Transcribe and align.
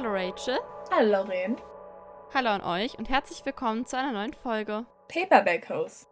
Hallo 0.00 0.10
Rachel. 0.12 0.58
Hallo 0.92 1.10
Lauren. 1.10 1.56
Hallo 2.32 2.50
an 2.50 2.62
euch 2.62 2.96
und 2.98 3.08
herzlich 3.08 3.44
willkommen 3.44 3.84
zu 3.84 3.98
einer 3.98 4.12
neuen 4.12 4.32
Folge. 4.32 4.86
Paperback 5.08 5.68
Host. 5.70 6.08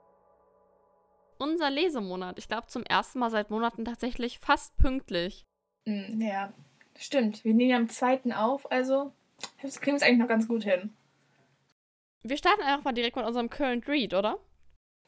Unser 1.38 1.70
Lesemonat. 1.70 2.36
Ich 2.38 2.48
glaube 2.48 2.66
zum 2.66 2.82
ersten 2.82 3.20
Mal 3.20 3.30
seit 3.30 3.50
Monaten 3.50 3.84
tatsächlich 3.84 4.40
fast 4.40 4.76
pünktlich. 4.76 5.46
Mm, 5.84 6.20
ja, 6.20 6.52
stimmt. 6.98 7.44
Wir 7.44 7.54
nehmen 7.54 7.82
am 7.82 7.88
zweiten 7.88 8.32
auf, 8.32 8.68
also 8.72 9.12
das 9.62 9.80
kriegen 9.80 9.95
wir 9.95 9.96
es 9.96 10.03
eigentlich 10.03 10.18
noch 10.18 10.29
ganz 10.29 10.48
gut 10.48 10.64
hin. 10.64 10.95
Wir 12.22 12.36
starten 12.36 12.63
einfach 12.63 12.85
mal 12.85 12.93
direkt 12.93 13.17
mit 13.17 13.25
unserem 13.25 13.50
Current 13.50 13.86
Read, 13.89 14.14
oder? 14.14 14.39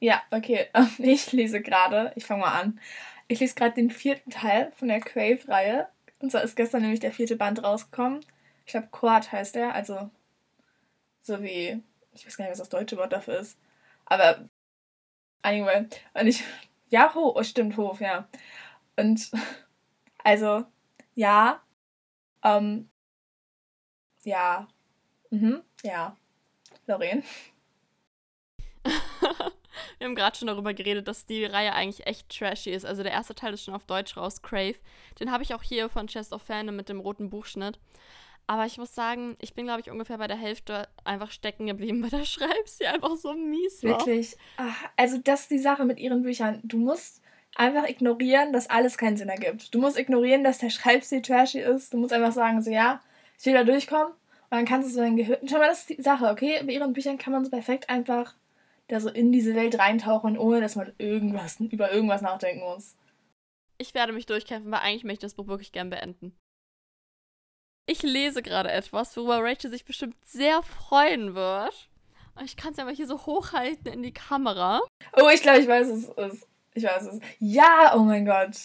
Ja, 0.00 0.22
okay. 0.30 0.68
Ich 0.98 1.32
lese 1.32 1.60
gerade, 1.60 2.12
ich 2.14 2.24
fange 2.24 2.42
mal 2.42 2.60
an. 2.60 2.80
Ich 3.26 3.40
lese 3.40 3.54
gerade 3.54 3.74
den 3.74 3.90
vierten 3.90 4.30
Teil 4.30 4.72
von 4.76 4.88
der 4.88 5.00
Crave-Reihe. 5.00 5.88
Und 6.20 6.30
zwar 6.30 6.42
ist 6.42 6.56
gestern 6.56 6.82
nämlich 6.82 7.00
der 7.00 7.12
vierte 7.12 7.36
Band 7.36 7.62
rausgekommen. 7.62 8.20
Ich 8.64 8.72
glaube, 8.72 8.88
Quad 8.90 9.32
heißt 9.32 9.54
der, 9.54 9.74
also 9.74 10.10
so 11.20 11.42
wie, 11.42 11.82
ich 12.12 12.26
weiß 12.26 12.36
gar 12.36 12.44
nicht, 12.44 12.52
was 12.52 12.58
das 12.58 12.68
deutsche 12.68 12.96
Wort 12.96 13.12
dafür 13.12 13.38
ist. 13.38 13.58
Aber 14.06 14.48
anyway, 15.42 15.86
und 16.14 16.26
ich, 16.26 16.42
ja, 16.88 17.14
Hof, 17.14 17.36
oh, 17.36 17.42
stimmt, 17.42 17.76
Hof, 17.76 18.00
ja. 18.00 18.28
Und 18.96 19.30
also, 20.24 20.64
ja, 21.14 21.62
ähm, 22.42 22.90
ja, 24.28 24.68
mhm, 25.30 25.62
ja, 25.82 26.16
Lorraine. 26.86 27.22
Wir 29.98 30.06
haben 30.06 30.14
gerade 30.14 30.36
schon 30.36 30.46
darüber 30.46 30.74
geredet, 30.74 31.08
dass 31.08 31.26
die 31.26 31.44
Reihe 31.44 31.72
eigentlich 31.72 32.06
echt 32.06 32.28
trashy 32.28 32.70
ist. 32.70 32.84
Also 32.84 33.02
der 33.02 33.12
erste 33.12 33.34
Teil 33.34 33.54
ist 33.54 33.64
schon 33.64 33.74
auf 33.74 33.84
Deutsch 33.84 34.16
raus, 34.16 34.42
Crave. 34.42 34.76
Den 35.18 35.32
habe 35.32 35.42
ich 35.42 35.54
auch 35.54 35.62
hier 35.62 35.88
von 35.88 36.06
Chest 36.06 36.32
of 36.32 36.42
Fandom 36.42 36.76
mit 36.76 36.88
dem 36.88 37.00
roten 37.00 37.30
Buchschnitt. 37.30 37.80
Aber 38.46 38.64
ich 38.64 38.78
muss 38.78 38.94
sagen, 38.94 39.36
ich 39.40 39.54
bin, 39.54 39.66
glaube 39.66 39.80
ich, 39.80 39.90
ungefähr 39.90 40.18
bei 40.18 40.26
der 40.26 40.36
Hälfte 40.36 40.88
einfach 41.04 41.30
stecken 41.30 41.66
geblieben, 41.66 42.02
weil 42.02 42.10
der 42.10 42.24
Schreibstil 42.26 42.86
einfach 42.86 43.16
so 43.16 43.32
mies 43.34 43.82
war. 43.82 43.98
Wirklich. 43.98 44.36
Ach, 44.56 44.84
also 44.96 45.18
das 45.18 45.42
ist 45.42 45.50
die 45.50 45.58
Sache 45.58 45.84
mit 45.84 45.98
ihren 45.98 46.22
Büchern. 46.22 46.60
Du 46.62 46.78
musst 46.78 47.20
einfach 47.56 47.88
ignorieren, 47.88 48.52
dass 48.52 48.70
alles 48.70 48.96
keinen 48.98 49.16
Sinn 49.16 49.28
ergibt. 49.28 49.74
Du 49.74 49.80
musst 49.80 49.98
ignorieren, 49.98 50.44
dass 50.44 50.58
der 50.58 50.70
Schreibstil 50.70 51.22
trashy 51.22 51.60
ist. 51.60 51.92
Du 51.92 51.98
musst 51.98 52.12
einfach 52.12 52.32
sagen, 52.32 52.62
so 52.62 52.70
ja, 52.70 53.00
ich 53.38 53.46
will 53.46 53.54
da 53.54 53.64
durchkommen. 53.64 54.12
Und 54.50 54.56
dann 54.56 54.64
kannst 54.64 54.88
du 54.88 54.94
so 54.94 55.00
dein 55.00 55.16
Gehirn. 55.16 55.46
Schau 55.46 55.58
mal, 55.58 55.68
das 55.68 55.80
ist 55.80 55.90
die 55.90 56.02
Sache, 56.02 56.28
okay? 56.28 56.62
Bei 56.64 56.72
ihren 56.72 56.94
Büchern 56.94 57.18
kann 57.18 57.32
man 57.32 57.44
so 57.44 57.50
perfekt 57.50 57.90
einfach 57.90 58.34
da 58.88 59.00
so 59.00 59.10
in 59.10 59.32
diese 59.32 59.54
Welt 59.54 59.78
reintauchen, 59.78 60.38
ohne 60.38 60.62
dass 60.62 60.74
man 60.74 60.92
irgendwas 60.96 61.60
über 61.60 61.92
irgendwas 61.92 62.22
nachdenken 62.22 62.64
muss. 62.64 62.96
Ich 63.76 63.94
werde 63.94 64.12
mich 64.12 64.26
durchkämpfen, 64.26 64.72
weil 64.72 64.80
eigentlich 64.80 65.04
möchte 65.04 65.26
ich 65.26 65.30
das 65.30 65.34
Buch 65.34 65.46
wirklich 65.46 65.72
gern 65.72 65.90
beenden. 65.90 66.34
Ich 67.86 68.02
lese 68.02 68.42
gerade 68.42 68.70
etwas, 68.70 69.16
worüber 69.16 69.42
Rachel 69.42 69.70
sich 69.70 69.84
bestimmt 69.84 70.16
sehr 70.24 70.62
freuen 70.62 71.34
wird. 71.34 71.88
Ich 72.44 72.56
kann 72.56 72.72
es 72.72 72.78
ja 72.78 72.84
mal 72.84 72.94
hier 72.94 73.06
so 73.06 73.26
hochhalten 73.26 73.92
in 73.92 74.02
die 74.02 74.12
Kamera. 74.12 74.80
Oh, 75.16 75.28
ich 75.32 75.42
glaube, 75.42 75.60
ich 75.60 75.68
weiß, 75.68 75.88
es 75.88 76.08
ist. 76.08 76.46
Ich 76.74 76.84
weiß 76.84 77.06
es. 77.06 77.20
Ja, 77.38 77.94
oh 77.96 78.00
mein 78.00 78.24
Gott. 78.24 78.56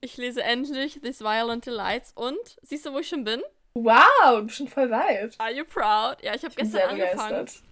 Ich 0.00 0.16
lese 0.16 0.42
endlich 0.42 1.00
These 1.00 1.24
Violent 1.24 1.66
Delights 1.66 2.12
und 2.14 2.58
siehst 2.62 2.86
du, 2.86 2.92
wo 2.92 2.98
ich 2.98 3.08
schon 3.08 3.24
bin? 3.24 3.42
Wow, 3.74 4.38
du 4.38 4.42
bist 4.44 4.56
schon 4.56 4.68
voll 4.68 4.90
weit. 4.90 5.34
Are 5.38 5.52
you 5.52 5.64
proud? 5.64 6.22
Ja, 6.22 6.34
ich 6.34 6.44
habe 6.44 6.54
gestern 6.54 6.90
angefangen. 6.90 7.44
Begeistert. 7.44 7.62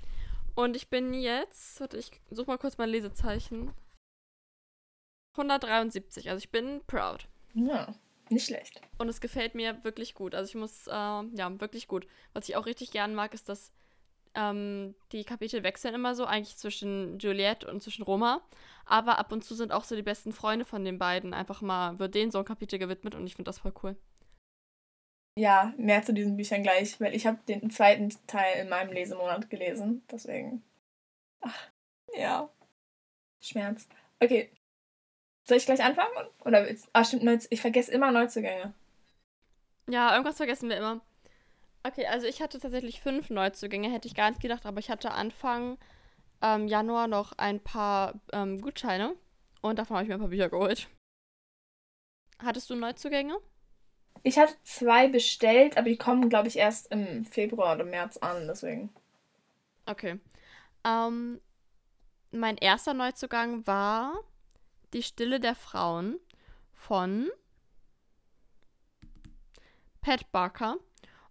Und 0.54 0.76
ich 0.76 0.88
bin 0.88 1.12
jetzt, 1.12 1.80
warte, 1.80 1.98
ich 1.98 2.10
suche 2.30 2.46
mal 2.46 2.58
kurz 2.58 2.78
mein 2.78 2.88
Lesezeichen. 2.88 3.72
173, 5.32 6.30
also 6.30 6.38
ich 6.38 6.50
bin 6.50 6.80
proud. 6.86 7.28
Ja. 7.54 7.94
Nicht 8.28 8.46
schlecht. 8.46 8.80
Und 8.98 9.08
es 9.08 9.20
gefällt 9.20 9.54
mir 9.54 9.84
wirklich 9.84 10.14
gut. 10.14 10.34
Also 10.34 10.48
ich 10.48 10.54
muss, 10.56 10.86
äh, 10.88 10.90
ja, 10.90 11.60
wirklich 11.60 11.86
gut. 11.86 12.06
Was 12.32 12.48
ich 12.48 12.56
auch 12.56 12.66
richtig 12.66 12.90
gern 12.90 13.14
mag, 13.14 13.34
ist, 13.34 13.48
dass 13.48 13.72
ähm, 14.34 14.94
die 15.12 15.24
Kapitel 15.24 15.62
wechseln 15.62 15.94
immer 15.94 16.14
so, 16.14 16.24
eigentlich 16.24 16.56
zwischen 16.56 17.18
Juliette 17.18 17.70
und 17.70 17.82
zwischen 17.82 18.02
Roma. 18.02 18.40
Aber 18.84 19.18
ab 19.18 19.30
und 19.32 19.44
zu 19.44 19.54
sind 19.54 19.72
auch 19.72 19.84
so 19.84 19.94
die 19.94 20.02
besten 20.02 20.32
Freunde 20.32 20.64
von 20.64 20.84
den 20.84 20.98
beiden 20.98 21.34
einfach 21.34 21.60
mal, 21.60 21.98
wird 21.98 22.14
denen 22.14 22.30
so 22.30 22.38
ein 22.38 22.44
Kapitel 22.44 22.78
gewidmet 22.78 23.14
und 23.14 23.26
ich 23.26 23.36
finde 23.36 23.48
das 23.48 23.58
voll 23.58 23.72
cool. 23.82 23.96
Ja, 25.38 25.74
mehr 25.76 26.02
zu 26.02 26.14
diesen 26.14 26.36
Büchern 26.36 26.62
gleich, 26.62 26.98
weil 27.00 27.14
ich 27.14 27.26
habe 27.26 27.38
den 27.46 27.70
zweiten 27.70 28.10
Teil 28.26 28.60
in 28.60 28.68
meinem 28.68 28.92
Lesemonat 28.92 29.50
gelesen. 29.50 30.02
Deswegen. 30.10 30.62
Ach, 31.40 31.70
ja. 32.14 32.48
Schmerz. 33.40 33.86
Okay, 34.18 34.50
soll 35.46 35.58
ich 35.58 35.66
gleich 35.66 35.82
anfangen? 35.82 36.10
Oder 36.44 36.66
willst 36.66 36.88
Ah, 36.92 37.04
stimmt, 37.04 37.46
ich 37.50 37.60
vergesse 37.60 37.92
immer 37.92 38.10
Neuzugänge. 38.10 38.74
Ja, 39.88 40.12
irgendwas 40.12 40.38
vergessen 40.38 40.68
wir 40.68 40.76
immer. 40.76 41.00
Okay, 41.84 42.06
also 42.06 42.26
ich 42.26 42.42
hatte 42.42 42.58
tatsächlich 42.58 43.00
fünf 43.00 43.30
Neuzugänge, 43.30 43.92
hätte 43.92 44.08
ich 44.08 44.16
gar 44.16 44.30
nicht 44.30 44.42
gedacht, 44.42 44.66
aber 44.66 44.80
ich 44.80 44.90
hatte 44.90 45.12
Anfang 45.12 45.78
ähm, 46.42 46.66
Januar 46.66 47.06
noch 47.06 47.32
ein 47.38 47.60
paar 47.60 48.14
ähm, 48.32 48.60
Gutscheine 48.60 49.14
und 49.62 49.78
davon 49.78 49.96
habe 49.96 50.04
ich 50.04 50.08
mir 50.08 50.14
ein 50.14 50.20
paar 50.20 50.30
Bücher 50.30 50.48
geholt. 50.48 50.88
Hattest 52.42 52.68
du 52.68 52.74
Neuzugänge? 52.74 53.36
Ich 54.26 54.38
hatte 54.38 54.56
zwei 54.64 55.06
bestellt, 55.06 55.76
aber 55.76 55.88
die 55.88 55.98
kommen, 55.98 56.28
glaube 56.28 56.48
ich, 56.48 56.56
erst 56.56 56.90
im 56.90 57.24
Februar 57.24 57.76
oder 57.76 57.84
März 57.84 58.16
an, 58.16 58.48
deswegen. 58.48 58.90
Okay. 59.86 60.18
Ähm, 60.82 61.40
mein 62.32 62.56
erster 62.56 62.92
Neuzugang 62.92 63.64
war 63.68 64.18
die 64.92 65.04
Stille 65.04 65.38
der 65.38 65.54
Frauen 65.54 66.18
von 66.72 67.30
Pat 70.00 70.32
Barker. 70.32 70.78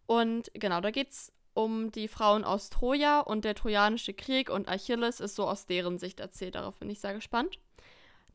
Und 0.05 0.50
genau, 0.53 0.79
da 0.79 0.89
geht 0.89 1.11
es 1.11 1.34
um 1.53 1.91
die 1.91 2.07
Frauen 2.07 2.45
aus 2.45 2.69
Troja 2.69 3.19
und 3.19 3.44
der 3.44 3.55
Trojanische 3.55 4.13
Krieg 4.13 4.50
und 4.50 4.69
Achilles 4.69 5.19
ist 5.19 5.35
so 5.35 5.45
aus 5.45 5.66
deren 5.66 6.00
Sicht 6.00 6.22
erzählt. 6.22 6.55
Darauf 6.55 6.79
bin 6.79 6.89
ich 6.89 7.01
sehr 7.01 7.13
gespannt. 7.13 7.59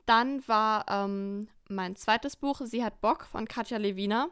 Dann 0.04 0.46
war 0.46 0.84
ähm, 0.86 1.48
mein 1.70 1.96
zweites 1.96 2.36
Buch 2.36 2.60
Sie 2.64 2.84
hat 2.84 3.00
Bock 3.00 3.24
von 3.24 3.46
Katja 3.46 3.78
Levina. 3.78 4.28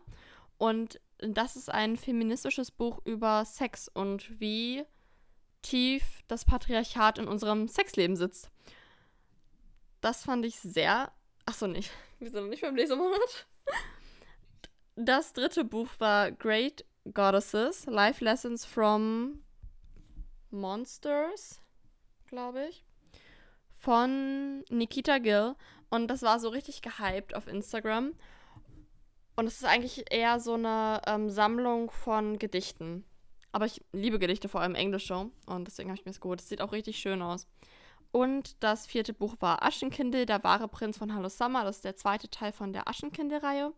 Und 0.59 1.01
das 1.19 1.57
ist 1.57 1.71
ein 1.71 1.97
feministisches 1.97 2.71
Buch 2.71 3.01
über 3.05 3.45
Sex 3.45 3.89
und 3.89 4.41
wie 4.41 4.85
tief 5.63 6.23
das 6.29 6.45
Patriarchat 6.45 7.19
in 7.19 7.29
unserem 7.29 7.69
Sexleben 7.69 8.17
sitzt. 8.17 8.51
Das 10.01 10.25
fand 10.25 10.45
ich 10.45 10.61
sehr. 10.61 11.13
Achso, 11.47 11.67
nicht. 11.67 11.91
Wir 12.19 12.31
sind 12.31 12.43
noch 12.43 12.51
nicht 12.51 12.63
beim 12.63 12.77
Lesemonat. 12.77 13.47
Das 14.97 15.33
dritte 15.33 15.65
Buch 15.65 15.89
war 15.99 16.33
Great 16.33 16.85
Goddesses: 17.15 17.87
Life 17.87 18.25
Lessons 18.25 18.65
from 18.65 19.43
Monsters, 20.51 21.61
glaube 22.27 22.67
ich. 22.69 22.85
Von 23.73 24.65
Nikita 24.71 25.19
Gill. 25.19 25.55
Und 25.91 26.09
das 26.09 26.23
war 26.23 26.39
so 26.39 26.49
richtig 26.49 26.83
gehypt 26.83 27.35
auf 27.35 27.47
Instagram. 27.47 28.13
Und 29.37 29.47
es 29.47 29.55
ist 29.55 29.65
eigentlich 29.65 30.05
eher 30.11 30.41
so 30.41 30.55
eine 30.55 31.01
ähm, 31.07 31.31
Sammlung 31.31 31.91
von 31.91 32.39
Gedichten. 32.39 33.05
Aber 33.53 33.67
ich 33.67 33.81
liebe 33.93 34.19
Gedichte, 34.19 34.49
vor 34.49 34.61
allem 34.61 34.75
englische. 34.75 35.31
Und 35.47 35.67
deswegen 35.67 35.89
habe 35.91 35.99
ich 35.99 36.05
mir 36.05 36.13
das 36.13 36.21
geholt. 36.21 36.41
Es 36.41 36.49
sieht 36.49 36.61
auch 36.61 36.73
richtig 36.73 36.99
schön 36.99 37.23
aus. 37.23 37.47
Und 38.11 38.63
das 38.63 38.87
vierte 38.87 39.13
Buch 39.13 39.37
war 39.41 39.63
Aschenkindel, 39.63 40.27
der 40.27 40.43
wahre 40.43 40.69
Prinz 40.69 40.99
von 40.99 41.15
Hallo 41.15 41.29
Summer. 41.29 41.65
Das 41.65 41.77
ist 41.77 41.85
der 41.85 41.97
zweite 41.97 42.29
Teil 42.31 42.53
von 42.53 42.73
der 42.73 42.89
Aschenkindel-Reihe. 42.89 43.73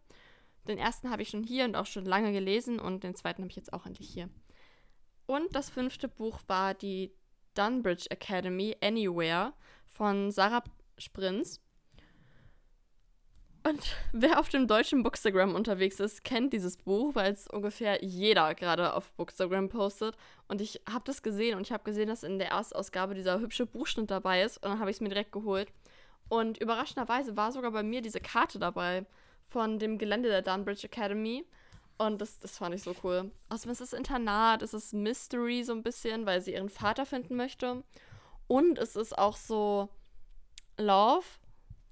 Den 0.69 0.79
ersten 0.79 1.11
habe 1.11 1.23
ich 1.23 1.31
schon 1.31 1.43
hier 1.43 1.65
und 1.65 1.77
auch 1.77 1.87
schon 1.87 2.05
lange 2.05 2.33
gelesen 2.33 2.79
und 2.79 3.03
den 3.03 3.15
zweiten 3.15 3.43
habe 3.43 3.51
ich 3.51 3.57
jetzt 3.57 3.73
auch 3.73 3.87
endlich 3.87 4.09
hier. 4.09 4.29
Und 5.27 5.55
das 5.55 5.71
fünfte 5.71 6.09
Buch 6.09 6.41
war 6.47 6.75
die 6.75 7.13
Dunbridge 7.55 8.11
Academy 8.11 8.77
Anywhere 8.81 9.53
von 9.87 10.31
Sarah 10.31 10.63
Sprins. 10.99 11.61
Und 13.71 13.95
wer 14.11 14.41
auf 14.41 14.49
dem 14.49 14.67
deutschen 14.67 15.05
Bookstagram 15.05 15.55
unterwegs 15.55 16.01
ist, 16.01 16.25
kennt 16.25 16.53
dieses 16.53 16.77
Buch, 16.77 17.15
weil 17.15 17.33
es 17.33 17.47
ungefähr 17.47 18.05
jeder 18.05 18.53
gerade 18.57 18.95
auf 18.95 19.13
Bookstagram 19.13 19.69
postet. 19.69 20.17
Und 20.49 20.61
ich 20.61 20.81
habe 20.91 21.05
das 21.05 21.23
gesehen 21.23 21.57
und 21.57 21.63
ich 21.63 21.71
habe 21.71 21.85
gesehen, 21.85 22.09
dass 22.09 22.25
in 22.25 22.41
der 22.41 22.49
Erstausgabe 22.49 23.15
dieser 23.15 23.39
hübsche 23.39 23.67
Buchschnitt 23.67 24.11
dabei 24.11 24.43
ist. 24.43 24.57
Und 24.57 24.65
dann 24.65 24.81
habe 24.81 24.91
ich 24.91 24.97
es 24.97 25.01
mir 25.01 25.09
direkt 25.09 25.31
geholt. 25.31 25.73
Und 26.29 26.59
überraschenderweise 26.59 27.37
war 27.37 27.53
sogar 27.53 27.71
bei 27.71 27.85
mir 27.85 28.03
diese 28.03 28.19
Karte 28.19 28.59
dabei 28.59 29.07
von 29.47 29.79
dem 29.79 29.99
Gelände 29.99 30.31
der 30.31 30.43
Dunbridge 30.43 30.89
Academy. 30.89 31.47
Und 31.97 32.21
das, 32.21 32.41
das 32.41 32.59
fand 32.59 32.75
ich 32.75 32.83
so 32.83 32.97
cool. 33.05 33.31
Außerdem 33.51 33.71
ist 33.71 33.81
es 33.81 33.93
Internat, 33.93 34.63
es 34.63 34.75
ist 34.75 34.95
Mystery 34.95 35.63
so 35.63 35.75
ein 35.75 35.85
bisschen, 35.85 36.27
weil 36.27 36.41
sie 36.41 36.55
ihren 36.55 36.71
Vater 36.71 37.07
finden 37.07 37.37
möchte. 37.37 37.85
Und 38.49 38.81
es 38.81 38.97
ist 38.97 39.17
auch 39.17 39.37
so 39.37 39.89
Love, 40.77 41.25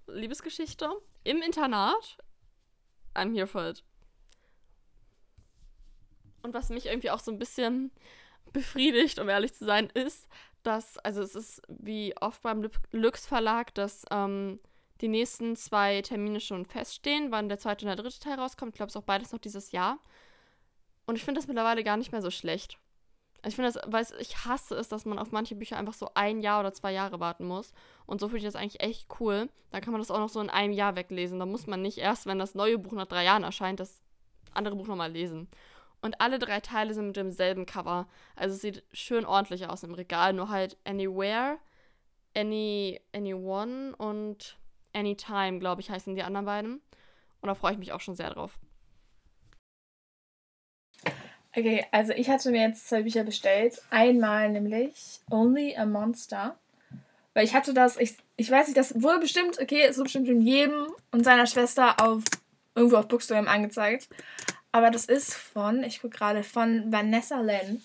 Liebesgeschichte 0.09 0.91
im 1.29 1.43
Internat, 1.43 2.19
I'm 3.15 3.35
here 3.35 3.47
for 3.47 3.69
it. 3.69 3.85
Und 6.43 6.55
was 6.55 6.71
mich 6.71 6.87
irgendwie 6.87 7.11
auch 7.11 7.21
so 7.21 7.31
ein 7.31 7.39
bisschen 7.39 7.91
befriedigt, 8.53 9.19
um 9.19 9.29
ehrlich 9.29 9.53
zu 9.53 9.67
sein, 9.67 9.91
ist, 9.91 10.29
dass, 10.63 10.97
also 10.99 11.23
es 11.23 11.35
ist 11.35 11.63
wie 11.69 12.17
oft 12.21 12.43
beim 12.43 12.69
Lux 12.93 13.27
Verlag, 13.27 13.75
dass 13.75 14.05
ähm, 14.11 14.59
die 15.01 15.09
nächsten 15.09 15.55
zwei 15.57 16.03
Termine 16.03 16.41
schon 16.41 16.65
feststehen, 16.65 17.31
wann 17.31 17.49
der 17.49 17.59
zweite 17.59 17.85
und 17.85 17.89
der 17.89 18.03
dritte 18.03 18.21
Teil 18.21 18.39
rauskommt. 18.39 18.71
Ich 18.71 18.77
glaube, 18.77 18.89
es 18.89 18.95
ist 18.95 19.01
auch 19.01 19.07
beides 19.07 19.33
noch 19.33 19.39
dieses 19.39 19.73
Jahr. 19.73 19.99
Und 21.07 21.17
ich 21.17 21.25
finde 21.25 21.41
das 21.41 21.49
mittlerweile 21.49 21.85
gar 21.85 21.97
nicht 21.97 22.13
mehr 22.13 22.23
so 22.23 22.31
schlecht. 22.31 22.79
Ich 23.47 23.55
finde 23.55 23.73
das, 23.73 23.83
weil 23.87 24.05
ich 24.21 24.45
hasse 24.45 24.75
es, 24.75 24.89
dass 24.89 25.05
man 25.05 25.19
auf 25.19 25.31
manche 25.31 25.55
Bücher 25.55 25.77
einfach 25.77 25.95
so 25.95 26.11
ein 26.15 26.41
Jahr 26.41 26.61
oder 26.61 26.73
zwei 26.73 26.93
Jahre 26.93 27.21
warten 27.21 27.47
muss. 27.47 27.73
Und 28.07 28.21
so 28.21 28.29
finde 28.29 28.39
ich 28.39 28.45
das 28.45 28.57
eigentlich 28.57 28.81
echt 28.81 29.07
cool. 29.21 29.49
Da 29.71 29.81
kann 29.81 29.93
man 29.93 30.01
das 30.01 30.11
auch 30.11 30.19
noch 30.19 30.29
so 30.29 30.41
in 30.41 30.51
einem 30.51 30.73
Jahr 30.73 30.97
weglesen. 30.97 31.39
Da 31.39 31.47
muss 31.47 31.67
man 31.67 31.81
nicht 31.81 31.99
erst, 31.99 32.27
wenn 32.27 32.39
das 32.39 32.55
neue 32.55 32.79
Buch 32.79 32.93
nach 32.93 33.07
drei 33.07 33.25
Jahren 33.25 33.45
erscheint, 33.45 33.79
das 33.79 34.01
andere 34.53 34.75
Buch 34.75 34.89
nochmal 34.89 35.13
lesen. 35.13 35.49
Und 36.01 36.21
alle 36.21 36.39
drei 36.39 36.61
Teile 36.61 36.95
sind 36.95 37.09
mit 37.09 37.17
demselben 37.17 37.67
Cover. 37.67 38.09
Also 38.35 38.55
es 38.55 38.61
sieht 38.61 38.85
schön 38.93 39.25
ordentlich 39.25 39.69
aus 39.69 39.83
im 39.83 39.95
Regal. 39.95 40.33
Nur 40.33 40.49
halt 40.49 40.77
Anywhere, 40.85 41.59
Any, 42.37 43.01
Anyone 43.15 43.95
und 43.97 44.59
Anytime, 44.93 45.59
glaube 45.59 45.81
ich, 45.81 45.91
heißen 45.91 46.15
die 46.15 46.23
anderen 46.23 46.47
beiden. 46.47 46.81
Und 47.41 47.47
da 47.47 47.55
freue 47.55 47.73
ich 47.73 47.79
mich 47.79 47.93
auch 47.93 48.01
schon 48.01 48.17
sehr 48.17 48.31
drauf. 48.31 48.59
Okay, 51.59 51.85
also 51.91 52.13
ich 52.13 52.31
hatte 52.31 52.53
mir 52.53 52.69
jetzt 52.69 52.89
zwei 52.89 53.03
Bücher 53.03 53.25
bestellt. 53.25 53.83
Einmal 53.91 54.49
nämlich 54.49 55.21
Only 55.29 55.77
a 55.77 55.87
Monster. 55.87 56.57
Weil 57.35 57.45
ich 57.45 57.53
hatte 57.53 57.75
das, 57.75 57.97
ich, 57.97 58.17
ich 58.37 58.49
weiß 58.49 58.69
nicht, 58.69 58.77
das 58.77 59.03
wurde 59.03 59.19
bestimmt, 59.19 59.59
okay, 59.61 59.91
so 59.91 60.05
bestimmt 60.05 60.29
in 60.29 60.41
jedem 60.41 60.87
und 61.11 61.25
seiner 61.25 61.49
Schwester 61.49 61.97
auf 62.01 62.23
irgendwo 62.77 62.97
auf 62.97 63.09
Bookstore 63.09 63.49
angezeigt. 63.49 64.09
Aber 64.71 64.93
das 64.93 65.07
ist 65.07 65.35
von, 65.35 65.83
ich 65.83 66.01
gucke 66.01 66.17
gerade, 66.17 66.45
von 66.45 66.93
Vanessa 66.93 67.41
Len. 67.41 67.83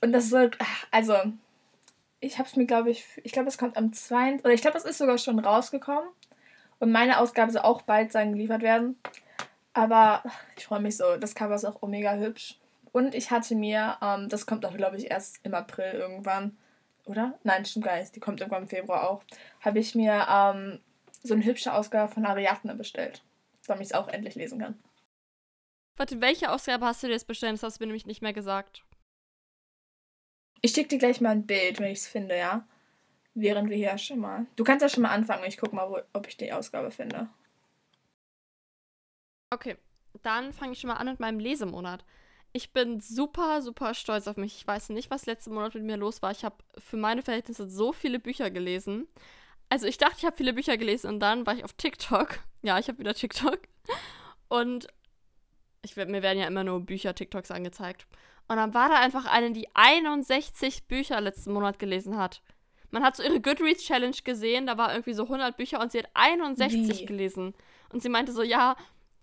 Und 0.00 0.12
das 0.12 0.28
soll, 0.28 0.52
also, 0.92 1.16
ich 2.20 2.38
habe 2.38 2.48
es 2.48 2.54
mir, 2.54 2.66
glaube 2.66 2.90
ich, 2.90 3.04
ich 3.24 3.32
glaube, 3.32 3.48
es 3.48 3.58
kommt 3.58 3.76
am 3.76 3.92
2. 3.92 4.34
oder 4.44 4.52
ich 4.52 4.62
glaube, 4.62 4.78
es 4.78 4.84
ist 4.84 4.98
sogar 4.98 5.18
schon 5.18 5.40
rausgekommen. 5.40 6.08
Und 6.78 6.92
meine 6.92 7.18
Ausgabe 7.18 7.50
soll 7.50 7.62
auch 7.62 7.82
bald 7.82 8.12
sein 8.12 8.34
geliefert 8.34 8.62
werden. 8.62 8.96
Aber 9.72 10.22
ich 10.56 10.66
freue 10.66 10.80
mich 10.80 10.96
so. 10.96 11.16
Das 11.16 11.34
Cover 11.34 11.56
ist 11.56 11.64
auch 11.64 11.82
mega 11.82 12.14
hübsch. 12.14 12.57
Und 12.92 13.14
ich 13.14 13.30
hatte 13.30 13.54
mir, 13.54 13.98
ähm, 14.02 14.28
das 14.28 14.46
kommt 14.46 14.64
auch, 14.64 14.76
glaube 14.76 14.96
ich, 14.96 15.10
erst 15.10 15.44
im 15.44 15.54
April 15.54 15.92
irgendwann, 15.92 16.56
oder? 17.04 17.38
Nein, 17.42 17.64
stimmt 17.64 17.86
gar 17.86 17.98
nicht. 17.98 18.14
Die 18.14 18.20
kommt 18.20 18.40
irgendwann 18.40 18.62
im 18.62 18.68
Februar 18.68 19.08
auch. 19.08 19.22
Habe 19.60 19.78
ich 19.78 19.94
mir 19.94 20.26
ähm, 20.28 20.80
so 21.22 21.34
eine 21.34 21.44
hübsche 21.44 21.72
Ausgabe 21.72 22.12
von 22.12 22.26
Ariadne 22.26 22.74
bestellt, 22.74 23.22
damit 23.66 23.82
ich 23.82 23.88
es 23.88 23.94
auch 23.94 24.08
endlich 24.08 24.34
lesen 24.34 24.58
kann. 24.58 24.78
Warte, 25.96 26.20
welche 26.20 26.50
Ausgabe 26.50 26.86
hast 26.86 27.02
du 27.02 27.08
dir 27.08 27.14
jetzt 27.14 27.26
bestellt? 27.26 27.54
Das 27.54 27.62
hast 27.62 27.78
du 27.78 27.82
mir 27.82 27.88
nämlich 27.88 28.06
nicht 28.06 28.22
mehr 28.22 28.32
gesagt. 28.32 28.84
Ich 30.60 30.72
schicke 30.72 30.88
dir 30.88 30.98
gleich 30.98 31.20
mal 31.20 31.30
ein 31.30 31.46
Bild, 31.46 31.80
wenn 31.80 31.90
ich 31.90 31.98
es 31.98 32.06
finde, 32.06 32.36
ja? 32.36 32.66
Während 33.34 33.70
wir 33.70 33.76
hier 33.76 33.96
schon 33.98 34.18
mal. 34.18 34.46
Du 34.56 34.64
kannst 34.64 34.82
ja 34.82 34.88
schon 34.88 35.02
mal 35.02 35.10
anfangen. 35.10 35.44
Ich 35.44 35.56
gucke 35.56 35.74
mal, 35.74 35.88
wo, 35.88 35.98
ob 36.12 36.26
ich 36.26 36.36
die 36.36 36.52
Ausgabe 36.52 36.90
finde. 36.90 37.28
Okay, 39.50 39.76
dann 40.22 40.52
fange 40.52 40.72
ich 40.72 40.80
schon 40.80 40.88
mal 40.88 40.96
an 40.96 41.06
mit 41.06 41.20
meinem 41.20 41.38
Lesemonat. 41.38 42.04
Ich 42.52 42.72
bin 42.72 43.00
super, 43.00 43.62
super 43.62 43.94
stolz 43.94 44.26
auf 44.26 44.36
mich. 44.36 44.56
Ich 44.56 44.66
weiß 44.66 44.88
nicht, 44.90 45.10
was 45.10 45.26
letzten 45.26 45.54
Monat 45.54 45.74
mit 45.74 45.84
mir 45.84 45.96
los 45.96 46.22
war. 46.22 46.30
Ich 46.30 46.44
habe 46.44 46.56
für 46.78 46.96
meine 46.96 47.22
Verhältnisse 47.22 47.68
so 47.68 47.92
viele 47.92 48.18
Bücher 48.18 48.50
gelesen. 48.50 49.06
Also 49.68 49.86
ich 49.86 49.98
dachte, 49.98 50.16
ich 50.18 50.24
habe 50.24 50.36
viele 50.36 50.54
Bücher 50.54 50.76
gelesen 50.76 51.08
und 51.08 51.20
dann 51.20 51.46
war 51.46 51.54
ich 51.54 51.64
auf 51.64 51.72
TikTok. 51.72 52.40
Ja, 52.60 52.76
ich 52.76 52.88
habe 52.88 52.98
wieder 52.98 53.14
TikTok. 53.14 53.60
Und 54.48 54.88
ich, 55.82 55.94
mir 55.94 56.22
werden 56.22 56.40
ja 56.40 56.48
immer 56.48 56.64
nur 56.64 56.80
Bücher-TikToks 56.80 57.52
angezeigt. 57.52 58.08
Und 58.48 58.56
dann 58.56 58.74
war 58.74 58.88
da 58.88 58.96
einfach 58.96 59.26
eine, 59.26 59.52
die 59.52 59.68
61 59.74 60.88
Bücher 60.88 61.20
letzten 61.20 61.52
Monat 61.52 61.78
gelesen 61.78 62.18
hat. 62.18 62.42
Man 62.90 63.04
hat 63.04 63.14
so 63.14 63.22
ihre 63.22 63.40
Goodreads-Challenge 63.40 64.16
gesehen, 64.24 64.66
da 64.66 64.78
war 64.78 64.90
irgendwie 64.90 65.12
so 65.12 65.24
100 65.24 65.56
Bücher 65.56 65.80
und 65.80 65.92
sie 65.92 65.98
hat 65.98 66.10
61 66.14 67.00
Wie? 67.00 67.06
gelesen. 67.06 67.54
Und 67.92 68.02
sie 68.02 68.08
meinte 68.08 68.32
so, 68.32 68.42
ja, 68.42 68.76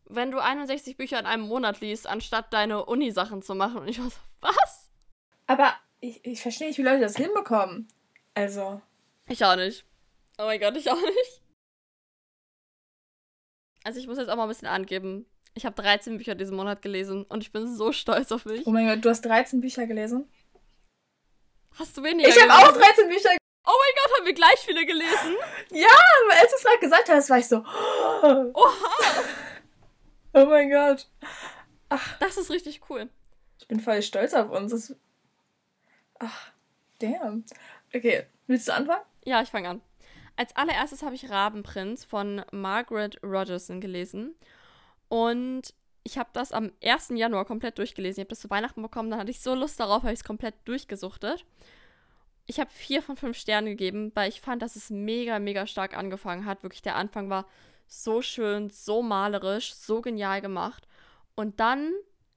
wenn 0.08 0.32
du 0.32 0.40
61 0.40 0.98
Bücher 0.98 1.20
in 1.20 1.26
einem 1.26 1.44
Monat 1.44 1.82
liest, 1.82 2.08
anstatt 2.08 2.54
deine 2.54 2.86
Uni-Sachen 2.86 3.42
zu 3.42 3.56
machen. 3.56 3.80
Und 3.80 3.88
ich 3.88 4.00
war 4.00 4.10
so, 4.10 4.18
was? 4.42 4.90
Aber 5.48 5.76
ich, 6.00 6.24
ich 6.26 6.42
verstehe 6.42 6.68
nicht, 6.68 6.78
wie 6.78 6.84
Leute 6.84 7.02
das 7.02 7.16
hinbekommen. 7.16 7.88
Also. 8.34 8.82
Ich 9.28 9.44
auch 9.44 9.56
nicht. 9.56 9.86
Oh 10.38 10.44
mein 10.44 10.60
Gott, 10.60 10.76
ich 10.78 10.90
auch 10.90 11.02
nicht. 11.02 11.42
Also 13.84 14.00
ich 14.00 14.08
muss 14.08 14.18
jetzt 14.18 14.30
auch 14.30 14.36
mal 14.36 14.44
ein 14.44 14.50
bisschen 14.50 14.68
angeben. 14.68 15.26
Ich 15.54 15.66
habe 15.66 15.82
13 15.82 16.18
Bücher 16.18 16.36
diesen 16.36 16.58
Monat 16.58 16.82
gelesen 16.82 17.24
und 17.24 17.42
ich 17.42 17.52
bin 17.52 17.74
so 17.74 17.92
stolz 17.92 18.32
auf 18.32 18.46
mich. 18.46 18.66
Oh 18.68 18.72
mein 18.72 18.88
Gott, 18.88 19.06
du 19.06 19.10
hast 19.10 19.22
13 19.22 19.62
Bücher 19.62 19.88
gelesen? 19.88 20.30
Hast 21.78 21.96
du 21.96 22.04
weniger 22.04 22.28
Ich 22.28 22.42
habe 22.42 22.52
auch 22.52 22.72
13 22.72 23.08
Bücher 23.08 23.30
gelesen. 23.30 23.38
Oh 23.68 23.72
mein 23.72 24.04
Gott, 24.04 24.18
haben 24.18 24.26
wir 24.26 24.34
gleich 24.34 24.60
viele 24.60 24.86
gelesen? 24.86 25.36
Ja, 25.72 25.88
weil 26.28 26.38
als 26.40 26.52
du 26.52 26.58
es 26.58 26.64
gerade 26.64 26.80
gesagt 26.80 27.10
hast, 27.10 27.30
war 27.30 27.38
ich 27.40 27.48
so. 27.48 27.58
Oha! 28.54 29.24
Oh 30.36 30.46
mein 30.48 30.70
Gott. 30.70 31.08
Ach. 31.88 32.20
Das 32.20 32.36
ist 32.36 32.52
richtig 32.52 32.82
cool. 32.90 33.10
Ich 33.58 33.68
bin 33.70 33.80
voll 33.80 34.02
stolz 34.02 34.34
auf 34.34 34.52
uns. 34.52 34.72
Das... 34.72 34.96
Ach, 36.20 36.52
damn. 37.00 37.46
Okay, 37.96 38.26
willst 38.46 38.68
du 38.68 38.74
anfangen? 38.74 39.04
Ja, 39.24 39.42
ich 39.42 39.50
fange 39.50 39.70
an. 39.70 39.82
Als 40.36 40.54
allererstes 40.58 41.04
habe 41.04 41.16
ich 41.16 41.30
Rabenprinz 41.30 42.04
von 42.04 42.42
Margaret 42.52 43.18
Rogerson 43.24 43.80
gelesen. 43.80 44.36
Und 45.08 45.74
ich 46.04 46.18
habe 46.18 46.30
das 46.34 46.52
am 46.52 46.74
1. 46.84 47.14
Januar 47.16 47.46
komplett 47.46 47.78
durchgelesen. 47.78 48.20
Ich 48.20 48.26
habe 48.26 48.30
das 48.30 48.42
zu 48.42 48.50
Weihnachten 48.50 48.82
bekommen, 48.82 49.10
dann 49.10 49.20
hatte 49.22 49.32
ich 49.32 49.40
so 49.40 49.56
Lust 49.56 49.80
darauf, 49.80 50.04
habe 50.04 50.12
ich 50.12 50.20
es 50.20 50.26
komplett 50.26 50.56
durchgesuchtet. 50.66 51.46
Ich 52.46 52.60
habe 52.60 52.70
vier 52.72 53.02
von 53.02 53.16
fünf 53.16 53.38
Sternen 53.38 53.68
gegeben, 53.68 54.12
weil 54.16 54.28
ich 54.28 54.42
fand, 54.42 54.62
dass 54.62 54.76
es 54.76 54.90
mega, 54.90 55.40
mega 55.40 55.66
stark 55.66 55.98
angefangen 55.98 56.46
hat. 56.46 56.62
Wirklich, 56.62 56.82
der 56.82 56.98
Anfang 56.98 57.30
war 57.30 57.48
so 57.88 58.22
schön, 58.22 58.70
so 58.70 59.02
malerisch, 59.02 59.74
so 59.74 60.02
genial 60.02 60.42
gemacht. 60.42 60.88
Und 61.36 61.60
dann 61.60 61.92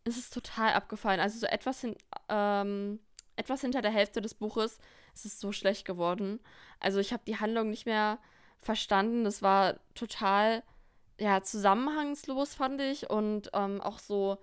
ist 0.04 0.18
es 0.18 0.30
total 0.30 0.72
abgefallen. 0.72 1.20
Also 1.20 1.38
so 1.38 1.46
etwas, 1.46 1.80
hin, 1.80 1.96
ähm, 2.28 3.00
etwas 3.36 3.60
hinter 3.60 3.82
der 3.82 3.90
Hälfte 3.90 4.20
des 4.20 4.34
Buches 4.34 4.78
ist 5.14 5.24
es 5.24 5.40
so 5.40 5.52
schlecht 5.52 5.84
geworden. 5.84 6.40
Also 6.80 6.98
ich 6.98 7.12
habe 7.12 7.22
die 7.26 7.38
Handlung 7.38 7.70
nicht 7.70 7.86
mehr 7.86 8.18
verstanden. 8.60 9.24
Das 9.24 9.42
war 9.42 9.78
total 9.94 10.62
ja, 11.18 11.42
zusammenhangslos, 11.42 12.54
fand 12.54 12.80
ich. 12.80 13.10
Und 13.10 13.50
ähm, 13.52 13.80
auch 13.80 13.98
so 13.98 14.38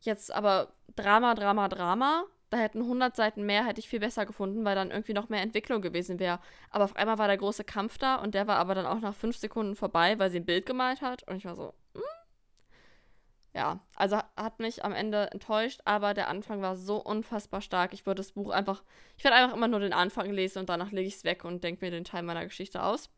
jetzt 0.00 0.32
aber 0.32 0.72
Drama, 0.96 1.34
Drama, 1.34 1.68
Drama 1.68 2.24
da 2.52 2.58
hätten 2.58 2.82
100 2.82 3.16
Seiten 3.16 3.46
mehr, 3.46 3.64
hätte 3.64 3.80
ich 3.80 3.88
viel 3.88 4.00
besser 4.00 4.26
gefunden, 4.26 4.62
weil 4.66 4.74
dann 4.74 4.90
irgendwie 4.90 5.14
noch 5.14 5.30
mehr 5.30 5.40
Entwicklung 5.40 5.80
gewesen 5.80 6.18
wäre. 6.18 6.38
Aber 6.68 6.84
auf 6.84 6.96
einmal 6.96 7.16
war 7.16 7.26
der 7.26 7.38
große 7.38 7.64
Kampf 7.64 7.96
da 7.96 8.16
und 8.16 8.34
der 8.34 8.46
war 8.46 8.56
aber 8.56 8.74
dann 8.74 8.84
auch 8.84 9.00
nach 9.00 9.14
fünf 9.14 9.38
Sekunden 9.38 9.74
vorbei, 9.74 10.18
weil 10.18 10.30
sie 10.30 10.40
ein 10.40 10.44
Bild 10.44 10.66
gemalt 10.66 11.00
hat. 11.00 11.26
Und 11.26 11.36
ich 11.36 11.46
war 11.46 11.56
so, 11.56 11.72
hm? 11.94 12.02
ja, 13.54 13.80
also 13.96 14.18
hat 14.36 14.58
mich 14.58 14.84
am 14.84 14.92
Ende 14.92 15.30
enttäuscht, 15.30 15.80
aber 15.86 16.12
der 16.12 16.28
Anfang 16.28 16.60
war 16.60 16.76
so 16.76 17.02
unfassbar 17.02 17.62
stark. 17.62 17.94
Ich 17.94 18.04
würde 18.04 18.20
das 18.20 18.32
Buch 18.32 18.50
einfach, 18.50 18.82
ich 19.16 19.24
werde 19.24 19.38
einfach 19.38 19.56
immer 19.56 19.68
nur 19.68 19.80
den 19.80 19.94
Anfang 19.94 20.30
lesen 20.30 20.58
und 20.58 20.68
danach 20.68 20.92
lege 20.92 21.08
ich 21.08 21.14
es 21.14 21.24
weg 21.24 21.46
und 21.46 21.64
denke 21.64 21.82
mir 21.82 21.90
den 21.90 22.04
Teil 22.04 22.22
meiner 22.22 22.44
Geschichte 22.44 22.82
aus. 22.82 23.08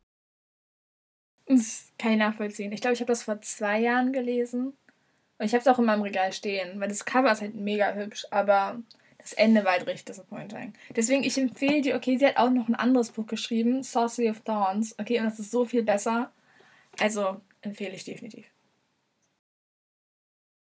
Das 1.46 1.92
kann 1.98 2.12
ich 2.12 2.18
nachvollziehen. 2.18 2.70
Ich 2.70 2.80
glaube, 2.80 2.94
ich 2.94 3.00
habe 3.00 3.10
das 3.10 3.24
vor 3.24 3.40
zwei 3.40 3.80
Jahren 3.80 4.12
gelesen. 4.12 4.76
Und 5.38 5.46
ich 5.46 5.54
habe 5.54 5.60
es 5.60 5.66
auch 5.66 5.80
in 5.80 5.86
meinem 5.86 6.02
Regal 6.02 6.32
stehen, 6.32 6.78
weil 6.78 6.88
das 6.88 7.04
Cover 7.04 7.32
ist 7.32 7.40
halt 7.40 7.56
mega 7.56 7.92
hübsch, 7.94 8.24
aber 8.30 8.80
das 9.24 9.32
Ende 9.32 9.64
war 9.64 9.72
halt 9.72 9.86
richtig 9.86 10.04
disappointing. 10.04 10.74
Deswegen, 10.94 11.24
ich 11.24 11.38
empfehle 11.38 11.80
dir, 11.80 11.96
okay, 11.96 12.18
sie 12.18 12.26
hat 12.26 12.36
auch 12.36 12.50
noch 12.50 12.68
ein 12.68 12.74
anderes 12.74 13.10
Buch 13.10 13.26
geschrieben, 13.26 13.82
Sorcery 13.82 14.28
of 14.28 14.40
Thorns. 14.40 14.98
Okay, 14.98 15.18
und 15.18 15.24
das 15.24 15.38
ist 15.38 15.50
so 15.50 15.64
viel 15.64 15.82
besser. 15.82 16.30
Also 17.00 17.40
empfehle 17.62 17.94
ich 17.94 18.04
definitiv. 18.04 18.44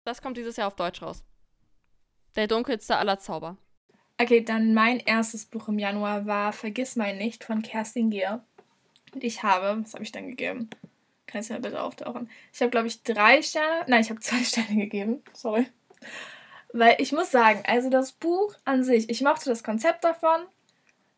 Das 0.04 0.20
kommt 0.20 0.36
dieses 0.36 0.56
Jahr 0.56 0.66
auf 0.66 0.74
Deutsch 0.74 1.02
raus. 1.02 1.22
Der 2.34 2.48
dunkelste 2.48 2.96
aller 2.96 3.20
Zauber. 3.20 3.58
Okay, 4.20 4.42
dann 4.42 4.74
mein 4.74 4.98
erstes 4.98 5.46
Buch 5.46 5.68
im 5.68 5.78
Januar 5.78 6.26
war 6.26 6.52
Vergiss 6.52 6.96
mein 6.96 7.16
nicht 7.16 7.44
von 7.44 7.62
Kerstin 7.62 8.10
Gier. 8.10 8.44
Und 9.14 9.22
ich 9.22 9.44
habe, 9.44 9.84
was 9.84 9.94
habe 9.94 10.02
ich 10.02 10.10
dann 10.10 10.28
gegeben? 10.28 10.68
Kannst 11.28 11.48
du 11.48 11.54
mal 11.54 11.60
bitte 11.60 11.80
auftauchen? 11.80 12.28
Ich 12.52 12.60
habe, 12.60 12.72
glaube 12.72 12.88
ich, 12.88 13.04
drei 13.04 13.40
Sterne. 13.40 13.84
Nein, 13.86 14.00
ich 14.00 14.10
habe 14.10 14.18
zwei 14.20 14.42
Sterne 14.42 14.74
gegeben. 14.74 15.22
Sorry. 15.32 15.68
Weil 16.78 16.94
ich 16.98 17.10
muss 17.10 17.32
sagen, 17.32 17.64
also 17.66 17.90
das 17.90 18.12
Buch 18.12 18.54
an 18.64 18.84
sich, 18.84 19.10
ich 19.10 19.20
mochte 19.22 19.50
das 19.50 19.64
Konzept 19.64 20.04
davon. 20.04 20.42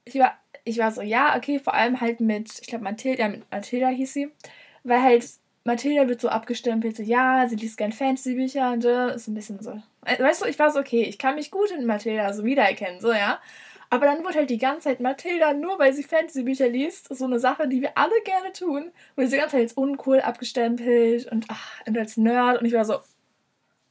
Ich 0.07 0.19
war, 0.19 0.39
ich 0.65 0.79
war 0.79 0.91
so, 0.91 1.03
ja, 1.03 1.37
okay, 1.37 1.59
vor 1.59 1.75
allem 1.75 2.01
halt 2.01 2.21
mit, 2.21 2.51
ich 2.63 2.67
glaube, 2.67 2.85
Mathilda, 2.85 3.29
ja, 3.29 3.35
Mathilda 3.51 3.89
hieß 3.89 4.13
sie. 4.15 4.31
Weil 4.85 5.03
halt, 5.03 5.27
Mathilda 5.65 6.09
wird 6.09 6.23
so 6.23 6.31
abgestempelt, 6.31 6.97
so, 6.97 7.03
ja, 7.03 7.47
sie 7.47 7.57
liest 7.57 7.77
gern 7.77 7.93
Fantasy-Bücher 7.93 8.73
und 8.73 8.81
so, 8.83 9.09
ist 9.09 9.29
ein 9.29 9.35
bisschen 9.35 9.61
so. 9.63 9.73
Äh, 10.07 10.23
weißt 10.23 10.43
du, 10.43 10.47
ich 10.47 10.59
war 10.59 10.71
so, 10.71 10.81
okay, 10.81 11.03
ich 11.03 11.19
kann 11.19 11.35
mich 11.35 11.51
gut 11.51 11.71
in 11.73 11.85
Mathilda 11.85 12.33
so 12.33 12.43
wiedererkennen, 12.43 12.99
so, 13.03 13.13
ja. 13.13 13.39
Aber 13.91 14.07
dann 14.07 14.25
wurde 14.25 14.39
halt 14.39 14.51
die 14.51 14.57
ganze 14.57 14.85
Zeit 14.85 15.01
Mathilda, 15.01 15.53
nur 15.53 15.79
weil 15.79 15.93
sie 15.93 16.05
Fantasy-Bücher 16.05 16.69
liest, 16.69 17.15
so 17.15 17.27
eine 17.27 17.39
Sache, 17.39 17.69
die 17.69 17.83
wir 17.83 17.99
alle 17.99 18.19
gerne 18.25 18.53
tun, 18.55 18.93
wurde 19.15 19.29
sie 19.29 19.35
die 19.35 19.41
ganze 19.41 19.57
Zeit 19.57 19.63
als 19.65 19.73
uncool 19.75 20.21
abgestempelt 20.21 21.31
und, 21.31 21.45
ach, 21.49 21.83
und 21.87 21.99
als 21.99 22.17
Nerd. 22.17 22.61
Und 22.61 22.67
ich 22.67 22.73
war 22.73 22.87
so, 22.87 23.01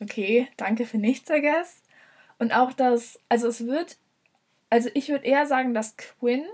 okay, 0.01 0.47
danke 0.57 0.85
für 0.85 0.97
nichts, 0.97 1.29
I 1.29 1.41
guess. 1.41 1.81
Und 2.37 2.53
auch 2.53 2.73
das, 2.73 3.19
also 3.29 3.47
es 3.47 3.65
wird 3.65 3.97
also 4.69 4.89
ich 4.93 5.09
würde 5.09 5.25
eher 5.25 5.45
sagen, 5.45 5.73
dass 5.73 5.97
Quinn 5.97 6.45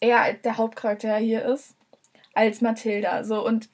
eher 0.00 0.34
der 0.34 0.58
Hauptcharakter 0.58 1.16
hier 1.16 1.44
ist 1.44 1.74
als 2.34 2.60
Mathilda. 2.60 3.24
So 3.24 3.44
und 3.44 3.68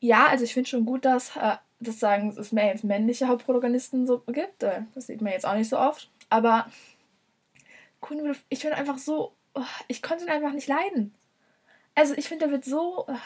ja, 0.00 0.26
also 0.26 0.44
ich 0.44 0.54
finde 0.54 0.68
schon 0.68 0.84
gut, 0.84 1.04
dass 1.04 1.36
äh, 1.36 1.56
das 1.80 1.98
sagen, 1.98 2.34
es 2.38 2.52
mehr 2.52 2.66
jetzt 2.66 2.84
männliche 2.84 3.28
Hauptprotagonisten 3.28 4.06
so 4.06 4.20
gibt. 4.20 4.62
Äh, 4.62 4.82
das 4.94 5.06
sieht 5.06 5.20
man 5.20 5.32
jetzt 5.32 5.46
auch 5.46 5.54
nicht 5.54 5.68
so 5.68 5.78
oft. 5.78 6.10
Aber 6.28 6.66
Quinn, 8.00 8.36
ich 8.48 8.60
finde 8.60 8.76
einfach 8.76 8.98
so, 8.98 9.32
oh, 9.54 9.62
ich 9.88 10.02
konnte 10.02 10.24
ihn 10.24 10.30
einfach 10.30 10.52
nicht 10.52 10.68
leiden. 10.68 11.14
Also 11.94 12.14
ich 12.14 12.28
finde, 12.28 12.46
er 12.46 12.50
wird 12.52 12.64
so 12.64 13.06
oh, 13.08 13.16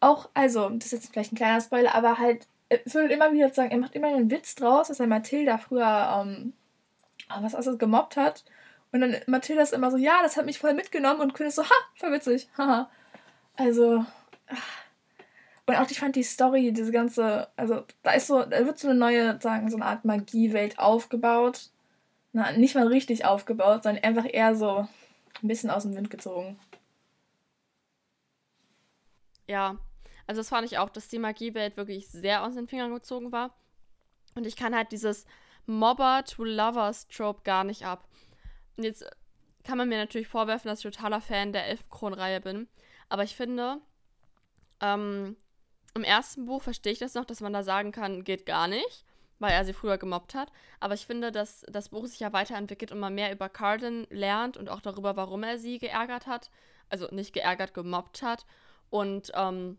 auch, 0.00 0.30
also 0.34 0.68
das 0.70 0.86
ist 0.86 0.92
jetzt 0.92 1.12
vielleicht 1.12 1.32
ein 1.32 1.36
kleiner 1.36 1.60
Spoiler, 1.60 1.94
aber 1.94 2.18
halt 2.18 2.48
wird 2.84 3.12
immer 3.12 3.32
wieder 3.32 3.50
sagen, 3.50 3.70
er 3.70 3.78
macht 3.78 3.94
immer 3.94 4.08
einen 4.08 4.30
Witz 4.30 4.54
draus, 4.54 4.88
dass 4.88 5.00
er 5.00 5.06
Mathilda 5.06 5.58
früher, 5.58 6.22
ähm, 6.24 6.52
ah, 7.28 7.42
was 7.42 7.54
also 7.54 7.76
gemobbt 7.76 8.16
hat. 8.16 8.44
Und 8.92 9.00
dann 9.00 9.16
Mathilda 9.26 9.62
ist 9.62 9.72
immer 9.72 9.90
so, 9.90 9.96
ja, 9.96 10.22
das 10.22 10.36
hat 10.36 10.46
mich 10.46 10.58
voll 10.58 10.74
mitgenommen 10.74 11.20
und 11.20 11.34
Quinn 11.34 11.48
ist 11.48 11.56
so, 11.56 11.64
ha, 11.64 11.74
voll 11.94 12.12
witzig, 12.12 12.48
haha. 12.58 12.90
also, 13.56 14.04
ach. 14.48 14.84
und 15.66 15.76
auch 15.76 15.90
ich 15.90 16.00
fand 16.00 16.16
die 16.16 16.22
Story, 16.22 16.72
diese 16.72 16.92
ganze, 16.92 17.48
also 17.56 17.84
da 18.02 18.12
ist 18.12 18.26
so, 18.26 18.44
da 18.44 18.66
wird 18.66 18.78
so 18.78 18.88
eine 18.88 18.98
neue, 18.98 19.40
sagen, 19.40 19.70
so 19.70 19.76
eine 19.76 19.86
Art 19.86 20.04
Magiewelt 20.04 20.78
aufgebaut. 20.78 21.70
Na, 22.34 22.52
nicht 22.52 22.74
mal 22.74 22.86
richtig 22.86 23.24
aufgebaut, 23.26 23.82
sondern 23.82 24.04
einfach 24.04 24.26
eher 24.30 24.54
so 24.54 24.88
ein 25.42 25.48
bisschen 25.48 25.70
aus 25.70 25.82
dem 25.82 25.94
Wind 25.94 26.10
gezogen. 26.10 26.58
Ja, 29.46 29.76
also 30.26 30.40
das 30.40 30.48
fand 30.48 30.66
ich 30.66 30.78
auch, 30.78 30.90
dass 30.90 31.08
die 31.08 31.18
Magiewelt 31.18 31.76
wirklich 31.76 32.08
sehr 32.08 32.44
aus 32.44 32.54
den 32.54 32.68
Fingern 32.68 32.94
gezogen 32.94 33.32
war. 33.32 33.54
Und 34.34 34.46
ich 34.46 34.56
kann 34.56 34.74
halt 34.74 34.92
dieses 34.92 35.26
Mobber 35.66 36.24
to 36.24 36.44
Lovers 36.44 37.08
Trope 37.08 37.42
gar 37.44 37.64
nicht 37.64 37.84
ab. 37.84 38.08
Und 38.76 38.84
jetzt 38.84 39.04
kann 39.64 39.78
man 39.78 39.88
mir 39.88 39.98
natürlich 39.98 40.28
vorwerfen, 40.28 40.68
dass 40.68 40.84
ich 40.84 40.90
totaler 40.90 41.20
Fan 41.20 41.52
der 41.52 41.66
Elfenkron-Reihe 41.66 42.40
bin. 42.40 42.68
Aber 43.08 43.22
ich 43.24 43.36
finde, 43.36 43.78
ähm, 44.80 45.36
im 45.94 46.04
ersten 46.04 46.46
Buch 46.46 46.62
verstehe 46.62 46.92
ich 46.92 46.98
das 46.98 47.14
noch, 47.14 47.24
dass 47.24 47.40
man 47.40 47.52
da 47.52 47.62
sagen 47.62 47.92
kann, 47.92 48.24
geht 48.24 48.46
gar 48.46 48.66
nicht, 48.66 49.04
weil 49.38 49.52
er 49.52 49.64
sie 49.64 49.74
früher 49.74 49.98
gemobbt 49.98 50.34
hat. 50.34 50.50
Aber 50.80 50.94
ich 50.94 51.06
finde, 51.06 51.30
dass 51.30 51.64
das 51.68 51.90
Buch 51.90 52.06
sich 52.06 52.20
ja 52.20 52.32
weiterentwickelt 52.32 52.92
und 52.92 52.98
man 52.98 53.14
mehr 53.14 53.32
über 53.32 53.48
Carden 53.48 54.06
lernt 54.10 54.56
und 54.56 54.68
auch 54.68 54.80
darüber, 54.80 55.16
warum 55.16 55.42
er 55.42 55.58
sie 55.58 55.78
geärgert 55.78 56.26
hat. 56.26 56.50
Also 56.88 57.08
nicht 57.10 57.32
geärgert, 57.32 57.74
gemobbt 57.74 58.22
hat. 58.22 58.46
Und 58.90 59.32
ähm, 59.34 59.78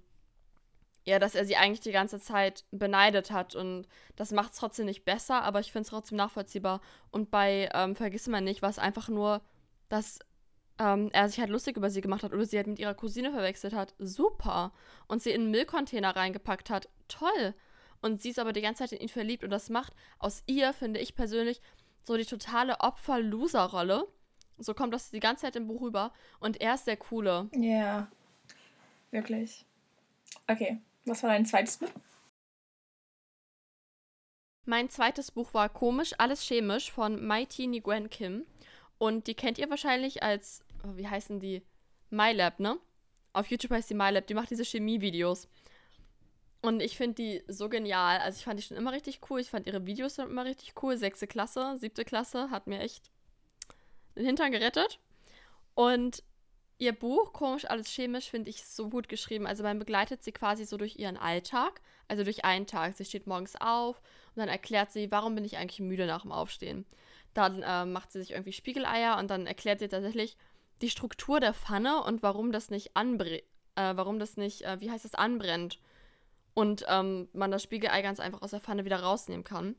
ja, 1.06 1.20
dass 1.20 1.36
er 1.36 1.46
sie 1.46 1.58
eigentlich 1.58 1.82
die 1.82 1.92
ganze 1.92 2.20
Zeit 2.20 2.64
beneidet 2.72 3.32
hat. 3.32 3.56
Und 3.56 3.88
das 4.16 4.32
macht 4.32 4.54
es 4.54 4.60
trotzdem 4.60 4.86
nicht 4.86 5.06
besser, 5.06 5.44
aber 5.44 5.60
ich 5.60 5.72
finde 5.72 5.84
es 5.84 5.90
trotzdem 5.90 6.18
nachvollziehbar. 6.18 6.82
Und 7.12 7.30
bei 7.30 7.70
ähm, 7.74 7.96
Vergiss 7.96 8.28
man 8.28 8.44
nicht, 8.44 8.62
war 8.62 8.70
es 8.70 8.80
einfach 8.80 9.10
nur, 9.10 9.42
dass 9.90 10.20
ähm, 10.80 11.10
er 11.12 11.28
sich 11.28 11.40
halt 11.40 11.50
lustig 11.50 11.78
über 11.78 11.90
sie 11.90 12.02
gemacht 12.02 12.24
hat 12.24 12.34
oder 12.34 12.46
sie 12.46 12.58
halt 12.58 12.68
mit 12.68 12.80
ihrer 12.80 12.94
Cousine 12.94 13.32
verwechselt 13.32 13.74
hat. 13.74 13.94
Super. 14.00 14.72
Und 15.08 15.22
sie 15.22 15.32
in 15.32 15.42
einen 15.42 15.52
Müllcontainer 15.52 16.16
reingepackt 16.16 16.70
hat. 16.70 16.88
Toll. 17.10 17.54
Und 18.02 18.22
sie 18.22 18.30
ist 18.30 18.40
aber 18.40 18.54
die 18.54 18.62
ganze 18.62 18.84
Zeit 18.84 18.94
in 18.94 19.02
ihn 19.02 19.10
verliebt. 19.10 19.44
Und 19.44 19.50
das 19.50 19.70
macht 19.70 19.94
aus 20.20 20.44
ihr, 20.46 20.74
finde 20.74 21.00
ich 21.00 21.16
persönlich, 21.16 21.62
so 22.06 22.18
die 22.18 22.26
totale 22.26 22.80
Opfer-Loser-Rolle. 22.80 24.08
So 24.58 24.74
kommt 24.74 24.94
das 24.94 25.12
die 25.12 25.20
ganze 25.20 25.44
Zeit 25.44 25.56
im 25.58 25.68
Buch 25.68 25.82
rüber. 25.82 26.14
Und 26.40 26.62
er 26.62 26.76
ist 26.76 26.88
der 26.88 26.98
Coole. 26.98 27.50
Ja. 27.54 27.62
Yeah. 27.62 28.12
Wirklich. 29.12 29.66
Okay, 30.48 30.82
was 31.06 31.24
war 31.24 31.30
dein 31.30 31.46
zweites 31.46 31.78
Buch? 31.78 31.90
Mein 34.66 34.90
zweites 34.90 35.32
Buch 35.32 35.54
war 35.54 35.68
Komisch, 35.70 36.14
alles 36.18 36.42
chemisch 36.42 36.92
von 36.92 37.26
Mighty 37.26 37.68
Nguyen 37.68 38.10
Kim. 38.10 38.46
Und 38.98 39.28
die 39.28 39.36
kennt 39.36 39.58
ihr 39.58 39.70
wahrscheinlich 39.70 40.24
als, 40.24 40.64
oh, 40.86 40.96
wie 40.96 41.08
heißen 41.08 41.40
die? 41.40 41.62
MyLab, 42.10 42.60
ne? 42.60 42.80
Auf 43.34 43.48
YouTube 43.48 43.72
heißt 43.72 43.90
die 43.90 43.96
MyLab. 43.96 44.28
Die 44.28 44.36
macht 44.36 44.52
diese 44.52 44.64
Chemie-Videos. 44.64 45.50
Und 46.62 46.80
ich 46.80 46.96
finde 46.96 47.16
die 47.16 47.44
so 47.48 47.68
genial. 47.68 48.20
Also 48.20 48.38
ich 48.38 48.46
fand 48.46 48.58
die 48.58 48.64
schon 48.64 48.78
immer 48.78 48.94
richtig 48.94 49.20
cool. 49.30 49.42
Ich 49.42 49.50
fand 49.50 49.68
ihre 49.68 49.86
Videos 49.86 50.16
schon 50.16 50.30
immer 50.30 50.46
richtig 50.46 50.82
cool. 50.82 50.96
Sechste 50.96 51.28
Klasse, 51.28 51.78
siebte 51.78 52.06
Klasse 52.06 52.50
hat 52.52 52.68
mir 52.68 52.80
echt 52.80 53.12
den 54.16 54.26
Hintern 54.26 54.52
gerettet. 54.52 55.00
Und 55.76 56.24
Ihr 56.80 56.94
Buch, 56.94 57.34
komisch, 57.34 57.66
alles 57.66 57.88
chemisch, 57.88 58.30
finde 58.30 58.50
ich 58.50 58.66
so 58.66 58.90
gut 58.90 59.08
geschrieben. 59.08 59.48
Also 59.48 59.64
man 59.64 59.80
begleitet 59.80 60.24
sie 60.24 60.32
quasi 60.32 60.66
so 60.66 60.78
durch 60.78 60.98
ihren 60.98 61.18
Alltag, 61.18 61.82
also 62.08 62.24
durch 62.24 62.46
einen 62.46 62.68
Tag. 62.68 62.96
Sie 62.96 63.06
steht 63.06 63.28
morgens 63.28 63.56
auf 63.56 64.02
und 64.36 64.40
dann 64.40 64.50
erklärt 64.50 64.92
sie, 64.92 65.12
warum 65.12 65.36
bin 65.36 65.46
ich 65.46 65.58
eigentlich 65.58 65.80
müde 65.80 66.06
nach 66.08 66.24
dem 66.24 66.32
Aufstehen. 66.32 66.86
Dann 67.34 67.64
äh, 67.64 67.86
macht 67.86 68.12
sie 68.12 68.20
sich 68.20 68.32
irgendwie 68.32 68.54
Spiegeleier 68.54 69.18
und 69.18 69.30
dann 69.30 69.48
erklärt 69.48 69.80
sie 69.80 69.88
tatsächlich 69.88 70.38
die 70.82 70.90
Struktur 70.90 71.40
der 71.40 71.54
Pfanne 71.54 72.04
und 72.04 72.24
warum 72.24 72.52
das 72.52 72.70
nicht 72.70 72.96
anbrennt, 72.96 73.44
äh, 73.76 73.96
warum 73.96 74.20
das 74.20 74.38
nicht, 74.38 74.64
äh, 74.64 74.80
wie 74.82 74.92
heißt 74.92 75.06
das, 75.06 75.16
anbrennt. 75.16 75.80
Und 76.54 76.86
ähm, 76.88 77.30
man 77.34 77.50
das 77.50 77.64
Spiegelei 77.64 78.02
ganz 78.02 78.20
einfach 78.20 78.42
aus 78.42 78.52
der 78.52 78.60
Pfanne 78.60 78.86
wieder 78.86 79.02
rausnehmen 79.02 79.44
kann. 79.44 79.76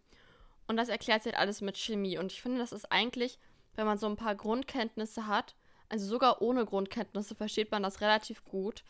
Und 0.66 0.76
das 0.76 0.88
erklärt 0.88 1.22
sie 1.22 1.30
halt 1.30 1.38
alles 1.38 1.60
mit 1.60 1.76
Chemie. 1.76 2.18
Und 2.18 2.32
ich 2.32 2.42
finde, 2.42 2.58
das 2.58 2.72
ist 2.72 2.90
eigentlich, 2.90 3.38
wenn 3.74 3.86
man 3.86 3.98
so 3.98 4.06
ein 4.06 4.16
paar 4.16 4.34
Grundkenntnisse 4.34 5.26
hat, 5.26 5.54
also 5.88 6.06
sogar 6.06 6.42
ohne 6.42 6.64
Grundkenntnisse 6.64 7.34
versteht 7.34 7.70
man 7.70 7.82
das 7.82 8.00
relativ 8.00 8.44
gut. 8.44 8.84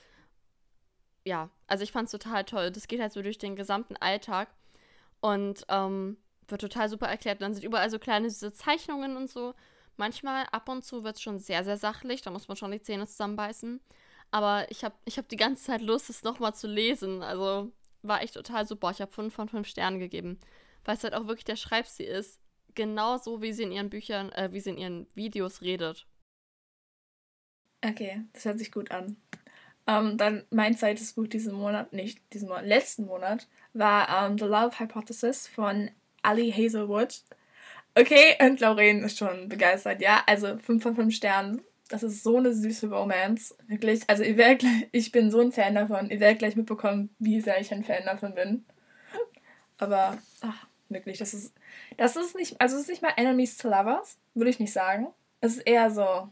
Ja, 1.24 1.50
also 1.66 1.84
ich 1.84 1.92
fand 1.92 2.06
es 2.06 2.12
total 2.12 2.44
toll. 2.44 2.70
Das 2.70 2.88
geht 2.88 3.00
halt 3.00 3.12
so 3.12 3.22
durch 3.22 3.38
den 3.38 3.56
gesamten 3.56 3.96
Alltag 3.96 4.48
und 5.20 5.64
ähm, 5.68 6.18
wird 6.48 6.60
total 6.60 6.88
super 6.88 7.06
erklärt. 7.06 7.40
dann 7.42 7.54
sind 7.54 7.64
überall 7.64 7.90
so 7.90 7.98
kleine 7.98 8.28
diese 8.28 8.52
Zeichnungen 8.52 9.16
und 9.16 9.30
so. 9.30 9.54
Manchmal 9.96 10.46
ab 10.50 10.68
und 10.68 10.84
zu 10.84 11.04
wird 11.04 11.16
es 11.16 11.22
schon 11.22 11.38
sehr, 11.38 11.64
sehr 11.64 11.76
sachlich. 11.76 12.22
Da 12.22 12.30
muss 12.30 12.48
man 12.48 12.56
schon 12.56 12.72
die 12.72 12.82
Zähne 12.82 13.06
zusammenbeißen. 13.06 13.80
Aber 14.30 14.70
ich 14.70 14.84
habe 14.84 14.96
ich 15.04 15.18
hab 15.18 15.28
die 15.28 15.36
ganze 15.36 15.64
Zeit 15.64 15.80
Lust, 15.80 16.10
es 16.10 16.24
nochmal 16.24 16.54
zu 16.54 16.66
lesen. 16.66 17.22
Also 17.22 17.70
war 18.02 18.22
echt 18.22 18.34
total 18.34 18.66
super. 18.66 18.90
Ich 18.90 19.00
habe 19.00 19.12
5 19.12 19.32
von 19.32 19.48
5 19.48 19.66
Sternen 19.68 20.00
gegeben. 20.00 20.38
Weil 20.84 20.96
es 20.96 21.04
halt 21.04 21.14
auch 21.14 21.26
wirklich 21.26 21.44
der 21.44 21.56
Schreibstil 21.56 22.06
ist. 22.06 22.40
Genauso 22.74 23.40
wie 23.40 23.52
sie 23.52 23.62
in 23.62 23.72
ihren 23.72 23.90
Büchern, 23.90 24.32
äh, 24.32 24.50
wie 24.52 24.60
sie 24.60 24.70
in 24.70 24.78
ihren 24.78 25.06
Videos 25.14 25.62
redet. 25.62 26.06
Okay, 27.84 28.22
das 28.32 28.44
hört 28.46 28.58
sich 28.58 28.72
gut 28.72 28.90
an. 28.90 29.16
Ähm, 29.86 30.16
dann 30.16 30.44
mein 30.50 30.76
zweites 30.76 31.12
Buch 31.12 31.26
diesen 31.26 31.52
Monat, 31.52 31.92
nicht 31.92 32.18
diesen 32.32 32.48
Monat, 32.48 32.64
letzten 32.64 33.04
Monat, 33.04 33.46
war 33.74 34.26
ähm, 34.26 34.38
The 34.38 34.46
Love 34.46 34.78
Hypothesis 34.78 35.46
von 35.46 35.90
Ali 36.22 36.50
Hazelwood. 36.50 37.22
Okay, 37.94 38.36
und 38.40 38.60
Lauren 38.60 39.04
ist 39.04 39.18
schon 39.18 39.48
begeistert, 39.48 40.00
ja. 40.00 40.22
Also 40.26 40.58
5 40.58 40.82
von 40.82 40.94
5 40.94 41.14
Sternen. 41.14 41.62
Das 41.90 42.02
ist 42.02 42.22
so 42.22 42.38
eine 42.38 42.54
süße 42.54 42.88
Romance. 42.88 43.54
Wirklich. 43.66 44.02
Also 44.06 44.22
ihr 44.22 44.38
werdet 44.38 44.60
gleich, 44.60 44.88
ich 44.92 45.12
bin 45.12 45.30
so 45.30 45.40
ein 45.40 45.52
Fan 45.52 45.74
davon. 45.74 46.08
Ihr 46.08 46.20
werdet 46.20 46.38
gleich 46.38 46.56
mitbekommen, 46.56 47.14
wie 47.18 47.40
sehr 47.40 47.60
ich 47.60 47.72
ein 47.72 47.84
Fan 47.84 48.04
davon 48.06 48.34
bin. 48.34 48.64
Aber, 49.76 50.16
ach, 50.40 50.66
wirklich, 50.88 51.18
das 51.18 51.34
ist. 51.34 51.52
Das 51.98 52.16
ist 52.16 52.34
nicht. 52.34 52.58
Also 52.60 52.76
es 52.76 52.82
ist 52.82 52.88
nicht 52.88 53.02
mal 53.02 53.12
Enemies 53.16 53.58
to 53.58 53.68
Lovers, 53.68 54.18
würde 54.32 54.50
ich 54.50 54.58
nicht 54.58 54.72
sagen. 54.72 55.08
Es 55.40 55.56
ist 55.56 55.66
eher 55.66 55.90
so 55.90 56.30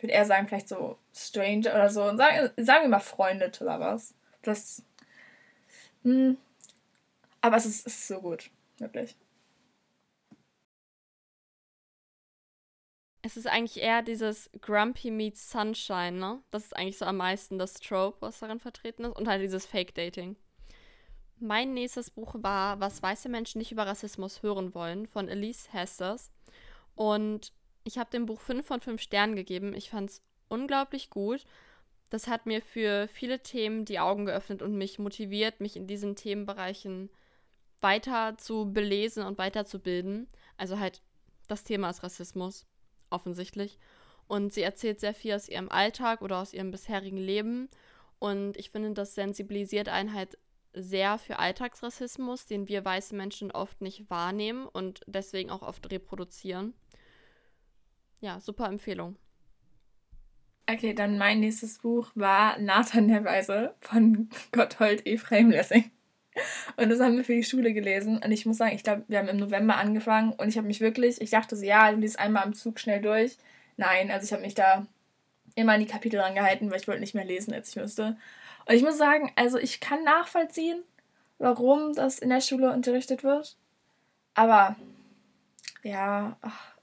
ich 0.00 0.04
würde 0.04 0.14
eher 0.14 0.24
sagen, 0.24 0.48
vielleicht 0.48 0.68
so 0.70 0.96
Stranger 1.14 1.74
oder 1.74 1.90
so. 1.90 2.16
Sagen, 2.16 2.50
sagen 2.56 2.84
wir 2.84 2.88
mal 2.88 3.00
Freunde 3.00 3.52
oder 3.60 3.80
was. 3.80 4.14
Das. 4.40 4.82
Mh. 6.04 6.14
Hm. 6.14 6.36
Aber 7.42 7.58
es 7.58 7.66
ist, 7.66 7.86
es 7.86 7.96
ist 7.96 8.08
so 8.08 8.22
gut. 8.22 8.50
Wirklich. 8.78 9.14
Es 13.20 13.36
ist 13.36 13.46
eigentlich 13.46 13.82
eher 13.82 14.00
dieses 14.00 14.48
Grumpy 14.62 15.10
meets 15.10 15.50
Sunshine, 15.50 16.12
ne? 16.12 16.42
Das 16.50 16.64
ist 16.64 16.74
eigentlich 16.74 16.96
so 16.96 17.04
am 17.04 17.18
meisten 17.18 17.58
das 17.58 17.74
Trope, 17.74 18.16
was 18.20 18.38
darin 18.38 18.58
vertreten 18.58 19.04
ist. 19.04 19.18
Und 19.18 19.28
halt 19.28 19.42
dieses 19.42 19.66
Fake-Dating. 19.66 20.36
Mein 21.40 21.74
nächstes 21.74 22.10
Buch 22.10 22.36
war 22.38 22.80
Was 22.80 23.02
weiße 23.02 23.28
Menschen 23.28 23.58
nicht 23.58 23.72
über 23.72 23.86
Rassismus 23.86 24.42
hören 24.42 24.74
wollen 24.74 25.06
von 25.06 25.28
Elise 25.28 25.68
Hesters. 25.72 26.30
Und 26.94 27.52
ich 27.90 27.98
habe 27.98 28.10
dem 28.10 28.26
Buch 28.26 28.40
5 28.40 28.64
von 28.64 28.80
5 28.80 29.02
Sternen 29.02 29.34
gegeben. 29.34 29.74
Ich 29.74 29.90
fand 29.90 30.10
es 30.10 30.22
unglaublich 30.48 31.10
gut. 31.10 31.44
Das 32.08 32.28
hat 32.28 32.46
mir 32.46 32.62
für 32.62 33.08
viele 33.08 33.42
Themen 33.42 33.84
die 33.84 33.98
Augen 33.98 34.26
geöffnet 34.26 34.62
und 34.62 34.76
mich 34.76 35.00
motiviert, 35.00 35.60
mich 35.60 35.74
in 35.74 35.88
diesen 35.88 36.14
Themenbereichen 36.14 37.10
weiter 37.80 38.38
zu 38.38 38.72
belesen 38.72 39.24
und 39.24 39.38
weiterzubilden. 39.38 40.28
Also 40.56 40.78
halt, 40.78 41.02
das 41.48 41.64
Thema 41.64 41.90
ist 41.90 42.04
Rassismus, 42.04 42.64
offensichtlich. 43.10 43.76
Und 44.28 44.52
sie 44.52 44.62
erzählt 44.62 45.00
sehr 45.00 45.14
viel 45.14 45.34
aus 45.34 45.48
ihrem 45.48 45.68
Alltag 45.68 46.22
oder 46.22 46.38
aus 46.38 46.52
ihrem 46.52 46.70
bisherigen 46.70 47.16
Leben. 47.16 47.68
Und 48.20 48.56
ich 48.56 48.70
finde, 48.70 48.92
das 48.92 49.16
sensibilisiert 49.16 49.88
einen 49.88 50.14
halt 50.14 50.38
sehr 50.72 51.18
für 51.18 51.40
Alltagsrassismus, 51.40 52.46
den 52.46 52.68
wir 52.68 52.84
weiße 52.84 53.16
Menschen 53.16 53.50
oft 53.50 53.80
nicht 53.80 54.08
wahrnehmen 54.10 54.68
und 54.68 55.00
deswegen 55.08 55.50
auch 55.50 55.62
oft 55.62 55.90
reproduzieren 55.90 56.74
ja, 58.20 58.40
super 58.40 58.66
Empfehlung. 58.66 59.16
Okay, 60.70 60.94
dann 60.94 61.18
mein 61.18 61.40
nächstes 61.40 61.78
Buch 61.78 62.10
war 62.14 62.58
Nathan 62.58 63.08
der 63.08 63.24
Weise 63.24 63.74
von 63.80 64.28
Gotthold 64.52 65.04
Ephraim 65.06 65.50
Lessing. 65.50 65.90
Und 66.76 66.90
das 66.90 67.00
haben 67.00 67.16
wir 67.16 67.24
für 67.24 67.34
die 67.34 67.42
Schule 67.42 67.72
gelesen. 67.72 68.20
Und 68.22 68.30
ich 68.30 68.46
muss 68.46 68.58
sagen, 68.58 68.74
ich 68.74 68.84
glaube, 68.84 69.04
wir 69.08 69.18
haben 69.18 69.28
im 69.28 69.38
November 69.38 69.76
angefangen 69.76 70.32
und 70.32 70.48
ich 70.48 70.56
habe 70.56 70.66
mich 70.66 70.80
wirklich, 70.80 71.20
ich 71.20 71.30
dachte 71.30 71.56
so, 71.56 71.64
ja, 71.64 71.90
du 71.90 71.98
liest 71.98 72.18
einmal 72.18 72.44
am 72.44 72.54
Zug 72.54 72.78
schnell 72.78 73.00
durch. 73.00 73.36
Nein, 73.76 74.10
also 74.10 74.24
ich 74.24 74.32
habe 74.32 74.42
mich 74.42 74.54
da 74.54 74.86
immer 75.56 75.72
an 75.72 75.80
die 75.80 75.86
Kapitel 75.86 76.20
angehalten, 76.20 76.70
weil 76.70 76.78
ich 76.78 76.86
wollte 76.86 77.00
nicht 77.00 77.14
mehr 77.14 77.24
lesen, 77.24 77.52
als 77.52 77.70
ich 77.70 77.76
müsste. 77.76 78.16
Und 78.66 78.74
ich 78.74 78.82
muss 78.82 78.96
sagen, 78.96 79.32
also 79.34 79.58
ich 79.58 79.80
kann 79.80 80.04
nachvollziehen, 80.04 80.82
warum 81.38 81.94
das 81.94 82.18
in 82.20 82.28
der 82.28 82.40
Schule 82.40 82.72
unterrichtet 82.72 83.24
wird. 83.24 83.56
Aber 84.34 84.76
ja, 85.82 86.36
ach, 86.42 86.74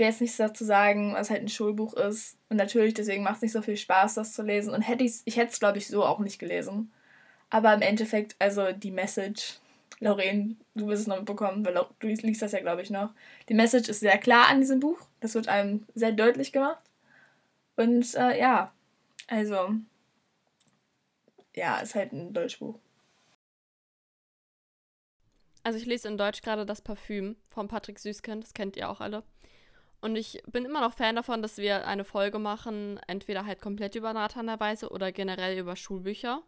will 0.00 0.06
jetzt 0.06 0.20
nichts 0.20 0.38
dazu 0.38 0.64
sagen, 0.64 1.14
was 1.14 1.30
halt 1.30 1.42
ein 1.42 1.48
Schulbuch 1.48 1.94
ist. 1.94 2.36
Und 2.48 2.56
natürlich, 2.56 2.94
deswegen 2.94 3.22
macht 3.22 3.36
es 3.36 3.42
nicht 3.42 3.52
so 3.52 3.62
viel 3.62 3.76
Spaß, 3.76 4.14
das 4.14 4.32
zu 4.32 4.42
lesen. 4.42 4.74
Und 4.74 4.82
hätte 4.82 5.04
ich's, 5.04 5.22
ich 5.26 5.36
hätte 5.36 5.52
es, 5.52 5.60
glaube 5.60 5.78
ich, 5.78 5.86
so 5.86 6.04
auch 6.04 6.18
nicht 6.18 6.40
gelesen. 6.40 6.90
Aber 7.50 7.72
im 7.74 7.82
Endeffekt, 7.82 8.34
also 8.38 8.72
die 8.72 8.90
Message, 8.90 9.60
Lorraine, 10.00 10.56
du 10.74 10.88
wirst 10.88 11.02
es 11.02 11.08
noch 11.08 11.18
mitbekommen, 11.18 11.64
weil 11.64 11.74
du 11.74 12.08
liest 12.08 12.42
das 12.42 12.52
ja, 12.52 12.60
glaube 12.60 12.82
ich, 12.82 12.90
noch. 12.90 13.10
Die 13.48 13.54
Message 13.54 13.88
ist 13.88 14.00
sehr 14.00 14.18
klar 14.18 14.48
an 14.48 14.60
diesem 14.60 14.80
Buch. 14.80 14.98
Das 15.20 15.34
wird 15.34 15.48
einem 15.48 15.86
sehr 15.94 16.12
deutlich 16.12 16.52
gemacht. 16.52 16.80
Und 17.76 18.14
äh, 18.14 18.40
ja, 18.40 18.72
also, 19.28 19.74
ja, 21.54 21.78
ist 21.80 21.94
halt 21.94 22.12
ein 22.12 22.32
Deutschbuch. 22.32 22.78
Also 25.62 25.78
ich 25.78 25.84
lese 25.84 26.08
in 26.08 26.16
Deutsch 26.16 26.40
gerade 26.40 26.64
das 26.64 26.80
Parfüm 26.80 27.36
von 27.50 27.68
Patrick 27.68 27.98
Süßkind, 27.98 28.42
das 28.42 28.54
kennt 28.54 28.76
ihr 28.76 28.88
auch 28.88 29.00
alle. 29.00 29.22
Und 30.00 30.16
ich 30.16 30.42
bin 30.46 30.64
immer 30.64 30.80
noch 30.80 30.94
Fan 30.94 31.16
davon, 31.16 31.42
dass 31.42 31.58
wir 31.58 31.86
eine 31.86 32.04
Folge 32.04 32.38
machen, 32.38 32.98
entweder 33.06 33.44
halt 33.44 33.60
komplett 33.60 33.94
über 33.94 34.12
Nathan 34.12 34.46
der 34.46 34.58
Weise 34.58 34.88
oder 34.90 35.12
generell 35.12 35.58
über 35.58 35.76
Schulbücher. 35.76 36.42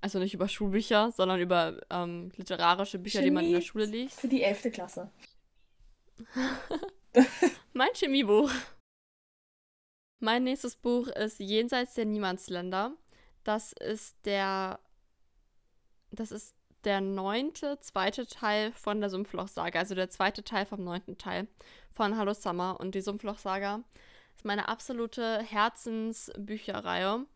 Also 0.00 0.18
nicht 0.18 0.34
über 0.34 0.48
Schulbücher, 0.48 1.10
sondern 1.12 1.40
über 1.40 1.78
ähm, 1.90 2.30
literarische 2.36 2.98
Bücher, 2.98 3.18
Chemie 3.18 3.28
die 3.28 3.34
man 3.34 3.44
in 3.44 3.52
der 3.52 3.60
Schule 3.60 3.84
liest. 3.84 4.20
Für 4.20 4.28
die 4.28 4.42
11. 4.42 4.72
Klasse. 4.72 5.10
mein 7.72 7.92
Chemiebuch. 7.94 8.50
Mein 10.20 10.44
nächstes 10.44 10.76
Buch 10.76 11.08
ist 11.08 11.40
Jenseits 11.40 11.94
der 11.94 12.06
Niemandsländer. 12.06 12.96
Das 13.44 13.72
ist 13.72 14.16
der. 14.24 14.80
Das 16.10 16.30
ist 16.30 16.54
der 16.86 17.00
neunte, 17.00 17.78
zweite 17.80 18.26
Teil 18.26 18.72
von 18.72 19.00
der 19.00 19.10
Sumpfloch-Saga. 19.10 19.80
Also 19.80 19.96
der 19.96 20.08
zweite 20.08 20.44
Teil 20.44 20.64
vom 20.66 20.84
neunten 20.84 21.18
Teil 21.18 21.48
von 21.90 22.16
Hallo 22.16 22.32
Summer. 22.32 22.78
Und 22.78 22.94
die 22.94 23.00
Sumpfloch-Saga 23.00 23.80
ist 24.36 24.44
meine 24.44 24.68
absolute 24.68 25.40
Herzensbücherreihe. 25.40 27.26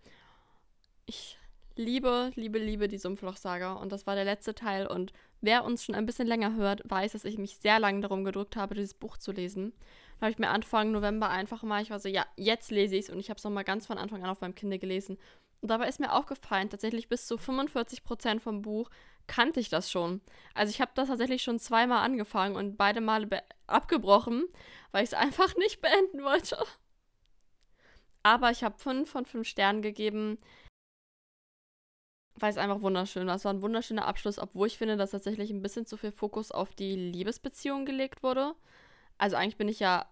Ich 1.07 1.37
liebe, 1.75 2.30
liebe, 2.37 2.61
liebe 2.61 2.87
die 2.87 2.99
Sumpfloch-Saga. 2.99 3.73
Und 3.73 3.90
das 3.90 4.07
war 4.07 4.14
der 4.14 4.25
letzte 4.25 4.54
Teil. 4.54 4.87
Und 4.87 5.12
wer 5.40 5.64
uns 5.64 5.83
schon 5.85 5.97
ein 5.97 6.07
bisschen 6.07 6.28
länger 6.28 6.54
hört, 6.54 6.83
weiß, 6.88 7.12
dass 7.12 7.25
ich 7.25 7.37
mich 7.37 7.57
sehr 7.57 7.80
lange 7.80 8.02
darum 8.02 8.25
gedrückt 8.25 8.54
habe, 8.54 8.76
dieses 8.76 8.95
Buch 8.95 9.16
zu 9.16 9.33
lesen. 9.33 9.73
Da 10.21 10.26
habe 10.26 10.30
ich 10.30 10.38
mir 10.38 10.50
Anfang 10.50 10.92
November 10.92 11.28
einfach 11.28 11.64
mal, 11.64 11.83
ich 11.83 11.90
war 11.90 11.99
so, 11.99 12.09
ja, 12.09 12.25
jetzt 12.37 12.71
lese 12.71 12.95
ich 12.95 13.07
es. 13.07 13.11
Und 13.11 13.19
ich 13.19 13.30
habe 13.30 13.38
es 13.38 13.45
nochmal 13.45 13.64
ganz 13.64 13.88
von 13.88 13.99
Anfang 13.99 14.23
an 14.23 14.30
auf 14.30 14.42
meinem 14.42 14.54
Kinder 14.54 14.78
gelesen. 14.78 15.19
Und 15.60 15.70
dabei 15.70 15.88
ist 15.88 16.00
mir 16.00 16.12
aufgefallen, 16.12 16.70
tatsächlich 16.70 17.08
bis 17.08 17.26
zu 17.26 17.36
45% 17.36 18.40
vom 18.40 18.62
Buch 18.62 18.90
kannte 19.26 19.60
ich 19.60 19.68
das 19.68 19.90
schon. 19.90 20.20
Also 20.54 20.70
ich 20.70 20.80
habe 20.80 20.92
das 20.94 21.08
tatsächlich 21.08 21.42
schon 21.42 21.58
zweimal 21.58 22.04
angefangen 22.04 22.56
und 22.56 22.76
beide 22.76 23.00
Male 23.00 23.42
abgebrochen, 23.66 24.44
weil 24.90 25.04
ich 25.04 25.10
es 25.10 25.14
einfach 25.18 25.54
nicht 25.56 25.80
beenden 25.80 26.24
wollte. 26.24 26.58
Aber 28.22 28.50
ich 28.50 28.64
habe 28.64 28.78
5 28.78 29.08
von 29.08 29.24
5 29.24 29.46
Sternen 29.46 29.82
gegeben 29.82 30.38
weil 32.40 32.50
es 32.50 32.58
einfach 32.58 32.80
wunderschön 32.80 33.26
war. 33.26 33.36
Es 33.36 33.44
war 33.44 33.52
ein 33.52 33.62
wunderschöner 33.62 34.06
Abschluss, 34.06 34.38
obwohl 34.38 34.66
ich 34.66 34.78
finde, 34.78 34.96
dass 34.96 35.10
tatsächlich 35.10 35.50
ein 35.50 35.62
bisschen 35.62 35.86
zu 35.86 35.96
viel 35.96 36.12
Fokus 36.12 36.50
auf 36.50 36.74
die 36.74 36.96
Liebesbeziehung 36.96 37.84
gelegt 37.84 38.22
wurde. 38.22 38.54
Also 39.18 39.36
eigentlich 39.36 39.58
bin 39.58 39.68
ich 39.68 39.80
ja 39.80 40.06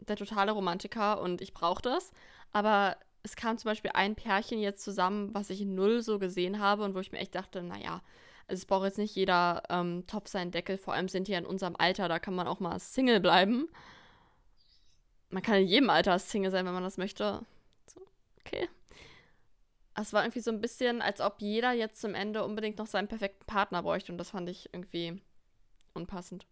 der 0.00 0.16
totale 0.16 0.52
Romantiker 0.52 1.20
und 1.20 1.40
ich 1.40 1.52
brauche 1.52 1.82
das. 1.82 2.12
Aber 2.52 2.96
es 3.26 3.36
kam 3.36 3.58
zum 3.58 3.70
Beispiel 3.70 3.90
ein 3.94 4.14
Pärchen 4.14 4.58
jetzt 4.58 4.82
zusammen, 4.82 5.34
was 5.34 5.50
ich 5.50 5.60
null 5.62 6.02
so 6.02 6.18
gesehen 6.18 6.60
habe 6.60 6.84
und 6.84 6.94
wo 6.94 7.00
ich 7.00 7.12
mir 7.12 7.18
echt 7.18 7.34
dachte, 7.34 7.62
naja, 7.62 8.02
also 8.48 8.60
es 8.60 8.66
braucht 8.66 8.84
jetzt 8.84 8.98
nicht 8.98 9.14
jeder 9.14 9.62
ähm, 9.68 10.04
Topf 10.06 10.28
seinen 10.28 10.52
Deckel. 10.52 10.78
Vor 10.78 10.94
allem 10.94 11.08
sind 11.08 11.28
die 11.28 11.32
ja 11.32 11.38
in 11.38 11.46
unserem 11.46 11.76
Alter, 11.76 12.08
da 12.08 12.18
kann 12.18 12.34
man 12.34 12.46
auch 12.46 12.60
mal 12.60 12.78
Single 12.78 13.20
bleiben. 13.20 13.68
Man 15.30 15.42
kann 15.42 15.56
in 15.56 15.66
jedem 15.66 15.90
Alter 15.90 16.18
Single 16.18 16.50
sein, 16.50 16.64
wenn 16.66 16.74
man 16.74 16.84
das 16.84 16.98
möchte. 16.98 17.44
So, 17.86 18.00
okay 18.40 18.68
es 20.02 20.12
war 20.12 20.22
irgendwie 20.22 20.40
so 20.40 20.50
ein 20.50 20.60
bisschen, 20.60 21.00
als 21.00 21.20
ob 21.20 21.40
jeder 21.40 21.72
jetzt 21.72 22.00
zum 22.00 22.14
Ende 22.14 22.44
unbedingt 22.44 22.78
noch 22.78 22.86
seinen 22.86 23.08
perfekten 23.08 23.46
Partner 23.46 23.82
bräuchte 23.82 24.12
und 24.12 24.18
das 24.18 24.30
fand 24.30 24.48
ich 24.48 24.68
irgendwie 24.72 25.20
unpassend. 25.94 26.46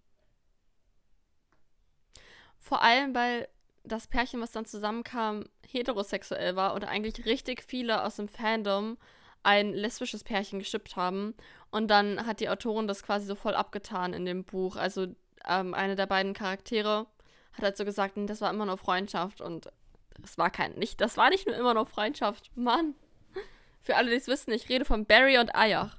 Vor 2.58 2.82
allem, 2.82 3.14
weil 3.14 3.48
das 3.85 4.07
Pärchen, 4.07 4.40
was 4.40 4.53
dann 4.53 4.64
zusammenkam, 4.64 5.44
heterosexuell 5.68 6.57
war 6.57 6.75
und 6.75 6.85
eigentlich 6.85 7.27
richtig 7.27 7.62
viele 7.62 8.03
aus 8.03 8.16
dem 8.16 8.29
Fandom 8.29 8.97
ein 9.42 9.75
lesbisches 9.75 10.25
Pärchen 10.25 10.59
geschippt 10.59 10.97
haben. 10.97 11.35
Und 11.70 11.88
dann 11.88 12.27
hat 12.27 12.40
die 12.40 12.49
Autorin 12.49 12.88
das 12.88 13.03
quasi 13.03 13.27
so 13.27 13.35
voll 13.35 13.55
abgetan 13.55 14.14
in 14.14 14.25
dem 14.25 14.44
Buch. 14.44 14.77
Also 14.77 15.09
ähm, 15.47 15.75
eine 15.75 15.97
der 15.97 16.07
beiden 16.07 16.33
Charaktere 16.33 17.07
hat 17.53 17.62
halt 17.62 17.77
so 17.77 17.85
gesagt, 17.85 18.14
das 18.16 18.40
war 18.40 18.51
immer 18.51 18.66
nur 18.66 18.79
Freundschaft 18.79 19.40
und 19.40 19.70
das 20.18 20.38
war 20.38 20.51
kein 20.51 20.75
nicht, 20.75 21.01
das 21.01 21.16
war 21.16 21.29
nicht 21.31 21.47
nur 21.47 21.57
immer 21.57 21.75
nur 21.75 21.87
Freundschaft. 21.87 22.51
Mann. 22.55 22.94
Für 23.83 23.97
alle, 23.97 24.11
die 24.11 24.16
es 24.16 24.29
wissen, 24.29 24.53
ich 24.53 24.68
rede 24.68 24.85
von 24.85 25.05
Barry 25.05 25.38
und 25.38 25.55
Ayach. 25.55 25.99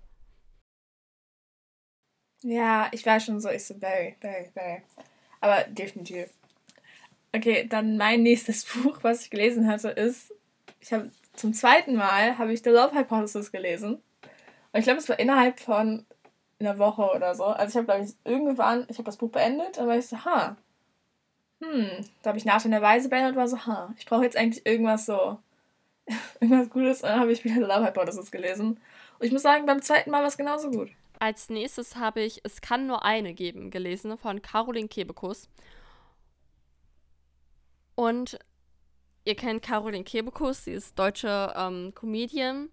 Ja, 2.41 2.89
ich 2.91 3.05
war 3.05 3.19
schon 3.19 3.39
so, 3.39 3.49
ich 3.49 3.65
so 3.65 3.77
Barry, 3.77 4.15
Barry, 4.19 4.51
Barry. 4.53 4.81
Aber 5.39 5.63
definitiv. 5.63 6.29
Okay, 7.35 7.67
dann 7.67 7.97
mein 7.97 8.23
nächstes 8.23 8.65
Buch, 8.83 8.99
was 9.01 9.23
ich 9.23 9.29
gelesen 9.29 9.67
hatte, 9.67 9.89
ist, 9.89 10.33
ich 10.79 10.93
habe 10.93 11.09
zum 11.33 11.53
zweiten 11.53 11.95
Mal 11.95 12.37
habe 12.37 12.53
ich 12.53 12.63
The 12.63 12.69
Love 12.69 12.95
Hypothesis 12.95 13.51
gelesen. 13.51 13.95
Und 14.71 14.79
ich 14.79 14.85
glaube, 14.85 14.99
es 14.99 15.09
war 15.09 15.19
innerhalb 15.19 15.59
von 15.59 16.05
einer 16.59 16.79
Woche 16.79 17.11
oder 17.13 17.35
so. 17.35 17.45
Also 17.45 17.71
ich 17.71 17.75
habe, 17.75 17.85
glaube 17.85 18.05
ich, 18.05 18.15
irgendwann, 18.23 18.85
ich 18.89 18.97
habe 18.97 19.05
das 19.05 19.17
Buch 19.17 19.31
beendet, 19.31 19.77
und 19.77 19.87
war 19.87 19.97
ich 19.97 20.07
so, 20.07 20.23
ha, 20.23 20.55
hm, 21.61 21.89
da 22.21 22.29
habe 22.29 22.37
ich 22.37 22.45
nach 22.45 22.63
der 22.63 22.81
Weise 22.81 23.09
beendet 23.09 23.31
und 23.33 23.37
war 23.37 23.47
so, 23.47 23.65
ha, 23.65 23.93
ich 23.97 24.05
brauche 24.05 24.23
jetzt 24.23 24.37
eigentlich 24.37 24.65
irgendwas 24.65 25.05
so 25.05 25.37
irgendwas 26.39 26.69
Gutes 26.69 27.01
und 27.01 27.09
dann 27.09 27.19
habe 27.19 27.31
ich 27.31 27.43
wieder 27.43 27.59
Love 27.59 27.85
Hypothesis 27.85 28.31
gelesen. 28.31 28.79
Und 29.19 29.25
ich 29.25 29.31
muss 29.31 29.41
sagen, 29.41 29.65
beim 29.65 29.81
zweiten 29.81 30.11
Mal 30.11 30.21
war 30.21 30.27
es 30.27 30.37
genauso 30.37 30.69
gut. 30.69 30.89
Als 31.19 31.49
nächstes 31.49 31.95
habe 31.95 32.21
ich 32.21 32.41
Es 32.43 32.61
kann 32.61 32.87
nur 32.87 33.03
eine 33.03 33.33
geben 33.33 33.71
gelesen 33.71 34.17
von 34.17 34.41
Caroline 34.41 34.89
Kebekus. 34.89 35.49
Und 37.95 38.37
ihr 39.23 39.35
kennt 39.35 39.61
Caroline 39.61 40.03
Kebekus, 40.03 40.65
sie 40.65 40.71
ist 40.71 40.97
deutsche 40.99 41.53
ähm, 41.55 41.93
Comedian 41.95 42.69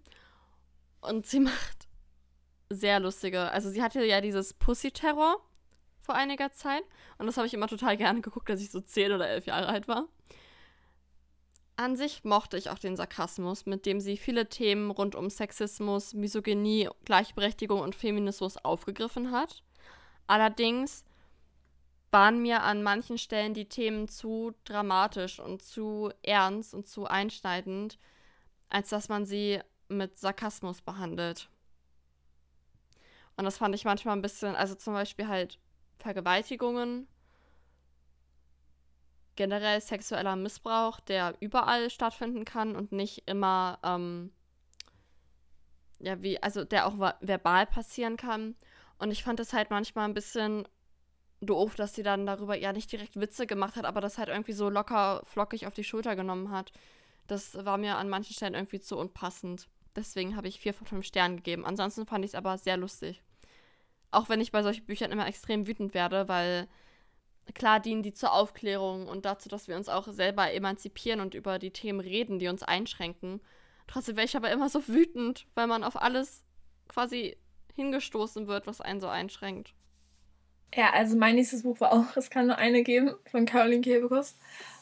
und 1.01 1.25
sie 1.25 1.39
macht 1.41 1.87
sehr 2.69 2.99
lustige, 2.99 3.51
also 3.51 3.69
sie 3.69 3.81
hatte 3.81 4.03
ja 4.03 4.21
dieses 4.21 4.53
Pussy-Terror 4.53 5.37
vor 5.99 6.15
einiger 6.15 6.51
Zeit 6.51 6.83
und 7.17 7.27
das 7.27 7.37
habe 7.37 7.47
ich 7.47 7.53
immer 7.53 7.67
total 7.67 7.97
gerne 7.97 8.21
geguckt, 8.21 8.49
als 8.49 8.61
ich 8.61 8.71
so 8.71 8.81
zehn 8.81 9.11
oder 9.11 9.27
elf 9.29 9.45
Jahre 9.45 9.67
alt 9.67 9.87
war. 9.87 10.07
An 11.75 11.95
sich 11.95 12.23
mochte 12.23 12.57
ich 12.57 12.69
auch 12.69 12.77
den 12.77 12.95
Sarkasmus, 12.95 13.65
mit 13.65 13.85
dem 13.87 13.99
sie 13.99 14.15
viele 14.15 14.47
Themen 14.47 14.91
rund 14.91 15.15
um 15.15 15.29
Sexismus, 15.29 16.13
Misogynie, 16.13 16.89
Gleichberechtigung 17.05 17.79
und 17.79 17.95
Feminismus 17.95 18.57
aufgegriffen 18.57 19.31
hat. 19.31 19.63
Allerdings 20.27 21.03
waren 22.13 22.41
mir 22.41 22.61
an 22.61 22.83
manchen 22.83 23.17
Stellen 23.17 23.53
die 23.53 23.67
Themen 23.67 24.07
zu 24.07 24.53
dramatisch 24.63 25.39
und 25.39 25.63
zu 25.63 26.11
ernst 26.21 26.73
und 26.73 26.87
zu 26.87 27.05
einschneidend, 27.05 27.97
als 28.69 28.89
dass 28.89 29.09
man 29.09 29.25
sie 29.25 29.59
mit 29.87 30.17
Sarkasmus 30.17 30.81
behandelt. 30.81 31.49
Und 33.35 33.45
das 33.45 33.57
fand 33.57 33.73
ich 33.73 33.83
manchmal 33.83 34.15
ein 34.15 34.21
bisschen, 34.21 34.55
also 34.55 34.75
zum 34.75 34.93
Beispiel 34.93 35.27
halt 35.27 35.59
Vergewaltigungen 35.97 37.07
generell 39.35 39.81
sexueller 39.81 40.35
Missbrauch, 40.35 40.99
der 40.99 41.35
überall 41.39 41.89
stattfinden 41.89 42.45
kann 42.45 42.75
und 42.75 42.91
nicht 42.91 43.27
immer, 43.27 43.79
ähm, 43.83 44.31
ja, 45.97 46.21
wie, 46.21 46.41
also 46.43 46.63
der 46.63 46.85
auch 46.85 46.97
verbal 47.21 47.65
passieren 47.65 48.17
kann. 48.17 48.55
Und 48.99 49.09
ich 49.09 49.23
fand 49.23 49.39
es 49.39 49.53
halt 49.53 49.71
manchmal 49.71 50.07
ein 50.07 50.13
bisschen 50.13 50.67
doof, 51.45 51.75
dass 51.75 51.95
sie 51.95 52.03
dann 52.03 52.25
darüber 52.25 52.55
ja 52.55 52.73
nicht 52.73 52.91
direkt 52.91 53.19
Witze 53.19 53.47
gemacht 53.47 53.75
hat, 53.75 53.85
aber 53.85 54.01
das 54.01 54.17
halt 54.17 54.29
irgendwie 54.29 54.53
so 54.53 54.69
locker, 54.69 55.21
flockig 55.25 55.67
auf 55.67 55.73
die 55.73 55.83
Schulter 55.83 56.15
genommen 56.15 56.51
hat. 56.51 56.71
Das 57.27 57.65
war 57.65 57.77
mir 57.77 57.97
an 57.97 58.09
manchen 58.09 58.33
Stellen 58.33 58.53
irgendwie 58.53 58.79
zu 58.79 58.97
unpassend. 58.97 59.67
Deswegen 59.95 60.35
habe 60.35 60.47
ich 60.47 60.59
vier 60.59 60.73
von 60.73 60.87
fünf 60.87 61.05
Sternen 61.05 61.37
gegeben. 61.37 61.65
Ansonsten 61.65 62.05
fand 62.05 62.25
ich 62.25 62.31
es 62.31 62.35
aber 62.35 62.57
sehr 62.57 62.77
lustig. 62.77 63.21
Auch 64.11 64.29
wenn 64.29 64.41
ich 64.41 64.51
bei 64.51 64.63
solchen 64.63 64.85
Büchern 64.85 65.11
immer 65.11 65.27
extrem 65.27 65.67
wütend 65.67 65.93
werde, 65.93 66.27
weil 66.27 66.67
klar 67.53 67.79
dienen 67.79 68.03
die 68.03 68.13
zur 68.13 68.33
Aufklärung 68.33 69.07
und 69.07 69.25
dazu, 69.25 69.49
dass 69.49 69.67
wir 69.67 69.75
uns 69.75 69.89
auch 69.89 70.07
selber 70.07 70.51
emanzipieren 70.51 71.19
und 71.19 71.33
über 71.33 71.59
die 71.59 71.71
Themen 71.71 71.99
reden, 71.99 72.39
die 72.39 72.47
uns 72.47 72.63
einschränken. 72.63 73.41
Trotzdem 73.87 74.15
wäre 74.15 74.25
ich 74.25 74.37
aber 74.37 74.51
immer 74.51 74.69
so 74.69 74.87
wütend, 74.87 75.45
weil 75.55 75.67
man 75.67 75.83
auf 75.83 76.01
alles 76.01 76.43
quasi 76.87 77.37
hingestoßen 77.75 78.47
wird, 78.47 78.67
was 78.67 78.81
einen 78.81 79.01
so 79.01 79.07
einschränkt. 79.07 79.73
Ja, 80.75 80.91
also 80.91 81.15
mein 81.15 81.35
nächstes 81.35 81.63
Buch 81.63 81.79
war 81.79 81.93
auch 81.93 82.05
Es 82.17 82.29
kann 82.29 82.47
nur 82.47 82.57
eine 82.57 82.83
geben 82.83 83.11
von 83.31 83.45
Caroline 83.45 83.81
Kebekus. 83.81 84.35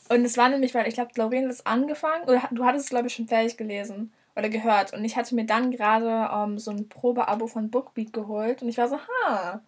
Und 0.09 0.25
es 0.25 0.37
war 0.37 0.49
nämlich, 0.49 0.73
weil 0.73 0.87
ich 0.87 0.95
glaube, 0.95 1.11
Lauren 1.15 1.45
hat 1.45 1.51
es 1.51 1.65
angefangen, 1.65 2.23
oder 2.23 2.43
du 2.51 2.65
hattest 2.65 2.85
es, 2.85 2.89
glaube 2.89 3.07
ich, 3.07 3.15
schon 3.15 3.27
fertig 3.27 3.57
gelesen 3.57 4.11
oder 4.35 4.49
gehört. 4.49 4.93
Und 4.93 5.05
ich 5.05 5.15
hatte 5.15 5.35
mir 5.35 5.45
dann 5.45 5.71
gerade 5.71 6.33
um, 6.33 6.53
ähm, 6.53 6.59
so 6.59 6.71
ein 6.71 6.89
Probeabo 6.89 7.47
von 7.47 7.69
Bookbeat 7.69 8.13
geholt 8.13 8.61
und 8.61 8.69
ich 8.69 8.77
war 8.77 8.89
so, 8.89 8.97
ha. 8.97 9.61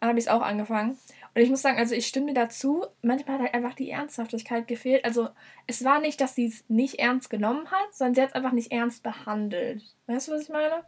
Dann 0.00 0.08
habe 0.08 0.18
ich 0.18 0.24
es 0.24 0.30
auch 0.30 0.42
angefangen. 0.42 0.98
Und 1.34 1.40
ich 1.40 1.48
muss 1.48 1.62
sagen, 1.62 1.78
also 1.78 1.94
ich 1.94 2.06
stimme 2.06 2.34
dazu, 2.34 2.84
manchmal 3.02 3.36
hat 3.36 3.42
halt 3.42 3.54
einfach 3.54 3.74
die 3.74 3.90
Ernsthaftigkeit 3.90 4.66
gefehlt. 4.66 5.04
Also 5.04 5.28
es 5.66 5.84
war 5.84 6.00
nicht, 6.00 6.20
dass 6.20 6.34
sie 6.34 6.46
es 6.46 6.64
nicht 6.68 6.98
ernst 6.98 7.30
genommen 7.30 7.70
hat, 7.70 7.94
sondern 7.94 8.14
sie 8.14 8.22
hat 8.22 8.30
es 8.30 8.34
einfach 8.34 8.52
nicht 8.52 8.72
ernst 8.72 9.02
behandelt. 9.02 9.82
Weißt 10.06 10.28
du, 10.28 10.32
was 10.32 10.42
ich 10.42 10.48
meine? 10.48 10.84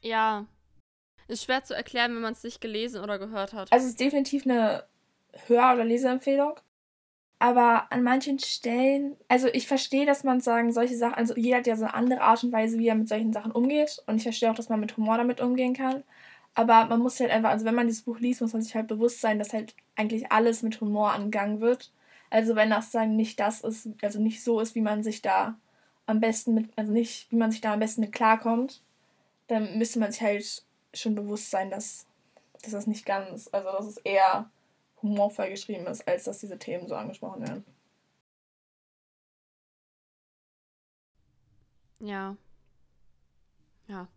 Ja. 0.00 0.46
Ist 1.28 1.44
schwer 1.44 1.64
zu 1.64 1.74
erklären, 1.74 2.14
wenn 2.14 2.22
man 2.22 2.32
es 2.32 2.42
nicht 2.42 2.60
gelesen 2.60 3.02
oder 3.02 3.18
gehört 3.18 3.52
hat. 3.52 3.72
Also 3.72 3.84
es 3.84 3.92
ist 3.92 4.00
definitiv 4.00 4.44
eine 4.44 4.84
Hör- 5.46 5.74
oder 5.74 5.84
Leseempfehlung. 5.84 6.54
Aber 7.38 7.90
an 7.90 8.04
manchen 8.04 8.38
Stellen, 8.38 9.16
also 9.26 9.48
ich 9.48 9.66
verstehe, 9.66 10.06
dass 10.06 10.22
man 10.22 10.40
sagen, 10.40 10.72
solche 10.72 10.96
Sachen, 10.96 11.14
also 11.14 11.34
jeder 11.34 11.56
hat 11.56 11.66
ja 11.66 11.74
so 11.74 11.84
eine 11.84 11.94
andere 11.94 12.20
Art 12.20 12.44
und 12.44 12.52
Weise, 12.52 12.78
wie 12.78 12.86
er 12.86 12.94
mit 12.94 13.08
solchen 13.08 13.32
Sachen 13.32 13.50
umgeht. 13.50 14.00
Und 14.06 14.16
ich 14.16 14.22
verstehe 14.22 14.48
auch, 14.48 14.54
dass 14.54 14.68
man 14.68 14.78
mit 14.78 14.96
Humor 14.96 15.16
damit 15.16 15.40
umgehen 15.40 15.74
kann. 15.74 16.04
Aber 16.54 16.84
man 16.86 17.00
muss 17.00 17.18
halt 17.18 17.30
einfach, 17.30 17.50
also 17.50 17.64
wenn 17.64 17.74
man 17.74 17.86
dieses 17.86 18.02
Buch 18.02 18.20
liest, 18.20 18.42
muss 18.42 18.52
man 18.52 18.62
sich 18.62 18.74
halt 18.74 18.86
bewusst 18.86 19.20
sein, 19.20 19.38
dass 19.38 19.52
halt 19.52 19.74
eigentlich 19.96 20.30
alles 20.30 20.62
mit 20.62 20.80
Humor 20.80 21.12
angegangen 21.12 21.60
wird. 21.60 21.90
Also 22.30 22.54
wenn 22.54 22.70
das 22.70 22.92
sagen 22.92 23.16
nicht 23.16 23.40
das 23.40 23.62
ist, 23.62 23.88
also 24.02 24.20
nicht 24.20 24.44
so 24.44 24.60
ist, 24.60 24.74
wie 24.74 24.80
man 24.80 25.02
sich 25.02 25.20
da 25.20 25.56
am 26.06 26.20
besten 26.20 26.54
mit, 26.54 26.70
also 26.76 26.92
nicht, 26.92 27.30
wie 27.32 27.36
man 27.36 27.50
sich 27.50 27.60
da 27.60 27.72
am 27.72 27.80
besten 27.80 28.02
mit 28.02 28.12
klarkommt, 28.12 28.82
dann 29.48 29.78
müsste 29.78 29.98
man 29.98 30.12
sich 30.12 30.22
halt 30.22 30.62
schon 30.94 31.14
bewusst 31.14 31.50
sein, 31.50 31.70
dass, 31.70 32.06
dass 32.62 32.72
das 32.72 32.86
nicht 32.86 33.06
ganz, 33.06 33.48
also 33.52 33.70
dass 33.72 33.86
es 33.86 33.96
eher 33.98 34.50
humorvoll 35.02 35.50
geschrieben 35.50 35.86
ist, 35.86 36.06
als 36.06 36.24
dass 36.24 36.38
diese 36.38 36.58
Themen 36.58 36.86
so 36.88 36.94
angesprochen 36.94 37.42
werden. 37.42 37.64
Ja. 42.00 42.36
Ja. 43.86 44.08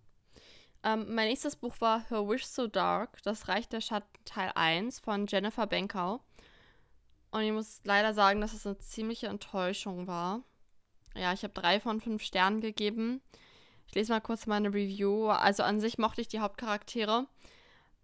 Ähm, 0.83 1.13
mein 1.13 1.27
nächstes 1.27 1.55
Buch 1.55 1.75
war 1.81 2.07
Her 2.09 2.27
Wish 2.27 2.45
So 2.45 2.67
Dark, 2.67 3.21
das 3.23 3.47
Reich 3.47 3.67
der 3.67 3.81
Schatten 3.81 4.07
Teil 4.25 4.51
1 4.55 4.99
von 4.99 5.27
Jennifer 5.27 5.67
Benkau. 5.67 6.21
Und 7.31 7.41
ich 7.41 7.51
muss 7.51 7.81
leider 7.83 8.13
sagen, 8.13 8.41
dass 8.41 8.53
es 8.53 8.65
eine 8.65 8.77
ziemliche 8.77 9.27
Enttäuschung 9.27 10.07
war. 10.07 10.43
Ja, 11.15 11.33
ich 11.33 11.43
habe 11.43 11.53
drei 11.53 11.79
von 11.79 12.01
fünf 12.01 12.21
Sternen 12.23 12.61
gegeben. 12.61 13.21
Ich 13.87 13.95
lese 13.95 14.11
mal 14.11 14.21
kurz 14.21 14.47
meine 14.47 14.69
Review. 14.69 15.29
Also 15.29 15.63
an 15.63 15.79
sich 15.79 15.97
mochte 15.97 16.21
ich 16.21 16.27
die 16.27 16.39
Hauptcharaktere. 16.39 17.27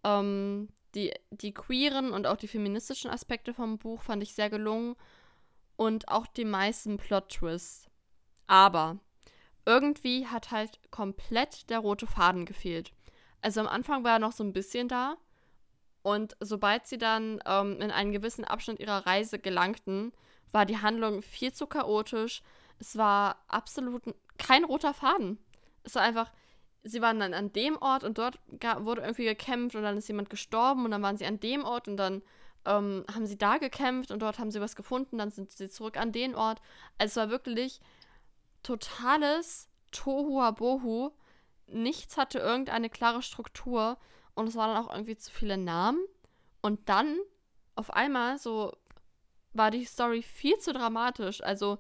Ähm, 0.04 0.70
die, 0.96 1.14
die 1.32 1.54
queeren 1.54 2.12
und 2.12 2.28
auch 2.28 2.38
die 2.38 2.48
feministischen 2.48 3.12
Aspekte 3.12 3.54
vom 3.54 3.78
Buch 3.78 4.02
fand 4.02 4.24
ich 4.24 4.34
sehr 4.34 4.50
gelungen. 4.50 4.96
Und 5.76 6.10
auch 6.10 6.28
die 6.28 6.46
meisten 6.46 6.98
Plot-Twists. 6.98 7.90
Aber 8.48 9.00
irgendwie 9.66 10.28
hat 10.28 10.52
halt 10.52 10.80
komplett 10.92 11.70
der 11.70 11.80
rote 11.80 12.08
Faden 12.08 12.46
gefehlt. 12.46 12.92
Also 13.42 13.62
am 13.62 13.68
Anfang 13.68 14.04
war 14.04 14.14
er 14.14 14.20
noch 14.20 14.32
so 14.32 14.44
ein 14.44 14.54
bisschen 14.54 14.88
da. 14.88 15.18
Und 16.04 16.36
sobald 16.40 16.88
sie 16.88 16.98
dann 16.98 17.40
ähm, 17.46 17.80
in 17.80 17.92
einen 17.92 18.12
gewissen 18.12 18.46
Abschnitt 18.46 18.80
ihrer 18.80 19.06
Reise 19.06 19.40
gelangten, 19.40 20.12
war 20.52 20.66
die 20.66 20.80
Handlung 20.80 21.22
viel 21.22 21.54
zu 21.54 21.68
chaotisch. 21.68 22.42
Es 22.80 22.98
war 22.98 23.44
absolut 23.48 24.04
kein 24.38 24.64
roter 24.64 24.94
Faden. 24.94 25.38
Es 25.84 25.96
war 25.96 26.04
einfach, 26.04 26.32
sie 26.84 27.02
waren 27.02 27.20
dann 27.20 27.34
an 27.34 27.54
dem 27.54 27.78
Ort 27.78 28.04
und 28.04 28.18
dort 28.18 28.40
wurde 28.80 29.02
irgendwie 29.02 29.26
gekämpft 29.26 29.76
und 29.76 29.84
dann 29.84 29.98
ist 29.98 30.08
jemand 30.08 30.30
gestorben 30.30 30.86
und 30.86 30.92
dann 30.92 31.02
waren 31.02 31.18
sie 31.18 31.26
an 31.26 31.40
dem 31.40 31.64
Ort 31.64 31.88
und 31.88 31.98
dann 31.98 32.22
ähm, 32.66 33.06
haben 33.14 33.26
sie 33.26 33.38
da 33.38 33.58
gekämpft 33.58 34.12
und 34.12 34.20
dort 34.22 34.40
haben 34.40 34.52
sie 34.52 34.62
was 34.62 34.76
gefunden, 34.76 35.18
dann 35.18 35.32
sind 35.32 35.52
sie 35.52 35.70
zurück 35.70 35.98
an 35.98 36.12
den 36.12 36.36
Ort. 36.36 36.62
Also 36.98 37.12
es 37.12 37.16
war 37.18 37.30
wirklich 37.30 37.80
totales 38.64 39.70
Tohuwabohu. 39.92 41.12
Nichts 41.68 42.18
hatte 42.18 42.40
irgendeine 42.40 42.90
klare 42.90 43.22
Struktur 43.22 43.98
und 44.36 44.48
es 44.48 44.56
waren 44.56 44.74
dann 44.74 44.86
auch 44.86 44.94
irgendwie 44.94 45.18
zu 45.18 45.32
viele 45.32 45.58
Namen. 45.58 46.00
Und 46.62 46.90
dann 46.90 47.18
auf 47.76 47.92
einmal 47.92 48.38
so 48.38 48.74
war 49.54 49.72
die 49.72 49.86
Story 49.86 50.22
viel 50.22 50.58
zu 50.60 50.74
dramatisch. 50.74 51.42
Also 51.42 51.80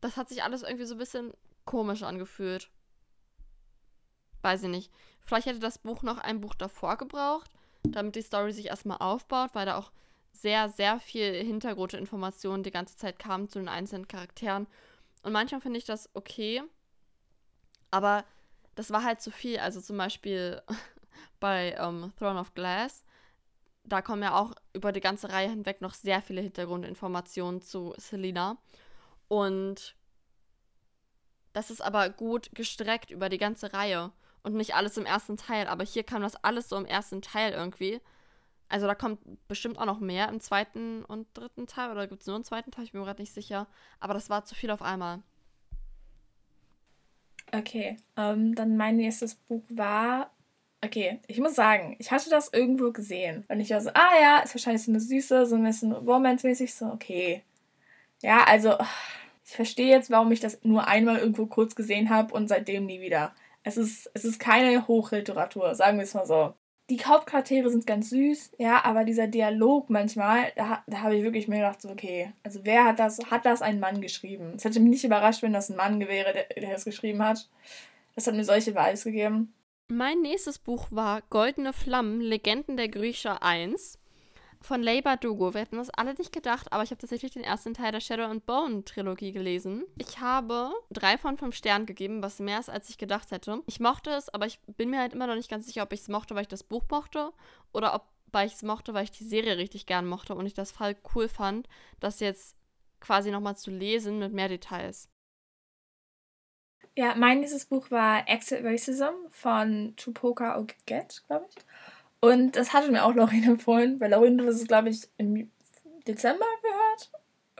das 0.00 0.16
hat 0.16 0.28
sich 0.28 0.42
alles 0.42 0.62
irgendwie 0.62 0.84
so 0.84 0.94
ein 0.94 0.98
bisschen 0.98 1.32
komisch 1.64 2.02
angefühlt. 2.02 2.70
Weiß 4.42 4.62
ich 4.62 4.68
nicht. 4.68 4.90
Vielleicht 5.20 5.46
hätte 5.46 5.58
das 5.58 5.78
Buch 5.78 6.02
noch 6.02 6.18
ein 6.18 6.40
Buch 6.40 6.54
davor 6.54 6.96
gebraucht, 6.96 7.50
damit 7.82 8.16
die 8.16 8.22
Story 8.22 8.52
sich 8.52 8.66
erstmal 8.66 8.98
aufbaut, 8.98 9.50
weil 9.52 9.66
da 9.66 9.76
auch 9.76 9.92
sehr, 10.32 10.68
sehr 10.68 10.98
viel 11.00 11.34
Hintergrundinformationen 11.34 12.62
die 12.62 12.70
ganze 12.70 12.96
Zeit 12.96 13.18
kamen 13.18 13.48
zu 13.48 13.58
den 13.58 13.68
einzelnen 13.68 14.08
Charakteren 14.08 14.66
und 15.22 15.32
manchmal 15.32 15.60
finde 15.60 15.78
ich 15.78 15.84
das 15.84 16.08
okay, 16.14 16.62
aber 17.90 18.24
das 18.74 18.90
war 18.90 19.04
halt 19.04 19.20
zu 19.20 19.30
viel. 19.30 19.58
Also 19.58 19.80
zum 19.80 19.96
Beispiel 19.96 20.62
bei 21.40 21.76
ähm, 21.78 22.12
Throne 22.18 22.40
of 22.40 22.54
Glass, 22.54 23.04
da 23.84 24.02
kommen 24.02 24.22
ja 24.22 24.38
auch 24.38 24.52
über 24.72 24.92
die 24.92 25.00
ganze 25.00 25.30
Reihe 25.30 25.50
hinweg 25.50 25.80
noch 25.80 25.94
sehr 25.94 26.22
viele 26.22 26.40
Hintergrundinformationen 26.40 27.60
zu 27.60 27.94
Selina. 27.96 28.58
Und 29.28 29.96
das 31.52 31.70
ist 31.70 31.80
aber 31.80 32.10
gut 32.10 32.50
gestreckt 32.54 33.10
über 33.10 33.28
die 33.28 33.38
ganze 33.38 33.72
Reihe 33.72 34.12
und 34.42 34.54
nicht 34.54 34.74
alles 34.74 34.96
im 34.96 35.06
ersten 35.06 35.36
Teil. 35.36 35.66
Aber 35.66 35.84
hier 35.84 36.02
kam 36.02 36.22
das 36.22 36.36
alles 36.36 36.68
so 36.68 36.76
im 36.76 36.86
ersten 36.86 37.22
Teil 37.22 37.52
irgendwie. 37.52 38.00
Also 38.68 38.86
da 38.86 38.94
kommt 38.94 39.20
bestimmt 39.48 39.78
auch 39.78 39.86
noch 39.86 39.98
mehr 39.98 40.28
im 40.28 40.40
zweiten 40.40 41.04
und 41.04 41.26
dritten 41.34 41.66
Teil 41.66 41.90
oder 41.90 42.06
gibt 42.06 42.22
es 42.22 42.26
nur 42.26 42.36
einen 42.36 42.44
zweiten 42.44 42.70
Teil? 42.70 42.84
Ich 42.84 42.92
bin 42.92 43.00
mir 43.00 43.06
gerade 43.06 43.20
nicht 43.20 43.34
sicher. 43.34 43.66
Aber 43.98 44.14
das 44.14 44.30
war 44.30 44.44
zu 44.44 44.54
viel 44.54 44.70
auf 44.70 44.82
einmal. 44.82 45.22
Okay, 47.52 47.96
ähm, 48.16 48.54
dann 48.54 48.76
mein 48.76 48.96
nächstes 48.96 49.34
Buch 49.34 49.64
war. 49.68 50.30
Okay, 50.82 51.20
ich 51.26 51.38
muss 51.40 51.54
sagen, 51.56 51.96
ich 51.98 52.10
hatte 52.10 52.30
das 52.30 52.52
irgendwo 52.52 52.92
gesehen. 52.92 53.44
Und 53.48 53.60
ich 53.60 53.70
war 53.70 53.80
so, 53.80 53.90
ah 53.92 54.20
ja, 54.20 54.38
ist 54.38 54.54
wahrscheinlich 54.54 54.84
so 54.84 54.92
eine 54.92 55.00
süße, 55.00 55.46
so 55.46 55.56
ein 55.56 55.64
bisschen 55.64 55.92
romance-mäßig, 55.92 56.72
so, 56.72 56.86
okay. 56.86 57.42
Ja, 58.22 58.44
also, 58.44 58.76
ich 59.44 59.52
verstehe 59.52 59.88
jetzt, 59.88 60.10
warum 60.10 60.30
ich 60.32 60.40
das 60.40 60.60
nur 60.62 60.86
einmal 60.86 61.18
irgendwo 61.18 61.46
kurz 61.46 61.74
gesehen 61.74 62.08
habe 62.08 62.32
und 62.34 62.48
seitdem 62.48 62.86
nie 62.86 63.00
wieder. 63.00 63.34
Es 63.62 63.76
ist, 63.76 64.10
es 64.14 64.24
ist 64.24 64.38
keine 64.38 64.86
Hochliteratur, 64.88 65.74
sagen 65.74 65.98
wir 65.98 66.04
es 66.04 66.14
mal 66.14 66.26
so 66.26 66.54
die 66.90 67.04
Hauptcharaktere 67.04 67.70
sind 67.70 67.86
ganz 67.86 68.10
süß, 68.10 68.52
ja, 68.58 68.84
aber 68.84 69.04
dieser 69.04 69.28
Dialog 69.28 69.88
manchmal, 69.90 70.52
da, 70.56 70.82
da 70.86 71.02
habe 71.02 71.16
ich 71.16 71.22
wirklich 71.22 71.46
mir 71.46 71.56
gedacht, 71.56 71.80
so, 71.80 71.88
okay, 71.88 72.32
also 72.42 72.60
wer 72.64 72.84
hat 72.84 72.98
das, 72.98 73.20
hat 73.30 73.46
das 73.46 73.62
ein 73.62 73.78
Mann 73.78 74.00
geschrieben? 74.00 74.54
Es 74.56 74.64
hätte 74.64 74.80
mich 74.80 74.90
nicht 74.90 75.04
überrascht, 75.04 75.42
wenn 75.42 75.52
das 75.52 75.70
ein 75.70 75.76
Mann 75.76 76.00
wäre, 76.00 76.32
der, 76.32 76.46
der 76.60 76.74
es 76.74 76.84
geschrieben 76.84 77.24
hat. 77.24 77.48
Das 78.16 78.26
hat 78.26 78.34
mir 78.34 78.44
solche 78.44 78.74
Vibes 78.74 79.04
gegeben. 79.04 79.54
Mein 79.86 80.20
nächstes 80.20 80.58
Buch 80.58 80.88
war 80.90 81.22
Goldene 81.30 81.72
Flammen, 81.72 82.20
Legenden 82.20 82.76
der 82.76 82.88
Griecher 82.88 83.42
1 83.42 83.99
von 84.62 84.82
Leigh 84.82 85.02
Bardugo. 85.02 85.54
Wir 85.54 85.62
hätten 85.62 85.76
das 85.76 85.90
alle 85.90 86.14
nicht 86.14 86.32
gedacht, 86.32 86.72
aber 86.72 86.82
ich 86.82 86.90
habe 86.90 87.00
tatsächlich 87.00 87.32
den 87.32 87.44
ersten 87.44 87.74
Teil 87.74 87.92
der 87.92 88.00
Shadow 88.00 88.24
and 88.24 88.44
Bone 88.46 88.84
Trilogie 88.84 89.32
gelesen. 89.32 89.84
Ich 89.98 90.20
habe 90.20 90.72
drei 90.90 91.18
von 91.18 91.36
fünf 91.36 91.54
Sternen 91.54 91.86
gegeben, 91.86 92.22
was 92.22 92.38
mehr 92.38 92.60
ist, 92.60 92.68
als 92.68 92.90
ich 92.90 92.98
gedacht 92.98 93.30
hätte. 93.30 93.62
Ich 93.66 93.80
mochte 93.80 94.10
es, 94.10 94.28
aber 94.28 94.46
ich 94.46 94.60
bin 94.76 94.90
mir 94.90 95.00
halt 95.00 95.14
immer 95.14 95.26
noch 95.26 95.34
nicht 95.34 95.50
ganz 95.50 95.66
sicher, 95.66 95.82
ob 95.82 95.92
ich 95.92 96.00
es 96.00 96.08
mochte, 96.08 96.34
weil 96.34 96.42
ich 96.42 96.48
das 96.48 96.64
Buch 96.64 96.84
mochte 96.90 97.32
oder 97.72 97.94
ob 97.94 98.04
ich 98.44 98.54
es 98.54 98.62
mochte, 98.62 98.94
weil 98.94 99.04
ich 99.04 99.10
die 99.10 99.24
Serie 99.24 99.56
richtig 99.56 99.86
gern 99.86 100.06
mochte 100.06 100.34
und 100.34 100.46
ich 100.46 100.54
das 100.54 100.70
voll 100.70 100.94
cool 101.14 101.28
fand, 101.28 101.68
das 101.98 102.20
jetzt 102.20 102.56
quasi 103.00 103.30
nochmal 103.30 103.56
zu 103.56 103.70
lesen 103.70 104.18
mit 104.18 104.32
mehr 104.32 104.48
Details. 104.48 105.08
Ja, 106.96 107.14
mein 107.14 107.40
nächstes 107.40 107.66
Buch 107.66 107.90
war 107.90 108.28
Exit 108.28 108.64
Racism 108.64 109.14
von 109.30 109.94
Tupoka 109.96 110.58
Oget, 110.58 111.22
glaube 111.26 111.46
ich. 111.48 111.56
Und 112.20 112.56
das 112.56 112.72
hatte 112.72 112.90
mir 112.90 113.04
auch 113.04 113.14
Laurin 113.14 113.44
empfohlen, 113.48 114.00
weil 114.00 114.10
Laurin 114.10 114.40
hat 114.40 114.48
das, 114.48 114.66
glaube 114.66 114.90
ich, 114.90 115.08
im 115.16 115.50
Dezember 116.06 116.46
gehört 116.62 117.10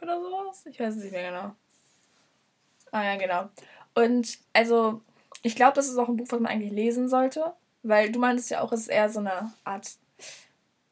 oder 0.02 0.20
sowas. 0.20 0.64
Ich 0.66 0.78
weiß 0.78 0.96
es 0.96 1.04
nicht 1.04 1.12
mehr 1.12 1.30
genau. 1.30 1.54
Ah 2.92 3.04
ja, 3.04 3.16
genau. 3.16 3.48
Und 3.94 4.38
also, 4.52 5.02
ich 5.42 5.56
glaube, 5.56 5.74
das 5.74 5.88
ist 5.88 5.96
auch 5.96 6.08
ein 6.08 6.16
Buch, 6.16 6.26
was 6.28 6.40
man 6.40 6.50
eigentlich 6.50 6.72
lesen 6.72 7.08
sollte, 7.08 7.54
weil 7.82 8.10
du 8.10 8.18
meintest 8.18 8.50
ja 8.50 8.60
auch, 8.60 8.72
es 8.72 8.82
ist 8.82 8.88
eher 8.88 9.08
so 9.08 9.20
eine 9.20 9.52
Art 9.64 9.96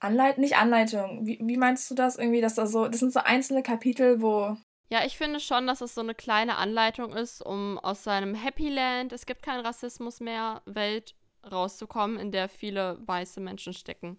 Anleitung, 0.00 0.42
nicht 0.42 0.56
Anleitung. 0.56 1.26
Wie, 1.26 1.38
wie 1.42 1.56
meinst 1.56 1.90
du 1.90 1.94
das 1.94 2.16
irgendwie, 2.16 2.40
dass 2.40 2.54
da 2.54 2.66
so, 2.66 2.86
das 2.86 3.00
sind 3.00 3.12
so 3.12 3.20
einzelne 3.20 3.62
Kapitel, 3.62 4.20
wo 4.22 4.56
ja, 4.90 5.04
ich 5.04 5.18
finde 5.18 5.38
schon, 5.38 5.66
dass 5.66 5.82
es 5.82 5.94
so 5.94 6.00
eine 6.00 6.14
kleine 6.14 6.56
Anleitung 6.56 7.12
ist, 7.12 7.42
um 7.42 7.78
aus 7.78 8.04
seinem 8.04 8.34
Happy 8.34 8.70
Land, 8.70 9.12
es 9.12 9.26
gibt 9.26 9.42
keinen 9.42 9.64
Rassismus 9.64 10.20
mehr, 10.20 10.62
Welt 10.64 11.14
rauszukommen, 11.52 12.18
in 12.18 12.32
der 12.32 12.48
viele 12.48 12.98
weiße 13.06 13.40
Menschen 13.40 13.72
stecken. 13.72 14.18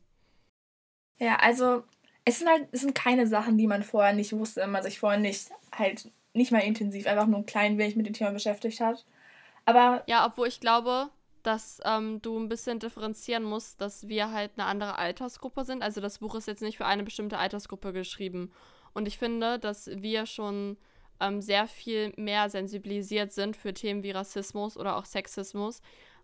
Ja, 1.18 1.36
also 1.38 1.84
es 2.26 2.40
sind 2.40 2.50
halt 2.50 2.68
es 2.72 2.82
sind 2.82 2.96
keine 2.96 3.28
Sachen, 3.28 3.58
die 3.58 3.68
man 3.68 3.84
vorher 3.84 4.14
nicht 4.14 4.34
wusste, 4.34 4.62
wenn 4.62 4.72
man 4.72 4.84
sich 4.84 5.00
vorher 5.00 5.20
nicht 5.20 5.50
halt 5.72 6.12
nicht 6.34 6.52
mal 6.52 6.60
intensiv 6.60 7.08
einfach 7.08 7.28
nur 7.28 7.40
ein 7.40 7.46
klein 7.46 7.78
wenig 7.78 7.96
mit 7.96 8.06
dem 8.06 8.14
Thema 8.14 8.32
beschäftigt 8.32 8.80
hat. 8.80 9.06
Aber 9.66 10.04
ja, 10.08 10.26
obwohl 10.26 10.48
ich 10.48 10.60
glaube, 10.60 11.10
dass 11.44 11.80
ähm, 11.86 12.22
du 12.22 12.38
ein 12.38 12.50
bisschen 12.50 12.80
differenzieren 12.80 13.44
musst, 13.44 13.82
dass 13.82 14.08
wir 14.08 14.32
halt 14.32 14.52
eine 14.58 14.66
andere 14.66 14.98
Altersgruppe 14.98 15.64
sind. 15.66 15.82
Also 15.82 16.02
das 16.02 16.20
Buch 16.20 16.36
ist 16.36 16.48
jetzt 16.48 16.62
nicht 16.62 16.78
für 16.78 16.86
eine 16.86 17.04
bestimmte 17.04 17.38
Altersgruppe 17.38 17.94
geschrieben. 17.94 18.52
Und 18.94 19.08
ich 19.08 19.18
finde, 19.18 19.60
dass 19.60 19.88
wir 19.88 20.26
schon 20.26 20.78
ähm, 21.20 21.42
sehr 21.42 21.68
viel 21.68 22.14
mehr 22.18 22.50
sensibilisiert 22.50 23.32
sind 23.32 23.56
für 23.56 23.74
Themen 23.74 24.04
wie 24.04 24.12
Rassismus 24.12 24.78
oder 24.78 24.98
auch 24.98 25.06
Sexismus. 25.06 25.82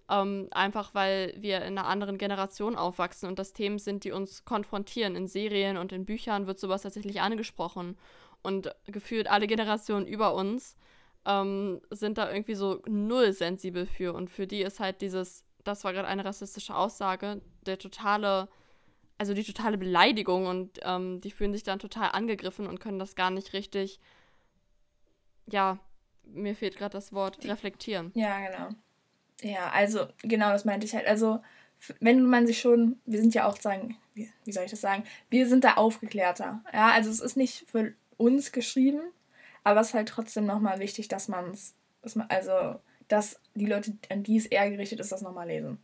Ähm, 0.09 0.49
einfach 0.51 0.93
weil 0.93 1.33
wir 1.37 1.57
in 1.63 1.77
einer 1.77 1.87
anderen 1.87 2.17
Generation 2.17 2.75
aufwachsen 2.75 3.27
und 3.27 3.39
das 3.39 3.53
Themen 3.53 3.79
sind, 3.79 4.03
die 4.03 4.11
uns 4.11 4.45
konfrontieren. 4.45 5.15
In 5.15 5.27
Serien 5.27 5.77
und 5.77 5.91
in 5.91 6.05
Büchern 6.05 6.45
wird 6.45 6.59
sowas 6.59 6.83
tatsächlich 6.83 7.21
angesprochen. 7.21 7.97
Und 8.43 8.69
gefühlt 8.85 9.27
alle 9.27 9.47
Generationen 9.47 10.05
über 10.05 10.35
uns 10.35 10.75
ähm, 11.25 11.81
sind 11.89 12.17
da 12.17 12.31
irgendwie 12.31 12.55
so 12.55 12.81
null 12.87 13.33
sensibel 13.33 13.85
für. 13.85 14.13
Und 14.13 14.29
für 14.29 14.47
die 14.47 14.61
ist 14.61 14.79
halt 14.79 15.01
dieses, 15.01 15.43
das 15.63 15.83
war 15.83 15.93
gerade 15.93 16.07
eine 16.07 16.23
rassistische 16.23 16.75
Aussage, 16.75 17.41
der 17.65 17.79
totale, 17.79 18.47
also 19.17 19.33
die 19.33 19.43
totale 19.43 19.77
Beleidigung 19.77 20.45
und 20.45 20.79
ähm, 20.83 21.21
die 21.21 21.31
fühlen 21.31 21.53
sich 21.53 21.63
dann 21.63 21.79
total 21.79 22.11
angegriffen 22.11 22.67
und 22.67 22.79
können 22.79 22.99
das 22.99 23.15
gar 23.15 23.31
nicht 23.31 23.53
richtig, 23.53 23.99
ja, 25.47 25.79
mir 26.23 26.55
fehlt 26.55 26.77
gerade 26.77 26.93
das 26.93 27.13
Wort, 27.13 27.43
reflektieren. 27.45 28.11
Ja, 28.15 28.47
genau. 28.47 28.69
Ja, 29.41 29.69
also 29.71 30.07
genau, 30.21 30.51
das 30.51 30.65
meinte 30.65 30.85
ich 30.85 30.95
halt. 30.95 31.07
Also 31.07 31.39
wenn 31.99 32.23
man 32.23 32.47
sich 32.47 32.59
schon, 32.59 32.99
wir 33.05 33.19
sind 33.19 33.33
ja 33.33 33.47
auch 33.47 33.59
sagen, 33.59 33.97
wie, 34.13 34.29
soll 34.51 34.63
ich 34.63 34.71
das 34.71 34.81
sagen, 34.81 35.03
wir 35.29 35.47
sind 35.47 35.63
da 35.63 35.73
aufgeklärter. 35.73 36.63
Ja, 36.73 36.91
also 36.91 37.09
es 37.09 37.19
ist 37.19 37.35
nicht 37.35 37.69
für 37.69 37.93
uns 38.17 38.51
geschrieben, 38.51 39.01
aber 39.63 39.81
es 39.81 39.89
ist 39.89 39.93
halt 39.93 40.09
trotzdem 40.09 40.45
nochmal 40.45 40.79
wichtig, 40.79 41.07
dass 41.07 41.27
man 41.27 41.51
es, 41.51 41.75
dass 42.01 42.15
man, 42.15 42.27
also, 42.29 42.79
dass 43.07 43.39
die 43.55 43.65
Leute, 43.65 43.97
an 44.09 44.23
die 44.23 44.37
es 44.37 44.45
eher 44.45 44.69
gerichtet 44.69 44.99
ist, 44.99 45.11
das 45.11 45.21
nochmal 45.21 45.47
lesen. 45.47 45.79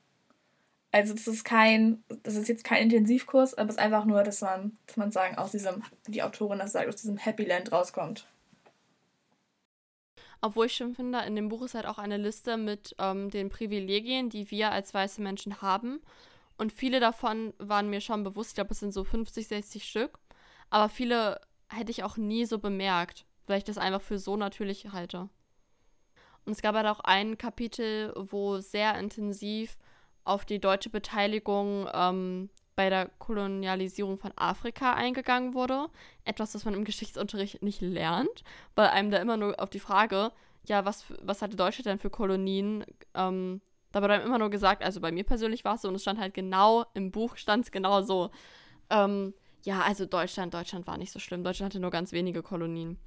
Also 0.93 1.13
das 1.13 1.27
ist 1.27 1.45
kein, 1.45 2.03
das 2.23 2.35
ist 2.35 2.49
jetzt 2.49 2.63
kein 2.65 2.83
Intensivkurs, 2.83 3.53
aber 3.53 3.69
es 3.69 3.75
ist 3.75 3.81
einfach 3.81 4.05
nur, 4.05 4.23
dass 4.23 4.41
man, 4.41 4.77
dass 4.87 4.97
man 4.97 5.11
sagen, 5.11 5.37
aus 5.37 5.51
diesem, 5.51 5.83
die 6.07 6.21
Autorin 6.21 6.59
das 6.59 6.73
sagt, 6.73 6.87
aus 6.87 6.97
diesem 6.97 7.17
Happy 7.17 7.45
Land 7.45 7.71
rauskommt. 7.71 8.27
Obwohl 10.41 10.65
ich 10.65 10.75
schon 10.75 10.95
finde, 10.95 11.19
in 11.19 11.35
dem 11.35 11.49
Buch 11.49 11.61
ist 11.61 11.75
halt 11.75 11.85
auch 11.85 11.99
eine 11.99 12.17
Liste 12.17 12.57
mit 12.57 12.95
ähm, 12.97 13.29
den 13.29 13.49
Privilegien, 13.49 14.29
die 14.29 14.49
wir 14.49 14.71
als 14.71 14.93
weiße 14.93 15.21
Menschen 15.21 15.61
haben. 15.61 16.01
Und 16.57 16.71
viele 16.71 16.99
davon 16.99 17.53
waren 17.59 17.89
mir 17.89 18.01
schon 18.01 18.23
bewusst, 18.23 18.51
ich 18.51 18.55
glaube, 18.55 18.71
es 18.71 18.79
sind 18.79 18.93
so 18.93 19.03
50, 19.03 19.47
60 19.47 19.83
Stück. 19.83 20.19
Aber 20.69 20.89
viele 20.89 21.39
hätte 21.69 21.91
ich 21.91 22.03
auch 22.03 22.17
nie 22.17 22.45
so 22.45 22.59
bemerkt 22.59 23.25
weil 23.51 23.59
ich 23.59 23.63
das 23.63 23.77
einfach 23.77 24.01
für 24.01 24.17
so 24.17 24.37
natürlich 24.37 24.91
halte. 24.91 25.29
Und 26.45 26.53
es 26.53 26.61
gab 26.61 26.75
halt 26.75 26.87
auch 26.87 27.01
ein 27.01 27.37
Kapitel, 27.37 28.13
wo 28.15 28.59
sehr 28.59 28.97
intensiv 28.97 29.77
auf 30.23 30.45
die 30.45 30.59
deutsche 30.59 30.89
Beteiligung 30.89 31.87
ähm, 31.93 32.49
bei 32.75 32.89
der 32.89 33.09
Kolonialisierung 33.19 34.17
von 34.17 34.31
Afrika 34.35 34.93
eingegangen 34.93 35.53
wurde. 35.53 35.87
Etwas, 36.25 36.55
was 36.55 36.65
man 36.65 36.73
im 36.73 36.85
Geschichtsunterricht 36.85 37.61
nicht 37.61 37.81
lernt, 37.81 38.43
weil 38.75 38.87
einem 38.87 39.11
da 39.11 39.17
immer 39.17 39.37
nur 39.37 39.59
auf 39.59 39.69
die 39.69 39.79
Frage, 39.79 40.31
ja, 40.67 40.85
was, 40.85 41.05
was 41.21 41.41
hatte 41.41 41.55
Deutschland 41.55 41.87
denn 41.87 41.99
für 41.99 42.09
Kolonien? 42.09 42.85
Ähm, 43.13 43.61
da 43.91 44.01
wurde 44.01 44.13
einem 44.13 44.25
immer 44.25 44.39
nur 44.39 44.49
gesagt, 44.49 44.83
also 44.83 45.01
bei 45.01 45.11
mir 45.11 45.23
persönlich 45.23 45.65
war 45.65 45.75
es 45.75 45.81
so, 45.81 45.89
und 45.89 45.95
es 45.95 46.01
stand 46.01 46.19
halt 46.19 46.33
genau, 46.33 46.85
im 46.93 47.11
Buch 47.11 47.35
stand 47.35 47.65
es 47.65 47.71
genau 47.71 48.01
so. 48.01 48.31
Ähm, 48.89 49.33
ja, 49.63 49.81
also 49.81 50.05
Deutschland, 50.05 50.53
Deutschland 50.53 50.87
war 50.87 50.97
nicht 50.97 51.11
so 51.11 51.19
schlimm. 51.19 51.43
Deutschland 51.43 51.73
hatte 51.73 51.81
nur 51.81 51.91
ganz 51.91 52.11
wenige 52.13 52.41
Kolonien. 52.41 52.97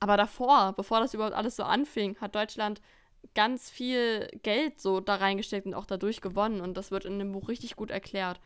Aber 0.00 0.16
davor, 0.16 0.74
bevor 0.76 1.00
das 1.00 1.14
überhaupt 1.14 1.34
alles 1.34 1.56
so 1.56 1.62
anfing, 1.62 2.16
hat 2.20 2.34
Deutschland 2.34 2.82
ganz 3.34 3.70
viel 3.70 4.28
Geld 4.42 4.80
so 4.80 5.00
da 5.00 5.16
reingesteckt 5.16 5.66
und 5.66 5.74
auch 5.74 5.86
dadurch 5.86 6.20
gewonnen. 6.20 6.60
Und 6.60 6.76
das 6.76 6.90
wird 6.90 7.04
in 7.06 7.18
dem 7.18 7.32
Buch 7.32 7.48
richtig 7.48 7.76
gut 7.76 7.90
erklärt 7.90 8.40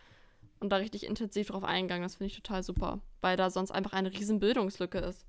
und 0.60 0.70
da 0.70 0.76
richtig 0.76 1.04
intensiv 1.04 1.48
drauf 1.48 1.64
eingegangen. 1.64 2.02
Das 2.02 2.16
finde 2.16 2.26
ich 2.26 2.36
total 2.36 2.62
super, 2.62 3.00
weil 3.20 3.36
da 3.36 3.50
sonst 3.50 3.70
einfach 3.70 3.92
eine 3.92 4.12
riesen 4.12 4.38
Bildungslücke 4.38 4.98
ist. 4.98 5.26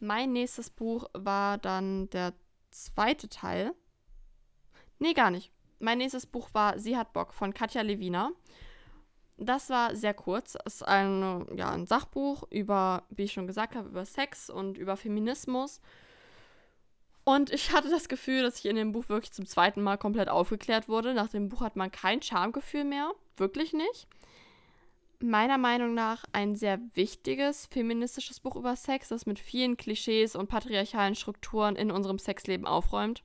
Mein 0.00 0.32
nächstes 0.32 0.70
Buch 0.70 1.08
war 1.14 1.58
dann 1.58 2.10
der 2.10 2.34
zweite 2.70 3.28
Teil. 3.28 3.72
Nee, 4.98 5.14
gar 5.14 5.30
nicht. 5.30 5.50
Mein 5.78 5.98
nächstes 5.98 6.26
Buch 6.26 6.48
war 6.52 6.78
Sie 6.78 6.96
hat 6.96 7.12
Bock 7.12 7.32
von 7.32 7.54
Katja 7.54 7.82
Lewina. 7.82 8.32
Das 9.36 9.70
war 9.70 9.96
sehr 9.96 10.14
kurz. 10.14 10.56
Es 10.64 10.76
ist 10.76 10.82
ein, 10.82 11.46
ja, 11.56 11.70
ein 11.70 11.86
Sachbuch 11.86 12.44
über, 12.50 13.04
wie 13.08 13.24
ich 13.24 13.32
schon 13.32 13.46
gesagt 13.46 13.74
habe, 13.74 13.88
über 13.88 14.04
Sex 14.04 14.50
und 14.50 14.78
über 14.78 14.96
Feminismus. 14.96 15.80
Und 17.24 17.50
ich 17.50 17.72
hatte 17.72 17.88
das 17.88 18.08
Gefühl, 18.08 18.42
dass 18.42 18.58
ich 18.58 18.66
in 18.66 18.76
dem 18.76 18.92
Buch 18.92 19.08
wirklich 19.08 19.32
zum 19.32 19.46
zweiten 19.46 19.82
Mal 19.82 19.96
komplett 19.96 20.28
aufgeklärt 20.28 20.88
wurde. 20.88 21.14
Nach 21.14 21.28
dem 21.28 21.48
Buch 21.48 21.62
hat 21.62 21.74
man 21.74 21.90
kein 21.90 22.20
Charmegefühl 22.20 22.84
mehr. 22.84 23.12
Wirklich 23.36 23.72
nicht. 23.72 24.06
Meiner 25.20 25.56
Meinung 25.56 25.94
nach 25.94 26.24
ein 26.32 26.54
sehr 26.54 26.78
wichtiges 26.94 27.66
feministisches 27.66 28.40
Buch 28.40 28.56
über 28.56 28.76
Sex, 28.76 29.08
das 29.08 29.24
mit 29.24 29.38
vielen 29.38 29.78
Klischees 29.78 30.36
und 30.36 30.48
patriarchalen 30.48 31.14
Strukturen 31.14 31.76
in 31.76 31.90
unserem 31.90 32.18
Sexleben 32.18 32.66
aufräumt. 32.66 33.22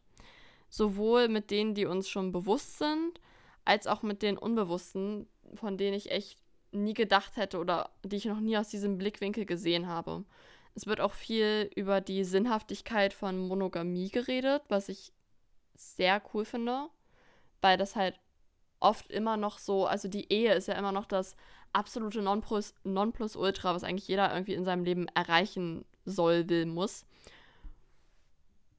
Sowohl 0.69 1.27
mit 1.27 1.51
denen, 1.51 1.75
die 1.75 1.85
uns 1.85 2.07
schon 2.07 2.31
bewusst 2.31 2.77
sind, 2.77 3.19
als 3.65 3.85
auch 3.85 4.01
mit 4.01 4.21
den 4.21 4.37
Unbewussten, 4.37 5.27
von 5.55 5.77
denen 5.77 5.97
ich 5.97 6.11
echt 6.11 6.39
nie 6.71 6.93
gedacht 6.93 7.35
hätte 7.35 7.59
oder 7.59 7.89
die 8.05 8.15
ich 8.15 8.25
noch 8.25 8.39
nie 8.39 8.57
aus 8.57 8.69
diesem 8.69 8.97
Blickwinkel 8.97 9.45
gesehen 9.45 9.87
habe. 9.87 10.23
Es 10.79 10.87
wird 10.87 11.01
auch 11.01 11.11
viel 11.11 11.69
über 11.75 11.99
die 11.99 12.23
Sinnhaftigkeit 12.23 13.13
von 13.13 13.37
Monogamie 13.37 14.09
geredet, 14.09 14.63
was 14.69 14.87
ich 14.87 15.11
sehr 15.75 16.21
cool 16.33 16.45
finde, 16.45 16.87
weil 17.59 17.77
das 17.77 17.97
halt 17.97 18.17
oft 18.79 19.11
immer 19.11 19.35
noch 19.35 19.57
so, 19.57 19.87
also 19.87 20.07
die 20.07 20.31
Ehe 20.31 20.53
ist 20.53 20.69
ja 20.69 20.75
immer 20.75 20.93
noch 20.93 21.05
das 21.05 21.35
absolute 21.73 22.21
Nonplus, 22.21 22.75
Nonplusultra, 22.85 23.75
was 23.75 23.83
eigentlich 23.83 24.07
jeder 24.07 24.31
irgendwie 24.31 24.53
in 24.53 24.63
seinem 24.63 24.85
Leben 24.85 25.09
erreichen 25.09 25.83
soll, 26.05 26.47
will, 26.47 26.65
muss. 26.65 27.05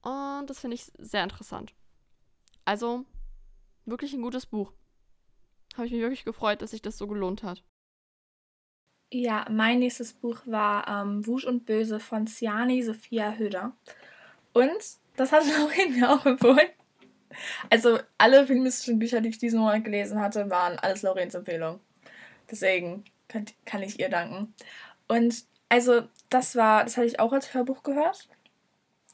Und 0.01 0.47
das 0.47 0.59
finde 0.59 0.73
ich 0.73 0.91
sehr 0.97 1.21
interessant. 1.21 1.71
Also, 2.65 3.05
wirklich 3.85 4.13
ein 4.13 4.23
gutes 4.23 4.47
Buch 4.47 4.73
habe 5.75 5.85
ich 5.85 5.91
mich 5.91 6.01
wirklich 6.01 6.25
gefreut, 6.25 6.63
dass 6.63 6.71
sich 6.71 6.81
das 6.81 6.97
so 6.97 7.05
gelohnt 7.05 7.43
hat. 7.43 7.61
Ja, 9.13 9.45
mein 9.49 9.79
nächstes 9.79 10.13
Buch 10.13 10.39
war 10.45 10.87
ähm, 10.87 11.27
Wusch 11.27 11.43
und 11.43 11.65
Böse 11.65 11.99
von 11.99 12.27
Siani 12.27 12.81
Sophia 12.81 13.33
Höder. 13.33 13.73
Und 14.53 14.71
das 15.17 15.33
hat 15.33 15.43
Laurin 15.57 15.99
mir 15.99 16.09
auch 16.09 16.25
empfohlen. 16.25 16.69
Also 17.69 17.99
alle 18.17 18.47
feministischen 18.47 18.99
Bücher, 18.99 19.19
die 19.19 19.29
ich 19.29 19.37
diesen 19.37 19.59
Monat 19.59 19.83
gelesen 19.83 20.19
hatte, 20.19 20.49
waren 20.49 20.79
alles 20.79 21.01
Laurens 21.01 21.35
Empfehlung. 21.35 21.81
Deswegen 22.49 23.03
kann, 23.27 23.45
kann 23.65 23.83
ich 23.83 23.99
ihr 23.99 24.09
danken. 24.09 24.53
Und 25.07 25.43
also 25.67 26.03
das 26.29 26.55
war, 26.55 26.83
das 26.85 26.95
hatte 26.95 27.07
ich 27.07 27.19
auch 27.19 27.33
als 27.33 27.53
Hörbuch 27.53 27.83
gehört. 27.83 28.29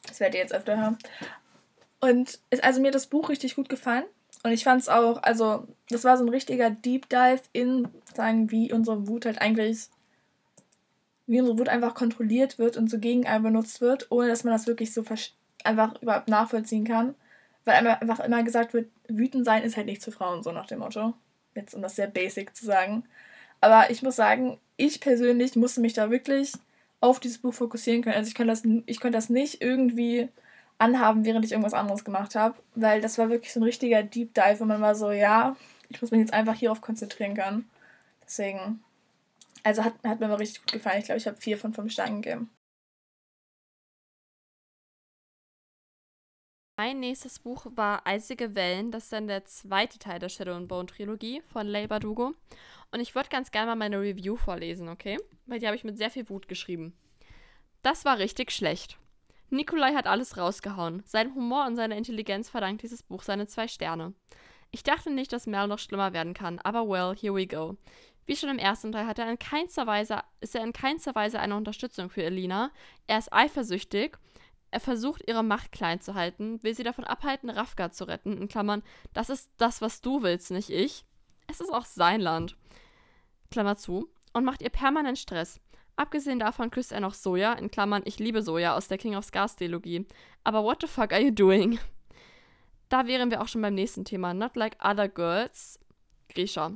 Das 0.08 0.20
werdet 0.20 0.36
ihr 0.36 0.42
jetzt 0.42 0.54
öfter 0.54 0.78
hören. 0.78 0.98
Und 2.00 2.40
ist 2.52 2.64
also 2.64 2.82
mir 2.82 2.92
das 2.92 3.08
Buch 3.08 3.30
richtig 3.30 3.56
gut 3.56 3.70
gefallen. 3.70 4.06
Und 4.44 4.52
ich 4.52 4.64
fand 4.64 4.82
es 4.82 4.90
auch, 4.90 5.24
also, 5.24 5.68
das 5.90 6.04
war 6.04 6.18
so 6.18 6.24
ein 6.24 6.30
richtiger 6.30 6.70
Deep 6.70 7.10
Dive 7.10 7.42
in, 7.54 7.88
sagen, 8.14 8.52
wie 8.52 8.72
unsere 8.72 9.08
Wut 9.08 9.26
halt 9.26 9.42
eigentlich, 9.42 9.90
wie 11.26 11.40
unsere 11.40 11.60
Wut 11.60 11.70
einfach 11.70 11.96
kontrolliert 11.96 12.60
wird 12.60 12.78
und 12.78 12.90
so 12.90 13.00
gegen 13.00 13.26
einen 13.26 13.44
benutzt 13.44 13.82
wird, 13.82 14.12
ohne 14.12 14.28
dass 14.28 14.44
man 14.44 14.54
das 14.54 14.68
wirklich 14.68 14.94
so 14.94 15.04
einfach 15.64 16.02
überhaupt 16.02 16.30
nachvollziehen 16.30 16.86
kann. 16.86 17.16
Weil 17.66 17.86
einfach 17.86 18.22
immer 18.22 18.44
gesagt 18.44 18.74
wird, 18.74 18.90
wütend 19.10 19.44
sein 19.44 19.64
ist 19.64 19.76
halt 19.76 19.88
nicht 19.88 20.02
zu 20.02 20.12
Frauen, 20.12 20.42
so 20.42 20.52
nach 20.52 20.68
dem 20.68 20.80
Motto. 20.80 21.14
Jetzt, 21.54 21.74
um 21.74 21.82
das 21.82 21.98
sehr 21.98 22.08
basic 22.08 22.56
zu 22.56 22.66
sagen. 22.66 23.04
Aber 23.60 23.90
ich 23.90 24.02
muss 24.04 24.16
sagen, 24.16 24.60
ich 24.78 25.02
persönlich 25.02 25.56
musste 25.56 25.82
mich 25.82 25.94
da 25.94 26.10
wirklich 26.10 26.54
auf 27.02 27.20
dieses 27.20 27.40
Buch 27.40 27.54
fokussieren 27.54 28.04
können. 28.04 28.16
Also 28.16 28.30
ich 28.30 28.36
konnte 28.36 28.52
das, 28.52 28.64
ich 28.86 29.00
konnte 29.00 29.18
das 29.18 29.30
nicht 29.30 29.62
irgendwie 29.62 30.30
anhaben, 30.80 31.26
während 31.26 31.46
ich 31.46 31.52
irgendwas 31.52 31.74
anderes 31.74 32.06
gemacht 32.06 32.36
habe, 32.36 32.56
weil 32.76 33.02
das 33.02 33.18
war 33.18 33.30
wirklich 33.30 33.54
so 33.54 33.60
ein 33.60 33.64
richtiger 33.64 34.04
Deep 34.04 34.34
Dive, 34.34 34.60
wo 34.60 34.66
man 34.66 34.82
war 34.82 34.96
so, 34.96 35.12
ja, 35.12 35.56
ich 35.90 36.02
muss 36.02 36.12
mich 36.12 36.20
jetzt 36.20 36.34
einfach 36.34 36.56
hierauf 36.56 36.82
konzentrieren 36.82 37.36
können. 37.36 37.70
Deswegen, 38.24 38.84
also 39.64 39.84
hat, 39.84 39.94
hat 40.04 40.20
mir 40.20 40.28
mal 40.28 40.36
richtig 40.36 40.62
gut 40.62 40.74
gefallen. 40.74 41.00
Ich 41.00 41.06
glaube, 41.06 41.20
ich 41.20 41.28
habe 41.28 41.38
vier 41.38 41.58
von 41.58 41.74
fünf 41.74 41.92
Sternen 41.92 42.22
gegeben. 42.22 42.50
Mein 46.80 47.00
nächstes 47.00 47.40
Buch 47.40 47.66
war 47.74 48.06
Eisige 48.06 48.54
Wellen. 48.54 48.92
Das 48.92 49.06
ist 49.06 49.14
dann 49.14 49.28
der 49.28 49.46
zweite 49.46 49.98
Teil 49.98 50.20
der 50.20 50.30
Shadow 50.30 50.54
and 50.54 50.68
Bone 50.68 50.86
Trilogie 50.86 51.42
von 51.52 51.66
Leigh 51.66 51.88
Bardugo. 51.88 52.36
Und 52.92 53.00
ich 53.00 53.16
würde 53.16 53.30
ganz 53.30 53.50
gerne 53.50 53.72
mal 53.72 53.76
meine 53.76 54.00
Review 54.00 54.36
vorlesen, 54.36 54.88
okay? 54.88 55.18
Weil 55.48 55.60
die 55.60 55.66
habe 55.66 55.76
ich 55.76 55.84
mit 55.84 55.98
sehr 55.98 56.12
viel 56.12 56.30
Wut 56.30 56.48
geschrieben. 56.48 56.96
Das 57.82 58.06
war 58.06 58.20
richtig 58.20 58.52
schlecht. 58.52 59.00
Nikolai 59.50 59.94
hat 59.94 60.08
alles 60.08 60.38
rausgehauen. 60.38 61.04
Sein 61.06 61.34
Humor 61.34 61.66
und 61.66 61.76
seine 61.76 61.98
Intelligenz 61.98 62.50
verdankt 62.50 62.84
dieses 62.84 63.04
Buch 63.04 63.24
seine 63.24 63.48
zwei 63.48 63.68
Sterne. 63.68 64.14
Ich 64.72 64.84
dachte 64.84 65.10
nicht, 65.10 65.32
dass 65.32 65.48
Mel 65.48 65.68
noch 65.68 65.80
schlimmer 65.80 66.14
werden 66.14 66.34
kann, 66.34 66.60
aber 66.60 66.88
well, 66.88 67.16
here 67.16 67.34
we 67.34 67.48
go. 67.48 67.78
Wie 68.26 68.36
schon 68.36 68.50
im 68.50 68.60
ersten 68.60 68.92
Teil 68.92 69.08
hat 69.08 69.20
er 69.20 69.32
in 69.32 69.40
keinster 69.40 69.88
Weise, 69.88 70.20
ist 70.42 70.54
er 70.54 70.64
in 70.64 70.74
keinster 70.74 71.16
Weise 71.16 71.40
eine 71.40 71.56
Unterstützung 71.56 72.10
für 72.10 72.24
Elina. 72.24 72.72
Er 73.08 73.20
ist 73.20 73.32
eifersüchtig 73.32 74.18
Er 74.70 74.82
versucht, 74.82 75.24
ihre 75.26 75.44
Macht 75.44 75.72
klein 75.72 76.02
zu 76.02 76.14
halten, 76.14 76.62
will 76.62 76.76
sie 76.76 76.84
davon 76.84 77.06
abhalten, 77.06 77.50
Rafka 77.50 77.90
zu 77.90 78.04
retten. 78.04 78.38
In 78.38 78.50
Klammern, 78.50 78.84
das 79.14 79.30
ist 79.30 79.50
das, 79.56 79.82
was 79.82 80.02
du 80.02 80.24
willst, 80.24 80.52
nicht 80.52 80.70
ich. 80.70 81.06
Es 81.48 81.62
ist 81.62 81.72
auch 81.72 81.86
sein 81.86 82.20
Land. 82.20 82.58
Klammer 83.50 83.78
zu. 83.78 84.10
Und 84.34 84.44
macht 84.44 84.62
ihr 84.62 84.70
permanent 84.70 85.18
Stress. 85.18 85.62
Abgesehen 85.98 86.40
davon 86.40 86.70
küsst 86.70 86.92
er 86.92 87.00
noch 87.00 87.16
Soja, 87.16 87.54
in 87.54 87.72
Klammern, 87.72 88.04
ich 88.06 88.20
liebe 88.20 88.44
Soja 88.44 88.78
aus 88.78 88.88
der 88.88 89.00
King 89.00 89.16
of 89.16 89.26
Scars 89.26 89.56
Trilogie. 89.56 90.06
Aber 90.44 90.64
what 90.64 90.80
the 90.82 90.88
fuck 90.88 91.12
are 91.12 91.22
you 91.22 91.32
doing? 91.32 91.80
Da 92.88 93.08
wären 93.08 93.32
wir 93.32 93.42
auch 93.42 93.48
schon 93.48 93.64
beim 93.64 93.74
nächsten 93.74 94.06
Thema. 94.06 94.34
Not 94.34 94.56
like 94.56 94.78
other 94.82 95.10
girls. 95.10 95.80
Grisha. 96.30 96.74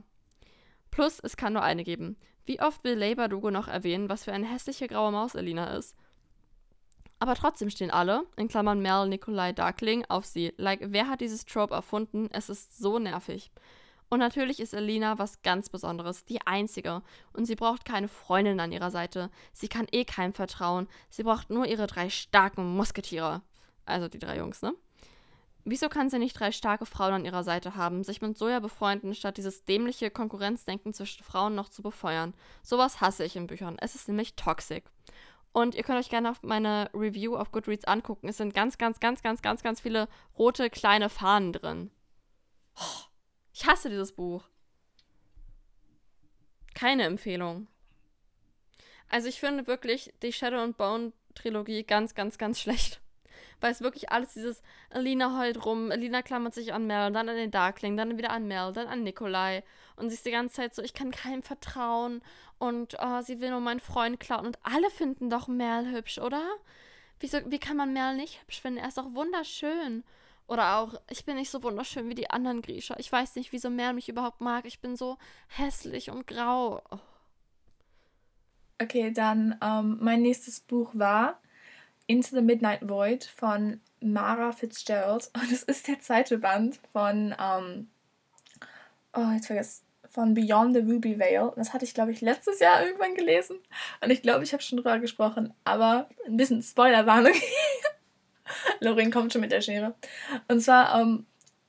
Plus, 0.90 1.20
es 1.20 1.38
kann 1.38 1.54
nur 1.54 1.62
eine 1.62 1.84
geben. 1.84 2.18
Wie 2.46 2.60
oft 2.60 2.84
will 2.84 2.96
Labour 2.98 3.28
Dugo 3.28 3.52
noch 3.52 3.68
erwähnen, 3.68 4.10
was 4.10 4.24
für 4.24 4.34
eine 4.34 4.48
hässliche 4.48 4.88
graue 4.88 5.12
Maus 5.12 5.36
Elina 5.36 5.78
ist? 5.78 5.96
Aber 7.20 7.36
trotzdem 7.36 7.70
stehen 7.70 7.92
alle, 7.92 8.26
in 8.36 8.48
Klammern 8.48 8.82
Mel, 8.82 9.08
Nikolai, 9.08 9.54
Darkling, 9.54 10.04
auf 10.10 10.26
sie. 10.26 10.54
Like, 10.58 10.80
wer 10.86 11.08
hat 11.08 11.22
dieses 11.22 11.46
Trope 11.46 11.76
erfunden? 11.76 12.28
Es 12.32 12.50
ist 12.50 12.80
so 12.80 12.98
nervig. 12.98 13.52
Und 14.12 14.20
natürlich 14.20 14.60
ist 14.60 14.74
Elina 14.74 15.20
was 15.20 15.42
ganz 15.42 15.70
Besonderes, 15.70 16.26
die 16.26 16.46
einzige. 16.46 17.02
Und 17.32 17.46
sie 17.46 17.56
braucht 17.56 17.86
keine 17.86 18.10
Freundin 18.10 18.60
an 18.60 18.74
ihrer 18.74 18.92
Seite. 18.92 19.30
Sie 19.54 19.70
kann 19.70 19.88
eh 19.90 20.04
keinem 20.04 20.34
vertrauen. 20.34 20.90
Sie 21.10 21.24
braucht 21.24 21.50
nur 21.50 21.66
ihre 21.66 21.88
drei 21.88 22.10
starken 22.10 22.76
Musketiere. 22.76 23.42
Also 23.86 24.10
die 24.10 24.20
drei 24.20 24.38
Jungs, 24.38 24.62
ne? 24.62 24.74
Wieso 25.64 25.88
kann 25.88 26.10
sie 26.10 26.20
nicht 26.20 26.38
drei 26.38 26.52
starke 26.52 26.86
Frauen 26.86 27.14
an 27.14 27.26
ihrer 27.26 27.46
Seite 27.46 27.76
haben, 27.76 28.04
sich 28.04 28.22
mit 28.22 28.38
Soja 28.38 28.60
befreunden, 28.60 29.16
statt 29.16 29.38
dieses 29.38 29.64
dämliche 29.64 30.12
Konkurrenzdenken 30.12 30.94
zwischen 30.94 31.24
Frauen 31.24 31.56
noch 31.56 31.70
zu 31.70 31.82
befeuern? 31.82 32.34
Sowas 32.64 33.00
hasse 33.00 33.24
ich 33.24 33.38
in 33.38 33.48
Büchern. 33.48 33.78
Es 33.80 33.96
ist 33.96 34.10
nämlich 34.10 34.36
toxic. 34.36 34.84
Und 35.54 35.74
ihr 35.74 35.84
könnt 35.84 36.00
euch 36.00 36.10
gerne 36.10 36.32
auf 36.32 36.44
meine 36.44 36.90
Review 36.94 37.38
auf 37.38 37.54
Goodreads 37.54 37.86
angucken. 37.86 38.28
Es 38.28 38.38
sind 38.38 38.54
ganz, 38.54 38.78
ganz, 38.78 39.00
ganz, 39.00 39.22
ganz, 39.22 39.42
ganz, 39.42 39.64
ganz 39.64 39.80
viele 39.80 40.10
rote 40.38 40.70
kleine 40.70 41.08
Fahnen 41.08 41.54
drin. 41.54 41.92
Oh. 42.76 43.11
Ich 43.54 43.66
hasse 43.66 43.90
dieses 43.90 44.14
Buch. 44.14 44.44
Keine 46.74 47.04
Empfehlung. 47.04 47.68
Also 49.10 49.28
ich 49.28 49.40
finde 49.40 49.68
wirklich 49.68 50.14
die 50.22 50.32
Shadow 50.32 50.60
and 50.60 50.78
Bone 50.78 51.12
Trilogie 51.36 51.84
ganz, 51.84 52.16
ganz, 52.16 52.38
ganz 52.38 52.60
schlecht. 52.60 53.02
Weil 53.60 53.72
es 53.72 53.82
wirklich 53.82 54.12
alles 54.12 54.34
dieses 54.34 54.64
Alina 54.90 55.40
heult 55.40 55.66
rum, 55.66 55.92
Alina 55.92 56.24
klammert 56.24 56.54
sich 56.54 56.74
an 56.74 56.88
Mel, 56.88 57.12
dann 57.12 57.30
an 57.30 57.36
den 57.36 57.52
Darkling, 57.52 57.96
dann 57.96 58.18
wieder 58.18 58.32
an 58.32 58.48
Mel, 58.48 58.74
dann 58.74 58.88
an 58.88 59.04
Nikolai. 59.04 59.64
Und 59.96 60.10
sie 60.10 60.16
ist 60.16 60.26
die 60.26 60.32
ganze 60.32 60.56
Zeit 60.56 60.74
so, 60.74 60.82
ich 60.82 60.96
kann 60.96 61.12
keinem 61.12 61.44
vertrauen 61.44 62.24
und 62.58 62.98
oh, 63.00 63.22
sie 63.22 63.40
will 63.40 63.52
nur 63.52 63.60
meinen 63.60 63.80
Freund 63.80 64.20
klauen. 64.20 64.48
Und 64.48 64.58
alle 64.64 64.90
finden 64.90 65.30
doch 65.30 65.48
Mel 65.48 65.92
hübsch, 65.92 66.18
oder? 66.18 66.44
Wieso, 67.20 67.40
wie 67.52 67.60
kann 67.60 67.78
man 67.78 67.94
Mel 67.94 68.16
nicht 68.16 68.42
hübsch 68.42 68.62
finden? 68.62 68.80
Er 68.80 68.88
ist 68.88 68.98
doch 68.98 69.14
wunderschön. 69.14 70.04
Oder 70.52 70.80
auch, 70.80 70.96
ich 71.10 71.24
bin 71.24 71.38
nicht 71.38 71.50
so 71.50 71.64
wunderschön 71.64 72.10
wie 72.10 72.14
die 72.14 72.30
anderen 72.30 72.62
Griecher. 72.62 72.96
Ich 73.00 73.10
weiß 73.10 73.38
nicht, 73.38 73.54
wieso 73.54 73.70
Mel 73.70 73.94
mich 73.94 74.10
überhaupt 74.10 74.42
mag. 74.42 74.66
Ich 74.66 74.82
bin 74.82 74.98
so 74.98 75.18
hässlich 75.48 76.12
und 76.12 76.28
grau. 76.28 76.82
Oh. 76.92 77.00
Okay, 78.82 79.12
dann 79.12 79.58
ähm, 79.64 79.98
mein 80.02 80.22
nächstes 80.22 80.60
Buch 80.60 80.90
war 80.92 81.40
Into 82.06 82.36
the 82.36 82.42
Midnight 82.42 82.90
Void 82.90 83.24
von 83.24 83.80
Mara 84.02 84.52
Fitzgerald. 84.52 85.32
Und 85.36 85.50
es 85.54 85.64
ist 85.64 85.88
der 85.88 86.02
zweite 86.02 86.38
Band 86.40 86.82
von, 86.92 87.34
ähm, 87.40 87.90
oh, 89.14 89.32
jetzt 89.34 89.48
vergesse 89.48 89.84
von 90.10 90.34
Beyond 90.34 90.76
the 90.76 90.82
Ruby 90.82 91.18
Veil. 91.18 91.54
Das 91.56 91.72
hatte 91.72 91.86
ich, 91.86 91.94
glaube 91.94 92.12
ich, 92.12 92.20
letztes 92.20 92.60
Jahr 92.60 92.86
irgendwann 92.86 93.16
gelesen. 93.16 93.58
Und 94.04 94.10
ich 94.10 94.22
glaube, 94.22 94.44
ich 94.44 94.52
habe 94.52 94.62
schon 94.62 94.80
drüber 94.80 95.00
gesprochen. 95.00 95.54
Aber 95.64 96.10
ein 96.26 96.36
bisschen 96.36 96.62
Spoilerwarnung. 96.62 97.36
Lorraine 98.80 99.12
kommt 99.12 99.34
schon 99.34 99.42
mit 99.42 99.52
der 99.52 99.62
Schere. 99.62 99.94
Und 100.48 100.62
zwar, 100.62 101.00
ähm, 101.00 101.26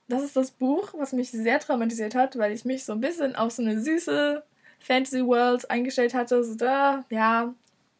das 0.07 0.23
ist 0.23 0.35
das 0.35 0.51
Buch, 0.51 0.93
was 0.97 1.13
mich 1.13 1.31
sehr 1.31 1.59
traumatisiert 1.59 2.15
hat, 2.15 2.37
weil 2.37 2.51
ich 2.51 2.65
mich 2.65 2.85
so 2.85 2.93
ein 2.93 3.01
bisschen 3.01 3.35
auf 3.35 3.51
so 3.51 3.61
eine 3.61 3.81
süße 3.81 4.43
Fantasy 4.79 5.25
World 5.25 5.69
eingestellt 5.69 6.13
hatte. 6.13 6.43
So 6.43 6.55
da, 6.55 7.05
ja, 7.09 7.53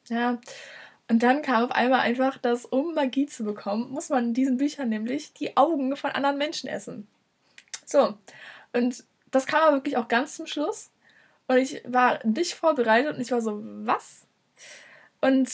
ja. 0.09 0.39
Und 1.09 1.21
dann 1.23 1.41
kam 1.41 1.65
auf 1.65 1.71
einmal 1.71 2.01
einfach, 2.01 2.37
dass 2.37 2.65
um 2.65 2.93
Magie 2.93 3.25
zu 3.25 3.43
bekommen, 3.43 3.91
muss 3.91 4.09
man 4.09 4.25
in 4.29 4.33
diesen 4.33 4.57
Büchern 4.57 4.89
nämlich 4.89 5.33
die 5.33 5.57
Augen 5.57 5.95
von 5.95 6.11
anderen 6.11 6.37
Menschen 6.37 6.69
essen. 6.69 7.07
So. 7.85 8.15
Und 8.73 9.03
das 9.31 9.45
kam 9.45 9.61
aber 9.63 9.77
wirklich 9.77 9.97
auch 9.97 10.07
ganz 10.07 10.35
zum 10.35 10.47
Schluss. 10.47 10.91
Und 11.47 11.57
ich 11.57 11.83
war 11.85 12.25
nicht 12.25 12.53
vorbereitet 12.53 13.15
und 13.15 13.21
ich 13.21 13.31
war 13.31 13.41
so, 13.41 13.59
was? 13.61 14.25
Und 15.21 15.49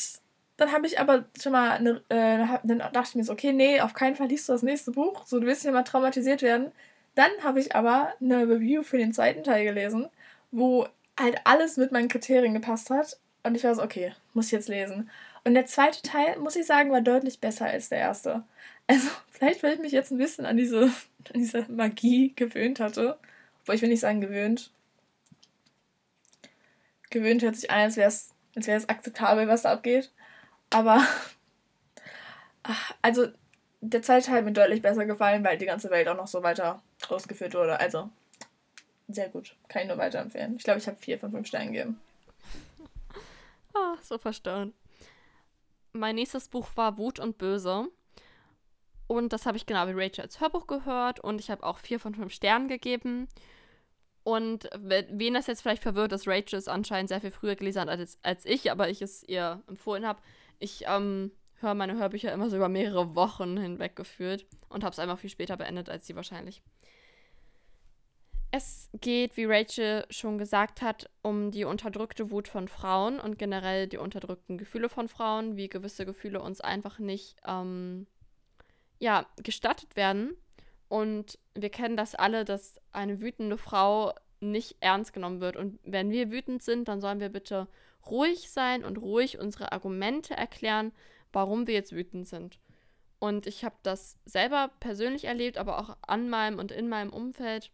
dann 0.59 0.73
habe 0.73 0.85
ich 0.85 0.99
aber 0.99 1.25
schon 1.41 1.53
mal, 1.53 1.71
eine, 1.71 2.01
äh, 2.09 2.59
dann 2.63 2.79
dachte 2.79 3.09
ich 3.09 3.15
mir 3.15 3.23
so, 3.23 3.31
okay, 3.31 3.53
nee, 3.53 3.79
auf 3.79 3.93
keinen 3.93 4.15
Fall 4.15 4.27
liest 4.27 4.49
du 4.49 4.53
das 4.53 4.61
nächste 4.61 4.91
Buch, 4.91 5.25
so 5.25 5.39
du 5.39 5.47
willst 5.47 5.63
ja 5.63 5.71
mal 5.71 5.83
traumatisiert 5.83 6.41
werden. 6.41 6.71
Dann 7.15 7.31
habe 7.43 7.59
ich 7.61 7.75
aber 7.75 8.13
eine 8.21 8.47
Review 8.47 8.83
für 8.83 8.97
den 8.97 9.13
zweiten 9.13 9.43
Teil 9.43 9.63
gelesen, 9.63 10.09
wo 10.51 10.87
halt 11.17 11.37
alles 11.45 11.77
mit 11.77 11.91
meinen 11.91 12.09
Kriterien 12.09 12.53
gepasst 12.53 12.89
hat. 12.89 13.17
Und 13.43 13.55
ich 13.55 13.63
war 13.63 13.73
so, 13.73 13.81
okay, 13.83 14.13
muss 14.33 14.47
ich 14.47 14.51
jetzt 14.51 14.67
lesen. 14.67 15.09
Und 15.45 15.53
der 15.53 15.65
zweite 15.65 16.01
Teil, 16.01 16.37
muss 16.39 16.57
ich 16.57 16.65
sagen, 16.65 16.91
war 16.91 17.01
deutlich 17.01 17.39
besser 17.39 17.65
als 17.65 17.89
der 17.89 17.99
erste. 17.99 18.43
Also, 18.87 19.07
vielleicht, 19.31 19.63
weil 19.63 19.73
ich 19.73 19.79
mich 19.79 19.93
jetzt 19.93 20.11
ein 20.11 20.17
bisschen 20.17 20.45
an 20.45 20.57
diese, 20.57 20.83
an 20.83 21.35
diese 21.35 21.65
Magie 21.69 22.33
gewöhnt 22.35 22.81
hatte. 22.81 23.17
Obwohl 23.61 23.75
ich 23.75 23.81
will 23.81 23.89
nicht 23.89 24.01
sagen 24.01 24.19
gewöhnt. 24.19 24.71
Gewöhnt 27.09 27.43
hört 27.43 27.55
sich 27.55 27.71
an, 27.71 27.79
als 27.79 27.95
wäre 27.95 28.09
es 28.09 28.33
als 28.67 28.89
akzeptabel, 28.89 29.47
was 29.47 29.61
da 29.61 29.71
abgeht. 29.71 30.11
Aber, 30.69 31.05
also, 33.01 33.27
der 33.81 34.01
zweite 34.01 34.27
Teil 34.27 34.37
hat 34.37 34.45
mir 34.45 34.53
deutlich 34.53 34.81
besser 34.81 35.05
gefallen, 35.05 35.43
weil 35.43 35.57
die 35.57 35.65
ganze 35.65 35.89
Welt 35.89 36.07
auch 36.07 36.17
noch 36.17 36.27
so 36.27 36.43
weiter 36.43 36.81
ausgeführt 37.09 37.53
wurde. 37.53 37.79
Also, 37.79 38.09
sehr 39.07 39.29
gut. 39.29 39.55
Kann 39.67 39.83
ich 39.83 39.87
nur 39.87 39.97
weiterempfehlen. 39.97 40.57
Ich 40.57 40.63
glaube, 40.63 40.79
ich 40.79 40.87
habe 40.87 40.97
vier 40.97 41.17
von 41.17 41.31
fünf 41.31 41.47
Sternen 41.47 41.73
gegeben. 41.73 41.99
Ah, 43.73 43.95
so 44.01 44.17
verstanden. 44.17 44.73
Mein 45.93 46.15
nächstes 46.15 46.47
Buch 46.47 46.67
war 46.75 46.97
Wut 46.97 47.19
und 47.19 47.37
Böse. 47.37 47.87
Und 49.07 49.33
das 49.33 49.47
habe 49.47 49.57
ich 49.57 49.65
genau 49.65 49.87
wie 49.87 49.93
Rachel 49.93 50.21
als 50.21 50.39
Hörbuch 50.39 50.67
gehört. 50.67 51.19
Und 51.19 51.39
ich 51.39 51.49
habe 51.49 51.63
auch 51.63 51.79
vier 51.79 51.99
von 51.99 52.13
fünf 52.13 52.31
Sternen 52.31 52.67
gegeben. 52.67 53.27
Und 54.23 54.69
wen 54.77 55.33
das 55.33 55.47
jetzt 55.47 55.61
vielleicht 55.61 55.81
verwirrt, 55.81 56.11
dass 56.11 56.27
Rachel 56.27 56.59
es 56.59 56.67
anscheinend 56.67 57.09
sehr 57.09 57.21
viel 57.21 57.31
früher 57.31 57.55
gelesen 57.55 57.81
hat 57.81 57.89
als, 57.89 58.19
als 58.21 58.45
ich, 58.45 58.69
aber 58.69 58.89
ich 58.89 59.01
es 59.01 59.23
ihr 59.23 59.63
empfohlen 59.67 60.05
habe, 60.05 60.21
ich 60.59 60.83
ähm, 60.87 61.31
höre 61.59 61.73
meine 61.73 61.97
Hörbücher 61.97 62.31
immer 62.31 62.49
so 62.49 62.55
über 62.55 62.69
mehrere 62.69 63.15
Wochen 63.15 63.57
hinweg 63.57 63.95
geführt 63.95 64.45
und 64.69 64.83
habe 64.83 64.93
es 64.93 64.99
einfach 64.99 65.19
viel 65.19 65.29
später 65.29 65.57
beendet 65.57 65.89
als 65.89 66.07
sie 66.07 66.15
wahrscheinlich. 66.15 66.61
Es 68.51 68.89
geht, 68.93 69.37
wie 69.37 69.45
Rachel 69.45 70.05
schon 70.09 70.39
gesagt 70.39 70.81
hat, 70.81 71.09
um 71.21 71.51
die 71.51 71.65
unterdrückte 71.65 72.31
Wut 72.31 72.47
von 72.47 72.67
Frauen 72.67 73.19
und 73.19 73.37
generell 73.37 73.87
die 73.87 73.97
unterdrückten 73.97 74.57
Gefühle 74.57 74.89
von 74.89 75.07
Frauen, 75.07 75.55
wie 75.55 75.69
gewisse 75.69 76.05
Gefühle 76.05 76.41
uns 76.41 76.59
einfach 76.59 76.97
nicht 76.97 77.35
ähm, 77.45 78.07
ja, 78.97 79.27
gestattet 79.43 79.95
werden. 79.95 80.35
Und 80.87 81.37
wir 81.53 81.69
kennen 81.69 81.95
das 81.95 82.15
alle, 82.15 82.43
dass 82.43 82.81
eine 82.91 83.21
wütende 83.21 83.57
Frau 83.59 84.13
nicht 84.39 84.77
ernst 84.79 85.13
genommen 85.13 85.41
wird. 85.41 85.55
Und 85.55 85.79
wenn 85.83 86.09
wir 86.09 86.31
wütend 86.31 86.63
sind, 86.63 86.87
dann 86.87 87.01
sollen 87.01 87.19
wir 87.19 87.29
bitte 87.29 87.67
ruhig 88.05 88.49
sein 88.49 88.83
und 88.83 88.97
ruhig 88.97 89.39
unsere 89.39 89.71
Argumente 89.71 90.35
erklären, 90.35 90.91
warum 91.31 91.67
wir 91.67 91.73
jetzt 91.73 91.93
wütend 91.93 92.27
sind. 92.27 92.59
Und 93.19 93.47
ich 93.47 93.65
habe 93.65 93.75
das 93.83 94.17
selber 94.25 94.71
persönlich 94.79 95.25
erlebt, 95.25 95.57
aber 95.57 95.79
auch 95.79 95.97
an 96.01 96.29
meinem 96.29 96.57
und 96.57 96.71
in 96.71 96.87
meinem 96.87 97.11
Umfeld, 97.11 97.71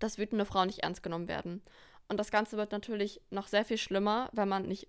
dass 0.00 0.18
wütende 0.18 0.44
Frauen 0.44 0.66
nicht 0.66 0.80
ernst 0.80 1.02
genommen 1.02 1.28
werden. 1.28 1.62
Und 2.08 2.18
das 2.18 2.30
Ganze 2.30 2.56
wird 2.56 2.72
natürlich 2.72 3.20
noch 3.30 3.46
sehr 3.46 3.64
viel 3.64 3.78
schlimmer, 3.78 4.28
wenn 4.32 4.48
man 4.48 4.66
nicht, 4.66 4.88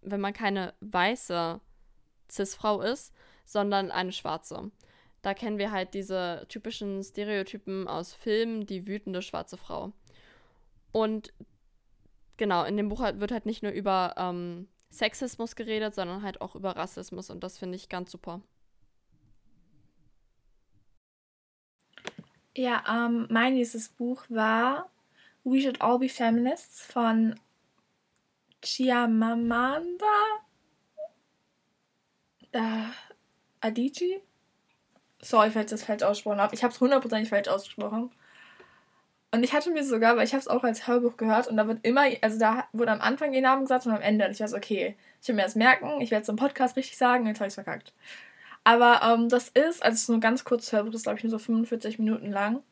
wenn 0.00 0.20
man 0.20 0.32
keine 0.32 0.74
weiße 0.80 1.60
Cis-Frau 2.30 2.80
ist, 2.80 3.12
sondern 3.44 3.90
eine 3.90 4.12
schwarze. 4.12 4.70
Da 5.22 5.34
kennen 5.34 5.58
wir 5.58 5.70
halt 5.70 5.94
diese 5.94 6.46
typischen 6.48 7.02
Stereotypen 7.02 7.88
aus 7.88 8.14
Filmen, 8.14 8.66
die 8.66 8.86
wütende 8.86 9.22
schwarze 9.22 9.56
Frau. 9.56 9.92
Und 10.92 11.32
genau, 12.36 12.64
in 12.64 12.76
dem 12.76 12.88
Buch 12.88 13.00
halt 13.00 13.20
wird 13.20 13.32
halt 13.32 13.46
nicht 13.46 13.62
nur 13.62 13.72
über 13.72 14.14
ähm, 14.16 14.68
Sexismus 14.90 15.56
geredet, 15.56 15.94
sondern 15.94 16.22
halt 16.22 16.40
auch 16.40 16.54
über 16.54 16.76
Rassismus 16.76 17.30
und 17.30 17.42
das 17.44 17.58
finde 17.58 17.76
ich 17.76 17.88
ganz 17.88 18.10
super. 18.10 18.40
Ja, 22.56 22.82
ähm, 22.88 23.26
mein 23.30 23.52
nächstes 23.54 23.90
Buch 23.90 24.24
war 24.28 24.88
We 25.44 25.60
Should 25.60 25.82
All 25.82 25.98
Be 25.98 26.08
Feminists 26.08 26.80
von 26.80 27.38
Chiamamanda 28.64 30.06
äh, 32.52 32.86
Adichie. 33.60 34.22
Sorry, 35.20 35.50
falls 35.50 35.66
ich 35.66 35.78
das 35.78 35.84
falsch 35.84 36.02
ausgesprochen 36.02 36.40
habe. 36.40 36.54
Ich 36.54 36.62
habe 36.62 36.72
es 36.72 36.80
hundertprozentig 36.80 37.28
falsch 37.28 37.48
ausgesprochen. 37.48 38.10
Und 39.36 39.42
ich 39.42 39.52
hatte 39.52 39.70
mir 39.70 39.84
sogar, 39.84 40.16
weil 40.16 40.24
ich 40.24 40.32
habe 40.32 40.40
es 40.40 40.48
auch 40.48 40.64
als 40.64 40.86
Hörbuch 40.86 41.18
gehört 41.18 41.46
und 41.46 41.58
da 41.58 41.68
wird 41.68 41.80
immer, 41.82 42.04
also 42.22 42.38
da 42.38 42.66
wurde 42.72 42.92
am 42.92 43.02
Anfang 43.02 43.34
ihr 43.34 43.42
Name 43.42 43.60
gesagt 43.60 43.84
und 43.84 43.92
am 43.92 44.00
Ende. 44.00 44.24
Und 44.24 44.30
ich 44.30 44.38
so, 44.38 44.56
okay, 44.56 44.96
ich 45.20 45.28
will 45.28 45.34
mir 45.34 45.42
das 45.42 45.54
merken, 45.54 46.00
ich 46.00 46.10
werde 46.10 46.22
es 46.22 46.30
im 46.30 46.36
Podcast 46.36 46.74
richtig 46.74 46.96
sagen, 46.96 47.26
jetzt 47.26 47.40
habe 47.40 47.48
ich 47.48 47.50
es 47.50 47.62
verkackt. 47.62 47.92
Aber 48.64 49.02
ähm, 49.02 49.28
das 49.28 49.50
ist, 49.50 49.82
also 49.82 49.94
es 49.94 50.02
ist 50.04 50.08
nur 50.08 50.20
ganz 50.20 50.44
kurz 50.44 50.72
Hörbuch, 50.72 50.90
das 50.90 51.00
ist 51.00 51.02
glaube 51.02 51.18
ich 51.18 51.24
nur 51.24 51.30
so 51.32 51.38
45 51.38 51.98
Minuten 51.98 52.32
lang. 52.32 52.62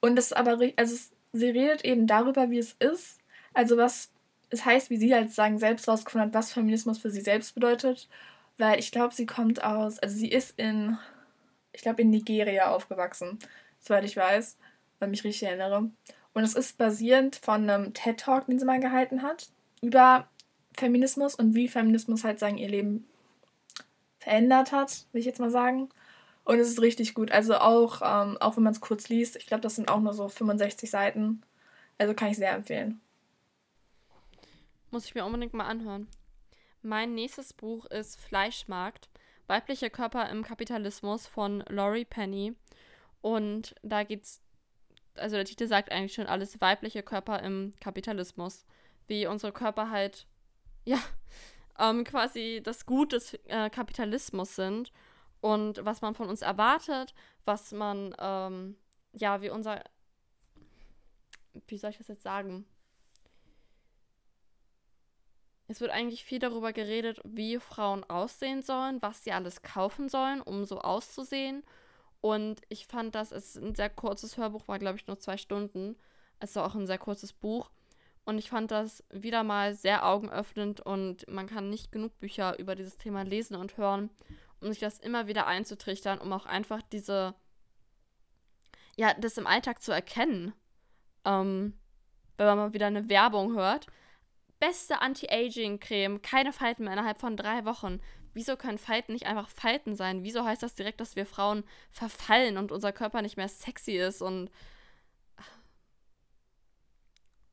Und 0.00 0.14
das 0.16 0.26
ist 0.26 0.36
aber, 0.36 0.58
also 0.76 0.94
es, 0.94 1.10
sie 1.32 1.48
redet 1.48 1.86
eben 1.86 2.06
darüber, 2.06 2.50
wie 2.50 2.58
es 2.58 2.74
ist. 2.74 3.20
Also 3.54 3.78
was 3.78 4.10
es 4.50 4.66
heißt, 4.66 4.90
wie 4.90 4.98
sie 4.98 5.14
halt 5.14 5.32
sagen, 5.32 5.56
selbst 5.56 5.88
rausgefunden 5.88 6.28
hat, 6.28 6.34
was 6.34 6.52
Feminismus 6.52 6.98
für 6.98 7.10
sie 7.10 7.22
selbst 7.22 7.54
bedeutet. 7.54 8.10
Weil 8.58 8.78
ich 8.78 8.92
glaube, 8.92 9.14
sie 9.14 9.24
kommt 9.24 9.64
aus, 9.64 9.98
also 10.00 10.14
sie 10.14 10.30
ist 10.30 10.58
in, 10.58 10.98
ich 11.72 11.80
glaube, 11.80 12.02
in 12.02 12.10
Nigeria 12.10 12.68
aufgewachsen, 12.68 13.38
soweit 13.80 14.04
ich 14.04 14.18
weiß, 14.18 14.58
wenn 15.00 15.12
ich 15.12 15.24
mich 15.24 15.32
richtig 15.32 15.48
erinnere. 15.48 15.90
Und 16.32 16.44
es 16.44 16.54
ist 16.54 16.78
basierend 16.78 17.36
von 17.36 17.68
einem 17.68 17.92
TED-Talk, 17.92 18.46
den 18.46 18.58
sie 18.58 18.64
mal 18.64 18.80
gehalten 18.80 19.22
hat, 19.22 19.48
über 19.82 20.28
Feminismus 20.76 21.34
und 21.34 21.54
wie 21.54 21.68
Feminismus 21.68 22.22
halt 22.22 22.38
sagen, 22.38 22.58
ihr 22.58 22.68
Leben 22.68 23.06
verändert 24.18 24.72
hat, 24.72 25.06
will 25.12 25.20
ich 25.20 25.26
jetzt 25.26 25.40
mal 25.40 25.50
sagen. 25.50 25.88
Und 26.44 26.58
es 26.58 26.68
ist 26.68 26.80
richtig 26.80 27.14
gut. 27.14 27.32
Also 27.32 27.56
auch, 27.56 28.02
ähm, 28.02 28.36
auch 28.38 28.56
wenn 28.56 28.64
man 28.64 28.72
es 28.72 28.80
kurz 28.80 29.08
liest, 29.08 29.36
ich 29.36 29.46
glaube, 29.46 29.62
das 29.62 29.76
sind 29.76 29.90
auch 29.90 30.00
nur 30.00 30.12
so 30.12 30.28
65 30.28 30.90
Seiten. 30.90 31.42
Also 31.98 32.14
kann 32.14 32.30
ich 32.30 32.36
sehr 32.36 32.52
empfehlen. 32.52 33.00
Muss 34.90 35.04
ich 35.04 35.14
mir 35.14 35.24
unbedingt 35.24 35.54
mal 35.54 35.66
anhören. 35.66 36.08
Mein 36.82 37.14
nächstes 37.14 37.52
Buch 37.52 37.84
ist 37.86 38.18
Fleischmarkt, 38.18 39.08
weibliche 39.46 39.90
Körper 39.90 40.30
im 40.30 40.42
Kapitalismus 40.42 41.26
von 41.26 41.62
Laurie 41.68 42.06
Penny. 42.06 42.54
Und 43.20 43.74
da 43.82 44.02
geht's, 44.02 44.40
also 45.16 45.36
der 45.36 45.44
Titel 45.44 45.66
sagt 45.66 45.90
eigentlich 45.90 46.14
schon 46.14 46.26
alles, 46.26 46.60
weibliche 46.60 47.02
Körper 47.02 47.42
im 47.42 47.72
Kapitalismus. 47.80 48.66
Wie 49.06 49.26
unsere 49.26 49.52
Körper 49.52 49.90
halt, 49.90 50.26
ja, 50.84 50.98
ähm, 51.78 52.04
quasi 52.04 52.60
das 52.62 52.86
Gut 52.86 53.12
des 53.12 53.34
äh, 53.46 53.70
Kapitalismus 53.70 54.56
sind 54.56 54.92
und 55.40 55.84
was 55.84 56.00
man 56.02 56.14
von 56.14 56.28
uns 56.28 56.42
erwartet, 56.42 57.14
was 57.44 57.72
man, 57.72 58.14
ähm, 58.18 58.76
ja, 59.12 59.40
wie 59.42 59.50
unser, 59.50 59.82
wie 61.66 61.78
soll 61.78 61.90
ich 61.90 61.98
das 61.98 62.08
jetzt 62.08 62.22
sagen? 62.22 62.66
Es 65.70 65.80
wird 65.80 65.92
eigentlich 65.92 66.24
viel 66.24 66.40
darüber 66.40 66.72
geredet, 66.72 67.20
wie 67.24 67.60
Frauen 67.60 68.02
aussehen 68.04 68.62
sollen, 68.62 69.00
was 69.02 69.22
sie 69.22 69.30
alles 69.30 69.62
kaufen 69.62 70.08
sollen, 70.08 70.40
um 70.40 70.64
so 70.64 70.80
auszusehen. 70.80 71.62
Und 72.20 72.60
ich 72.68 72.86
fand, 72.86 73.14
dass 73.14 73.32
es 73.32 73.56
ein 73.56 73.74
sehr 73.74 73.90
kurzes 73.90 74.36
Hörbuch 74.36 74.68
war, 74.68 74.78
glaube 74.78 74.96
ich, 74.98 75.06
nur 75.06 75.18
zwei 75.18 75.36
Stunden. 75.36 75.96
Es 76.38 76.54
war 76.56 76.66
auch 76.66 76.74
ein 76.74 76.86
sehr 76.86 76.98
kurzes 76.98 77.32
Buch. 77.32 77.70
Und 78.24 78.38
ich 78.38 78.50
fand 78.50 78.70
das 78.70 79.02
wieder 79.10 79.42
mal 79.42 79.74
sehr 79.74 80.06
augenöffnend 80.06 80.80
und 80.80 81.26
man 81.28 81.46
kann 81.46 81.70
nicht 81.70 81.90
genug 81.90 82.18
Bücher 82.18 82.58
über 82.58 82.74
dieses 82.74 82.98
Thema 82.98 83.22
lesen 83.22 83.56
und 83.56 83.76
hören, 83.78 84.10
um 84.60 84.68
sich 84.68 84.78
das 84.78 84.98
immer 84.98 85.26
wieder 85.26 85.46
einzutrichtern, 85.46 86.18
um 86.18 86.32
auch 86.32 86.44
einfach 86.44 86.82
diese, 86.92 87.34
ja, 88.96 89.14
das 89.14 89.38
im 89.38 89.46
Alltag 89.46 89.82
zu 89.82 89.90
erkennen. 89.90 90.52
Ähm, 91.24 91.74
wenn 92.36 92.46
man 92.46 92.58
mal 92.58 92.72
wieder 92.72 92.86
eine 92.86 93.08
Werbung 93.08 93.54
hört. 93.54 93.86
Beste 94.58 95.00
Anti-Aging-Creme, 95.00 96.22
keine 96.22 96.52
Falten 96.52 96.84
mehr 96.84 96.92
innerhalb 96.92 97.18
von 97.18 97.36
drei 97.36 97.64
Wochen. 97.64 98.00
Wieso 98.32 98.56
können 98.56 98.78
Falten 98.78 99.12
nicht 99.12 99.26
einfach 99.26 99.48
Falten 99.48 99.96
sein? 99.96 100.22
Wieso 100.22 100.44
heißt 100.44 100.62
das 100.62 100.74
direkt, 100.74 101.00
dass 101.00 101.16
wir 101.16 101.26
Frauen 101.26 101.64
verfallen 101.90 102.58
und 102.58 102.72
unser 102.72 102.92
Körper 102.92 103.22
nicht 103.22 103.36
mehr 103.36 103.48
sexy 103.48 103.92
ist 103.92 104.22
und 104.22 104.50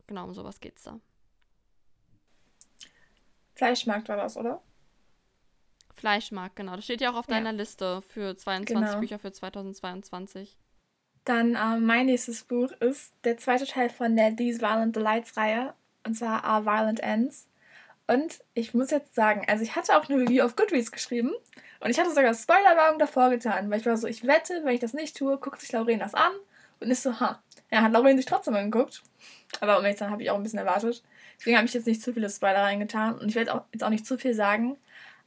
genau 0.08 0.24
um 0.26 0.34
sowas 0.34 0.60
geht's 0.60 0.84
da. 0.84 1.00
Fleischmarkt 3.56 4.08
war 4.08 4.18
das, 4.18 4.38
oder? 4.38 4.62
Fleischmarkt, 5.96 6.56
genau. 6.56 6.76
Das 6.76 6.86
steht 6.86 7.02
ja 7.02 7.12
auch 7.12 7.16
auf 7.16 7.28
ja. 7.28 7.36
deiner 7.36 7.54
Liste 7.54 8.02
für 8.04 8.36
22 8.36 8.68
genau. 8.88 9.00
Bücher 9.00 9.20
für 9.20 9.32
2022. 9.32 10.58
Dann 11.26 11.56
äh, 11.56 11.80
mein 11.80 12.06
nächstes 12.06 12.44
Buch 12.44 12.72
ist 12.80 13.14
der 13.24 13.38
zweite 13.38 13.66
Teil 13.66 13.90
von 13.90 14.16
der 14.16 14.36
These 14.36 14.62
Violent 14.62 14.96
Delights 14.96 15.36
Reihe, 15.36 15.74
und 16.06 16.14
zwar 16.14 16.44
Our 16.46 16.66
Violent 16.66 17.00
Ends. 17.02 17.47
Und 18.08 18.40
ich 18.54 18.74
muss 18.74 18.92
jetzt 18.92 19.16
sagen, 19.16 19.46
also 19.48 19.64
ich 19.64 19.76
hatte 19.76 19.98
auch 19.98 20.08
eine 20.08 20.22
Review 20.22 20.44
auf 20.44 20.56
Goodreads 20.56 20.92
geschrieben 20.92 21.34
und 21.82 21.90
ich 21.90 22.00
hatte 22.00 22.14
sogar 22.14 22.34
Spoilerwarnung 22.34 23.00
davor 23.00 23.30
getan, 23.30 23.70
weil 23.70 23.80
ich 23.80 23.86
war 23.86 23.98
so, 23.98 24.08
ich 24.08 24.26
wette, 24.26 24.62
wenn 24.64 24.74
ich 24.74 24.80
das 24.80 24.94
nicht 24.94 25.18
tue, 25.18 25.38
guckt 25.38 25.60
sich 25.60 25.72
Lauren 25.74 26.00
das 26.00 26.14
an 26.14 26.32
und 26.80 26.90
ist 26.90 27.04
so, 27.04 27.20
ha. 27.20 27.42
Ja, 27.70 27.82
hat 27.82 27.92
Lauren 27.92 28.16
sich 28.16 28.26
trotzdem 28.26 28.56
angeguckt. 28.56 29.04
Aber 29.60 29.78
um 29.78 29.86
zu 29.86 29.98
sein, 29.98 30.10
habe 30.10 30.24
ich 30.24 30.32
auch 30.32 30.38
ein 30.38 30.44
bisschen 30.44 30.60
erwartet. 30.60 31.04
Deswegen 31.38 31.58
habe 31.58 31.68
ich 31.68 31.74
jetzt 31.74 31.86
nicht 31.86 32.02
zu 32.02 32.14
viele 32.14 32.30
Spoiler 32.30 32.64
reingetan 32.64 33.18
und 33.18 33.28
ich 33.28 33.36
werde 33.36 33.54
auch 33.54 33.64
jetzt 33.74 33.84
auch 33.84 33.90
nicht 33.90 34.06
zu 34.06 34.18
viel 34.18 34.34
sagen. 34.34 34.78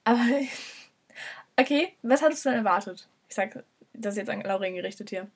Aber 0.05 0.21
okay, 1.59 1.95
was 2.03 2.23
hattest 2.23 2.45
du 2.45 2.49
denn 2.49 2.59
erwartet? 2.59 3.09
Ich 3.29 3.35
sage 3.35 3.63
das 3.93 4.15
ist 4.15 4.19
jetzt 4.19 4.31
an 4.31 4.41
Lauren 4.41 4.75
gerichtet 4.75 5.11
hier. 5.11 5.29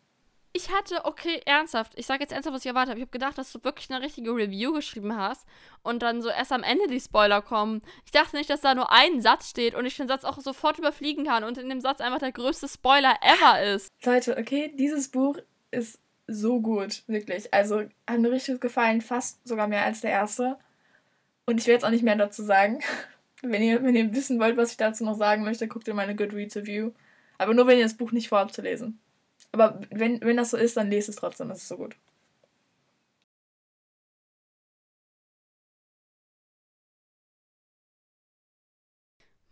Ich 0.57 0.71
hatte, 0.71 1.05
okay, 1.05 1.41
ernsthaft, 1.47 1.95
ich 1.97 2.07
sage 2.07 2.23
jetzt 2.23 2.33
ernsthaft, 2.33 2.55
was 2.55 2.65
ich 2.65 2.69
erwartet 2.69 2.91
habe. 2.91 3.01
Ich 3.01 3.07
habe 3.07 3.11
gedacht, 3.11 3.37
dass 3.37 3.51
du 3.51 3.63
wirklich 3.65 3.91
eine 3.91 4.05
richtige 4.05 4.31
Review 4.31 4.73
geschrieben 4.73 5.17
hast 5.17 5.45
und 5.83 6.01
dann 6.01 6.23
so 6.23 6.29
erst 6.29 6.53
am 6.53 6.63
Ende 6.63 6.87
die 6.87 7.01
Spoiler 7.01 7.43
kommen. 7.43 7.83
Ich 8.05 8.13
dachte 8.13 8.37
nicht, 8.37 8.49
dass 8.49 8.61
da 8.61 8.73
nur 8.77 8.93
ein 8.93 9.21
Satz 9.21 9.51
steht 9.51 9.75
und 9.75 9.85
ich 9.85 9.97
den 9.97 10.07
Satz 10.07 10.23
auch 10.23 10.39
sofort 10.39 10.79
überfliegen 10.79 11.25
kann 11.25 11.43
und 11.43 11.59
in 11.59 11.69
dem 11.69 11.81
Satz 11.81 12.01
einfach 12.01 12.21
der 12.21 12.31
größte 12.31 12.69
Spoiler 12.69 13.17
ever 13.21 13.75
ist. 13.75 13.93
Leute, 14.05 14.37
okay, 14.39 14.73
dieses 14.77 15.09
Buch 15.09 15.39
ist 15.73 15.99
so 16.29 16.61
gut, 16.61 17.03
wirklich. 17.09 17.53
Also 17.53 17.83
hat 18.09 18.21
mir 18.21 18.31
richtig 18.31 18.61
gefallen, 18.61 19.01
fast 19.01 19.47
sogar 19.47 19.67
mehr 19.67 19.85
als 19.85 20.03
der 20.03 20.13
erste. 20.13 20.57
Und 21.47 21.61
ich 21.61 21.67
will 21.67 21.75
jetzt 21.75 21.85
auch 21.85 21.91
nicht 21.91 22.05
mehr 22.05 22.17
dazu 22.17 22.45
sagen. 22.45 22.79
Wenn 23.43 23.63
ihr, 23.63 23.83
wenn 23.83 23.95
ihr 23.95 24.15
wissen 24.15 24.41
wollt, 24.41 24.57
was 24.57 24.71
ich 24.71 24.79
dazu 24.79 25.05
noch 25.05 25.19
sagen 25.19 25.45
möchte, 25.45 25.69
guckt 25.69 25.87
ihr 25.87 25.93
meine 25.93 26.17
Goodreads 26.17 26.57
Review. 26.57 26.93
Aber 27.37 27.53
nur, 27.53 27.67
wenn 27.67 27.77
ihr 27.77 27.85
das 27.85 27.93
Buch 27.93 28.11
nicht 28.11 28.31
vorhabt 28.31 28.55
zu 28.55 28.63
lesen. 28.63 29.01
Aber 29.55 29.79
wenn, 29.91 30.21
wenn 30.21 30.37
das 30.37 30.51
so 30.51 30.57
ist, 30.57 30.77
dann 30.77 30.91
lest 30.91 31.09
es 31.09 31.15
trotzdem, 31.15 31.49
das 31.49 31.59
ist 31.59 31.69
so 31.69 31.77
gut. 31.77 31.95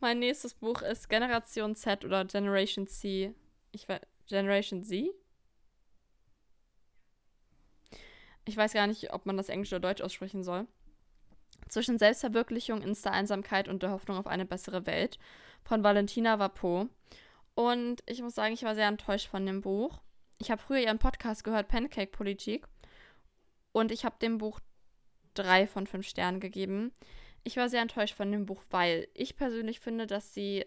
Mein 0.01 0.19
nächstes 0.19 0.55
Buch 0.55 0.83
ist 0.83 1.09
Generation 1.09 1.77
Z 1.77 2.05
oder 2.05 2.25
Generation 2.25 2.89
C. 2.89 3.33
Ich 3.71 3.89
weiß, 3.89 4.01
Generation 4.27 4.83
Z? 4.83 5.15
Ich 8.45 8.57
weiß 8.57 8.73
gar 8.73 8.89
nicht, 8.89 9.13
ob 9.13 9.25
man 9.25 9.37
das 9.37 9.49
Englisch 9.49 9.73
oder 9.73 9.79
Deutsch 9.79 10.03
aussprechen 10.03 10.43
soll. 10.43 10.67
Zwischen 11.69 12.01
Selbstverwirklichung, 12.01 12.83
Insta-Einsamkeit 12.83 13.69
und 13.69 13.85
der 13.85 13.93
Hoffnung 13.93 14.17
auf 14.19 14.27
eine 14.27 14.47
bessere 14.47 14.85
Welt 14.85 15.21
von 15.63 15.85
Valentina 15.85 16.41
Vapo. 16.41 16.89
Und 17.55 18.03
ich 18.07 18.23
muss 18.23 18.35
sagen, 18.35 18.55
ich 18.55 18.63
war 18.63 18.75
sehr 18.75 18.89
enttäuscht 18.89 19.29
von 19.29 19.45
dem 19.45 19.61
Buch. 19.61 20.01
Ich 20.39 20.51
habe 20.51 20.63
früher 20.63 20.81
ihren 20.81 20.99
Podcast 20.99 21.45
gehört, 21.45 21.69
Pancake 21.69 22.11
Politik. 22.11 22.67
Und 23.73 23.93
ich 23.93 24.05
habe 24.05 24.17
dem 24.21 24.39
Buch 24.39 24.61
drei 25.35 25.67
von 25.67 25.87
fünf 25.87 26.07
Sternen 26.07 26.41
gegeben. 26.41 26.93
Ich 27.45 27.57
war 27.57 27.69
sehr 27.69 27.83
enttäuscht 27.83 28.15
von 28.15 28.31
dem 28.31 28.47
Buch, 28.47 28.63
weil 28.71 29.09
ich 29.15 29.37
persönlich 29.37 29.81
finde, 29.81 30.07
dass 30.07 30.35
sie 30.35 30.65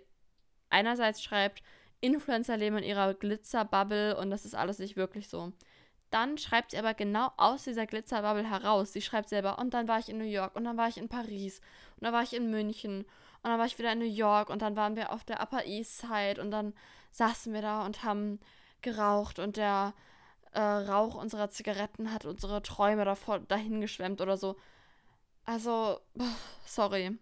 einerseits 0.69 1.23
schreibt, 1.23 1.61
Influencer 2.01 2.57
leben 2.57 2.77
in 2.77 2.83
ihrer 2.83 3.13
Glitzerbubble 3.13 4.17
und 4.17 4.29
das 4.29 4.45
ist 4.45 4.55
alles 4.55 4.79
nicht 4.79 4.95
wirklich 4.95 5.29
so. 5.29 5.53
Dann 6.11 6.37
schreibt 6.37 6.71
sie 6.71 6.77
aber 6.77 6.93
genau 6.93 7.31
aus 7.37 7.63
dieser 7.63 7.85
Glitzerbubble 7.85 8.49
heraus. 8.49 8.93
Sie 8.93 9.01
schreibt 9.01 9.29
selber, 9.29 9.57
und 9.59 9.73
dann 9.73 9.87
war 9.87 9.99
ich 9.99 10.09
in 10.09 10.17
New 10.17 10.23
York, 10.23 10.55
und 10.55 10.65
dann 10.65 10.77
war 10.77 10.87
ich 10.87 10.97
in 10.97 11.09
Paris, 11.09 11.59
und 11.95 12.05
dann 12.05 12.13
war 12.13 12.23
ich 12.23 12.33
in 12.33 12.49
München, 12.49 13.05
und 13.45 13.51
dann 13.51 13.59
war 13.59 13.67
ich 13.67 13.77
wieder 13.77 13.91
in 13.91 13.99
New 13.99 14.05
York, 14.05 14.49
und 14.49 14.63
dann 14.63 14.75
waren 14.75 14.95
wir 14.95 15.11
auf 15.11 15.23
der 15.23 15.39
Upper 15.39 15.65
East 15.65 15.99
Side, 15.99 16.41
und 16.41 16.49
dann 16.49 16.73
saßen 17.11 17.53
wir 17.53 17.61
da 17.61 17.85
und 17.85 18.03
haben 18.03 18.39
geraucht, 18.81 19.37
und 19.37 19.55
der 19.55 19.93
äh, 20.53 20.59
Rauch 20.59 21.13
unserer 21.13 21.51
Zigaretten 21.51 22.11
hat 22.11 22.25
unsere 22.25 22.63
Träume 22.63 23.05
davor 23.05 23.41
dahin 23.41 23.83
oder 24.19 24.35
so. 24.35 24.55
Also, 25.43 25.99
sorry. 26.65 27.19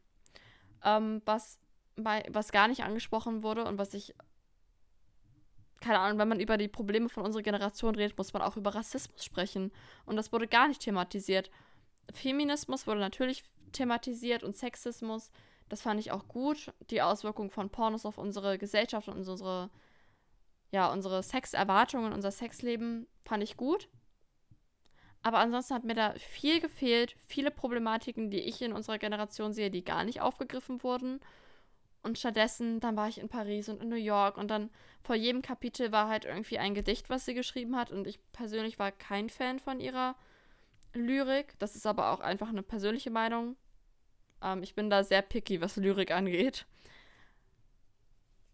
Ähm, 0.82 1.22
was, 1.26 1.60
bei, 1.98 2.24
was 2.30 2.54
gar 2.54 2.70
nicht 2.70 2.86
angesprochen 2.86 3.44
wurde 3.44 3.66
und 3.66 3.78
was 3.78 3.94
ich 3.94 4.16
keine 5.82 6.00
Ahnung, 6.00 6.20
wenn 6.20 6.30
man 6.30 6.40
über 6.40 6.56
die 6.58 6.70
Probleme 6.70 7.10
von 7.10 7.26
unserer 7.26 7.44
Generation 7.44 7.96
redet, 7.96 8.18
muss 8.18 8.32
man 8.32 8.42
auch 8.42 8.56
über 8.56 8.74
Rassismus 8.74 9.26
sprechen. 9.26 9.74
Und 10.06 10.16
das 10.16 10.32
wurde 10.32 10.48
gar 10.48 10.70
nicht 10.70 10.80
thematisiert. 10.80 11.52
Feminismus 12.14 12.88
wurde 12.88 13.02
natürlich 13.02 13.44
thematisiert 13.74 14.44
und 14.44 14.56
Sexismus. 14.56 15.30
Das 15.70 15.82
fand 15.82 16.00
ich 16.00 16.12
auch 16.12 16.28
gut. 16.28 16.74
Die 16.90 17.02
Auswirkungen 17.02 17.50
von 17.50 17.70
Pornos 17.70 18.06
auf 18.06 18.18
unsere 18.18 18.58
Gesellschaft 18.58 19.08
und 19.08 19.28
unsere, 19.28 19.70
ja, 20.72 20.92
unsere 20.92 21.24
Sexerwartungen, 21.24 22.14
unser 22.14 22.32
Sexleben 22.32 23.08
fand 23.22 23.44
ich 23.44 23.58
gut. 23.58 23.90
Aber 25.24 25.40
ansonsten 25.40 25.74
hat 25.74 25.86
mir 25.86 25.96
da 25.96 26.14
viel 26.16 26.60
gefehlt, 26.60 27.16
viele 27.28 27.50
Problematiken, 27.50 28.30
die 28.30 28.42
ich 28.42 28.62
in 28.62 28.74
unserer 28.74 28.98
Generation 28.98 29.54
sehe, 29.54 29.72
die 29.72 29.86
gar 29.86 30.04
nicht 30.04 30.20
aufgegriffen 30.22 30.84
wurden. 30.84 31.22
Und 32.04 32.20
stattdessen, 32.20 32.82
dann 32.82 32.98
war 32.98 33.08
ich 33.08 33.20
in 33.20 33.30
Paris 33.30 33.70
und 33.70 33.82
in 33.82 33.88
New 33.88 33.96
York 33.96 34.38
und 34.38 34.52
dann 34.52 34.70
vor 35.02 35.16
jedem 35.16 35.42
Kapitel 35.42 35.94
war 35.94 36.10
halt 36.10 36.26
irgendwie 36.26 36.60
ein 36.60 36.74
Gedicht, 36.74 37.10
was 37.10 37.24
sie 37.24 37.34
geschrieben 37.34 37.78
hat. 37.78 37.92
Und 37.92 38.06
ich 38.06 38.20
persönlich 38.34 38.78
war 38.78 38.92
kein 38.92 39.30
Fan 39.30 39.60
von 39.60 39.80
ihrer 39.80 40.16
Lyrik. 40.94 41.58
Das 41.60 41.78
ist 41.78 41.88
aber 41.88 42.12
auch 42.12 42.20
einfach 42.20 42.50
eine 42.50 42.62
persönliche 42.62 43.10
Meinung. 43.10 43.56
Ähm, 44.44 44.62
ich 44.64 44.76
bin 44.76 44.90
da 44.90 45.04
sehr 45.04 45.22
picky, 45.22 45.62
was 45.62 45.78
Lyrik 45.78 46.12
angeht. 46.12 46.66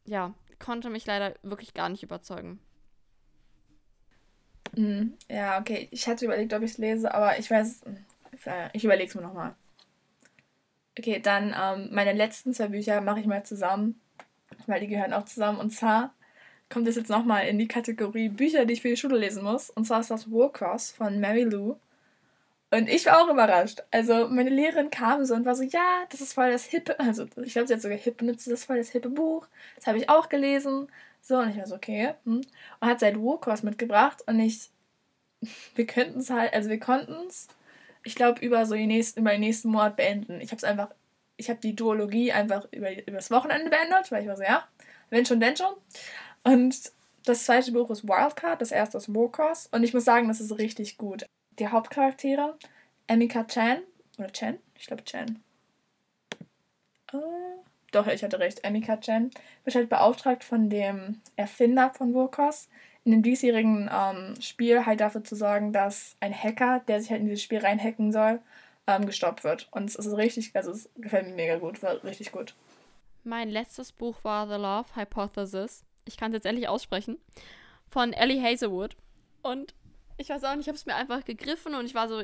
ja, 0.06 0.34
konnte 0.60 0.90
mich 0.90 1.06
leider 1.06 1.34
wirklich 1.44 1.74
gar 1.74 1.90
nicht 1.90 2.04
überzeugen. 2.04 2.60
Mhm. 4.76 5.14
Ja, 5.30 5.60
okay. 5.60 5.88
Ich 5.92 6.08
hatte 6.08 6.26
überlegt, 6.26 6.54
ob 6.54 6.62
ich 6.62 6.72
es 6.72 6.78
lese, 6.78 7.14
aber 7.14 7.40
ich 7.40 7.50
weiß, 7.50 7.82
ich 8.74 8.84
überlege 8.84 9.10
es 9.10 9.16
mir 9.16 9.22
nochmal. 9.22 9.56
Okay, 10.98 11.20
dann 11.20 11.56
ähm, 11.58 11.90
meine 11.94 12.14
letzten 12.14 12.54
zwei 12.54 12.68
Bücher 12.68 13.02
mache 13.02 13.22
ich 13.22 13.26
mal 13.26 13.44
zusammen, 13.46 14.00
weil 14.68 14.82
die 14.82 14.88
gehören 14.88 15.14
auch 15.14 15.26
zusammen. 15.26 15.60
Und 15.60 15.72
zwar 15.72 16.14
kommt 16.70 16.88
es 16.88 16.96
jetzt 16.96 17.10
nochmal 17.10 17.48
in 17.48 17.58
die 17.58 17.68
Kategorie 17.68 18.30
Bücher, 18.30 18.66
die 18.66 18.74
ich 18.74 18.82
für 18.82 18.90
die 18.90 18.98
Schule 18.98 19.18
lesen 19.18 19.44
muss. 19.44 19.70
Und 19.70 19.86
zwar 19.86 20.02
ist 20.02 20.12
das 20.12 20.30
Warcross 20.30 20.92
von 20.92 21.20
Mary 21.20 21.44
Lou. 21.44 21.78
Und 22.72 22.88
ich 22.88 23.06
war 23.08 23.24
auch 23.24 23.30
überrascht. 23.30 23.82
Also 23.92 24.28
meine 24.28 24.52
Lehrerin 24.52 24.92
kam 24.92 25.26
so 25.26 25.34
und 25.34 25.46
war 25.46 25.56
so, 25.56 25.64
ja, 25.64 26.04
das 26.10 26.22
ist 26.22 26.34
voll 26.34 26.52
das 26.52 26.66
hippe, 26.66 27.00
also 27.00 27.26
ich 27.44 27.54
glaube, 27.54 27.68
sie 27.68 27.74
hat 27.74 27.82
sogar 27.82 27.98
hip 27.98 28.18
benutzt, 28.18 28.46
das 28.46 28.54
ist 28.54 28.66
voll 28.66 28.78
das 28.78 28.90
hippe 28.90 29.10
Buch. 29.10 29.48
Das 29.76 29.88
habe 29.88 29.98
ich 29.98 30.10
auch 30.10 30.30
gelesen. 30.30 30.88
So, 31.22 31.38
und 31.38 31.50
ich 31.50 31.58
war 31.58 31.66
so, 31.68 31.76
okay. 31.76 32.14
Hm. 32.26 32.42
Und 32.80 32.88
hat 32.88 33.00
seit 33.00 33.18
Warcross 33.18 33.64
mitgebracht 33.64 34.24
und 34.28 34.40
ich, 34.40 34.70
wir 35.76 35.86
könnten 35.88 36.20
es 36.20 36.30
halt, 36.30 36.54
also 36.54 36.70
wir 36.70 36.80
konnten 36.80 37.28
es, 37.28 37.48
ich 38.04 38.16
glaube, 38.16 38.42
über 38.46 38.66
so 38.66 38.76
die 38.76 38.88
nächsten, 38.88 39.22
über 39.22 39.32
den 39.32 39.42
nächsten 39.42 39.70
Monat 39.70 39.96
beenden. 39.96 40.40
Ich 40.42 40.52
habe 40.52 40.58
es 40.58 40.64
einfach, 40.64 40.90
ich 41.38 41.50
habe 41.50 41.60
die 41.60 41.76
Duologie 41.76 42.32
einfach 42.32 42.68
über, 42.72 42.92
über 42.92 43.18
das 43.18 43.32
Wochenende 43.32 43.70
beendet, 43.70 44.12
weil 44.12 44.24
ich 44.24 44.30
war 44.30 44.38
so, 44.38 44.44
ja, 44.44 44.68
wenn 45.10 45.26
schon, 45.26 45.40
denn 45.40 45.58
schon. 45.58 45.74
Und 46.44 46.92
das 47.26 47.46
zweite 47.46 47.72
Buch 47.72 47.90
ist 47.90 48.08
Wildcard, 48.08 48.62
das 48.62 48.72
erste 48.72 48.98
ist 48.98 49.14
Warcross. 49.14 49.68
Und 49.72 49.84
ich 49.84 49.94
muss 49.94 50.06
sagen, 50.06 50.28
das 50.28 50.40
ist 50.42 50.58
richtig 50.58 50.98
gut. 50.98 51.26
Die 51.60 51.68
Hauptcharaktere, 51.68 52.58
Emika 53.08 53.44
Chan, 53.44 53.80
oder 54.18 54.32
Chan? 54.32 54.58
Ich 54.76 54.88
glaube 54.88 55.04
Chan. 55.04 55.42
Äh, 57.12 57.18
doch, 57.92 58.08
ich 58.08 58.24
hatte 58.24 58.40
recht. 58.40 58.64
Emika 58.64 58.98
Chan 58.98 59.32
wird 59.64 59.76
halt 59.76 59.90
beauftragt 59.90 60.44
von 60.44 60.70
dem 60.70 61.22
Erfinder 61.36 61.90
von 61.90 62.14
Warcross, 62.14 62.70
in 63.04 63.12
dem 63.12 63.24
diesjährigen 63.24 63.90
ähm, 63.92 64.40
Spiel 64.42 64.86
halt 64.86 65.02
dafür 65.02 65.24
zu 65.24 65.36
sorgen, 65.36 65.74
dass 65.74 66.16
ein 66.20 66.34
Hacker, 66.34 66.82
der 66.88 67.02
sich 67.02 67.12
halt 67.12 67.22
in 67.22 67.28
dieses 67.28 67.44
Spiel 67.44 67.60
reinhacken 67.60 68.12
soll, 68.12 68.40
ähm, 68.88 69.06
gestoppt 69.06 69.44
wird. 69.44 69.68
Und 69.72 69.90
es 69.90 69.96
ist 69.96 70.14
richtig, 70.14 70.56
also 70.56 70.72
es 70.72 70.90
gefällt 70.98 71.28
mir 71.28 71.36
mega 71.36 71.58
gut, 71.58 71.82
war 71.84 72.04
richtig 72.04 72.32
gut. 72.32 72.56
Mein 73.24 73.50
letztes 73.50 73.92
Buch 73.92 74.24
war 74.24 74.48
The 74.48 74.56
Love 74.56 74.96
Hypothesis 74.96 75.84
ich 76.10 76.18
kann 76.18 76.32
es 76.32 76.38
jetzt 76.38 76.46
endlich 76.46 76.68
aussprechen, 76.68 77.18
von 77.88 78.14
Ellie 78.14 78.42
Hazelwood. 78.42 78.98
Und 79.42 79.74
ich 80.20 80.30
weiß 80.30 80.44
auch 80.44 80.56
nicht, 80.56 80.66
ich 80.66 80.68
habe 80.68 80.76
es 80.76 80.86
mir 80.86 80.96
einfach 80.96 81.24
gegriffen 81.24 81.76
und 81.76 81.86
ich 81.86 81.96
war 81.96 82.10
so, 82.10 82.22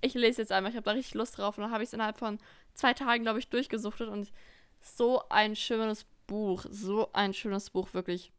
ich 0.00 0.14
lese 0.14 0.42
jetzt 0.42 0.52
einmal, 0.52 0.70
ich 0.70 0.76
habe 0.76 0.84
da 0.84 0.92
richtig 0.92 1.14
Lust 1.14 1.36
drauf. 1.36 1.58
Und 1.58 1.64
dann 1.64 1.72
habe 1.72 1.82
ich 1.82 1.88
es 1.88 1.92
innerhalb 1.92 2.16
von 2.16 2.38
zwei 2.74 2.94
Tagen, 2.94 3.24
glaube 3.24 3.40
ich, 3.40 3.48
durchgesuchtet 3.48 4.08
und 4.08 4.32
so 4.80 5.22
ein 5.30 5.56
schönes 5.56 6.06
Buch, 6.28 6.64
so 6.70 7.12
ein 7.12 7.34
schönes 7.34 7.70
Buch, 7.70 7.92
wirklich. 7.92 8.32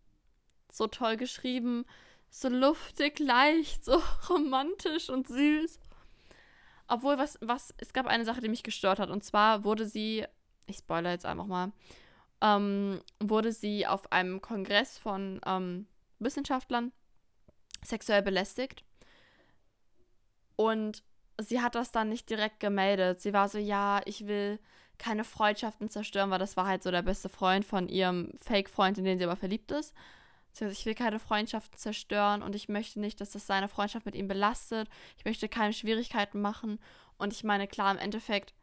So 0.71 0.87
toll 0.87 1.17
geschrieben, 1.17 1.85
so 2.29 2.47
luftig, 2.47 3.19
leicht, 3.19 3.83
so 3.85 4.01
romantisch 4.29 5.09
und 5.09 5.27
süß. 5.27 5.77
Obwohl, 6.87 7.17
was, 7.17 7.37
was, 7.41 7.73
es 7.77 7.91
gab 7.91 8.07
eine 8.07 8.23
Sache, 8.23 8.39
die 8.39 8.49
mich 8.49 8.63
gestört 8.63 8.99
hat. 8.99 9.09
Und 9.09 9.25
zwar 9.25 9.65
wurde 9.65 9.85
sie, 9.85 10.25
ich 10.67 10.77
spoilere 10.77 11.11
jetzt 11.11 11.25
einfach 11.25 11.47
mal, 11.47 11.73
ähm, 12.39 13.01
wurde 13.19 13.51
sie 13.51 13.87
auf 13.87 14.09
einem 14.13 14.41
Kongress 14.41 14.97
von 14.97 15.41
ähm, 15.45 15.85
Wissenschaftlern 16.19 16.93
sexuell 17.83 18.21
belästigt. 18.21 18.84
Und 20.55 21.03
sie 21.39 21.61
hat 21.61 21.75
das 21.75 21.91
dann 21.91 22.09
nicht 22.09 22.29
direkt 22.29 22.59
gemeldet. 22.59 23.21
Sie 23.21 23.33
war 23.33 23.49
so, 23.49 23.57
ja, 23.57 24.01
ich 24.05 24.27
will 24.27 24.59
keine 24.97 25.23
Freundschaften 25.23 25.89
zerstören, 25.89 26.31
weil 26.31 26.39
das 26.39 26.55
war 26.55 26.67
halt 26.67 26.83
so 26.83 26.91
der 26.91 27.01
beste 27.01 27.27
Freund 27.27 27.65
von 27.65 27.89
ihrem 27.89 28.31
Fake-Freund, 28.41 28.97
in 28.97 29.03
den 29.03 29.17
sie 29.17 29.25
aber 29.25 29.35
verliebt 29.35 29.71
ist. 29.71 29.93
Ich 30.57 30.85
will 30.85 30.95
keine 30.95 31.19
Freundschaften 31.19 31.77
zerstören 31.77 32.41
und 32.41 32.55
ich 32.55 32.69
möchte 32.69 33.01
nicht, 33.01 33.19
dass 33.19 33.31
das 33.31 33.45
seine 33.45 33.67
Freundschaft 33.67 34.05
mit 34.05 34.15
ihm 34.15 34.29
belastet. 34.29 34.87
Ich 35.17 35.25
möchte 35.25 35.49
keine 35.49 35.73
Schwierigkeiten 35.73 36.39
machen. 36.39 36.79
Und 37.17 37.33
ich 37.33 37.43
meine, 37.43 37.67
klar, 37.67 37.91
im 37.91 37.97
Endeffekt 37.97 38.53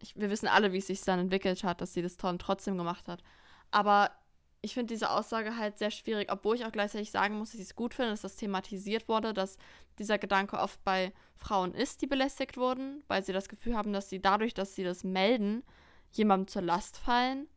ich, 0.00 0.16
wir 0.16 0.30
wissen 0.30 0.48
alle, 0.48 0.72
wie 0.72 0.78
es 0.78 0.86
sich 0.86 1.00
dann 1.02 1.18
entwickelt 1.18 1.64
hat, 1.64 1.80
dass 1.80 1.94
sie 1.94 2.02
das 2.02 2.16
trotzdem 2.16 2.76
gemacht 2.76 3.08
hat. 3.08 3.22
Aber 3.70 4.10
ich 4.62 4.74
finde 4.74 4.94
diese 4.94 5.10
Aussage 5.10 5.56
halt 5.56 5.78
sehr 5.78 5.90
schwierig, 5.90 6.30
obwohl 6.32 6.56
ich 6.56 6.64
auch 6.64 6.72
gleichzeitig 6.72 7.10
sagen 7.10 7.38
muss, 7.38 7.52
dass 7.52 7.60
ich 7.60 7.66
es 7.66 7.76
gut 7.76 7.94
finde, 7.94 8.10
dass 8.10 8.22
das 8.22 8.36
thematisiert 8.36 9.08
wurde, 9.08 9.32
dass 9.32 9.58
dieser 9.98 10.18
Gedanke 10.18 10.58
oft 10.58 10.82
bei 10.84 11.12
Frauen 11.36 11.74
ist, 11.74 12.02
die 12.02 12.06
belästigt 12.06 12.56
wurden, 12.56 13.02
weil 13.08 13.24
sie 13.24 13.32
das 13.32 13.48
Gefühl 13.48 13.76
haben, 13.76 13.92
dass 13.92 14.08
sie 14.08 14.20
dadurch, 14.20 14.54
dass 14.54 14.74
sie 14.74 14.84
das 14.84 15.04
melden, 15.04 15.62
jemandem 16.12 16.48
zur 16.48 16.62
Last 16.62 16.98
fallen. 16.98 17.48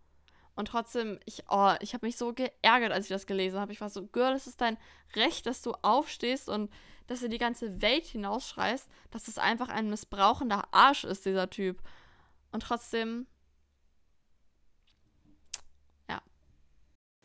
Und 0.55 0.67
trotzdem, 0.67 1.19
ich, 1.25 1.43
oh, 1.49 1.73
ich 1.79 1.93
habe 1.93 2.05
mich 2.05 2.17
so 2.17 2.33
geärgert, 2.33 2.91
als 2.91 3.05
ich 3.05 3.09
das 3.09 3.25
gelesen 3.25 3.59
habe. 3.59 3.71
Ich 3.71 3.79
war 3.79 3.89
so, 3.89 4.05
Girl, 4.07 4.33
es 4.33 4.45
ist 4.45 4.59
dein 4.59 4.77
Recht, 5.15 5.45
dass 5.45 5.61
du 5.61 5.71
aufstehst 5.81 6.49
und 6.49 6.69
dass 7.07 7.21
du 7.21 7.29
die 7.29 7.37
ganze 7.37 7.81
Welt 7.81 8.05
hinausschreist, 8.05 8.89
dass 9.09 9.27
es 9.27 9.37
einfach 9.37 9.69
ein 9.69 9.89
missbrauchender 9.89 10.67
Arsch 10.71 11.05
ist, 11.05 11.25
dieser 11.25 11.49
Typ. 11.49 11.81
Und 12.51 12.61
trotzdem, 12.61 13.25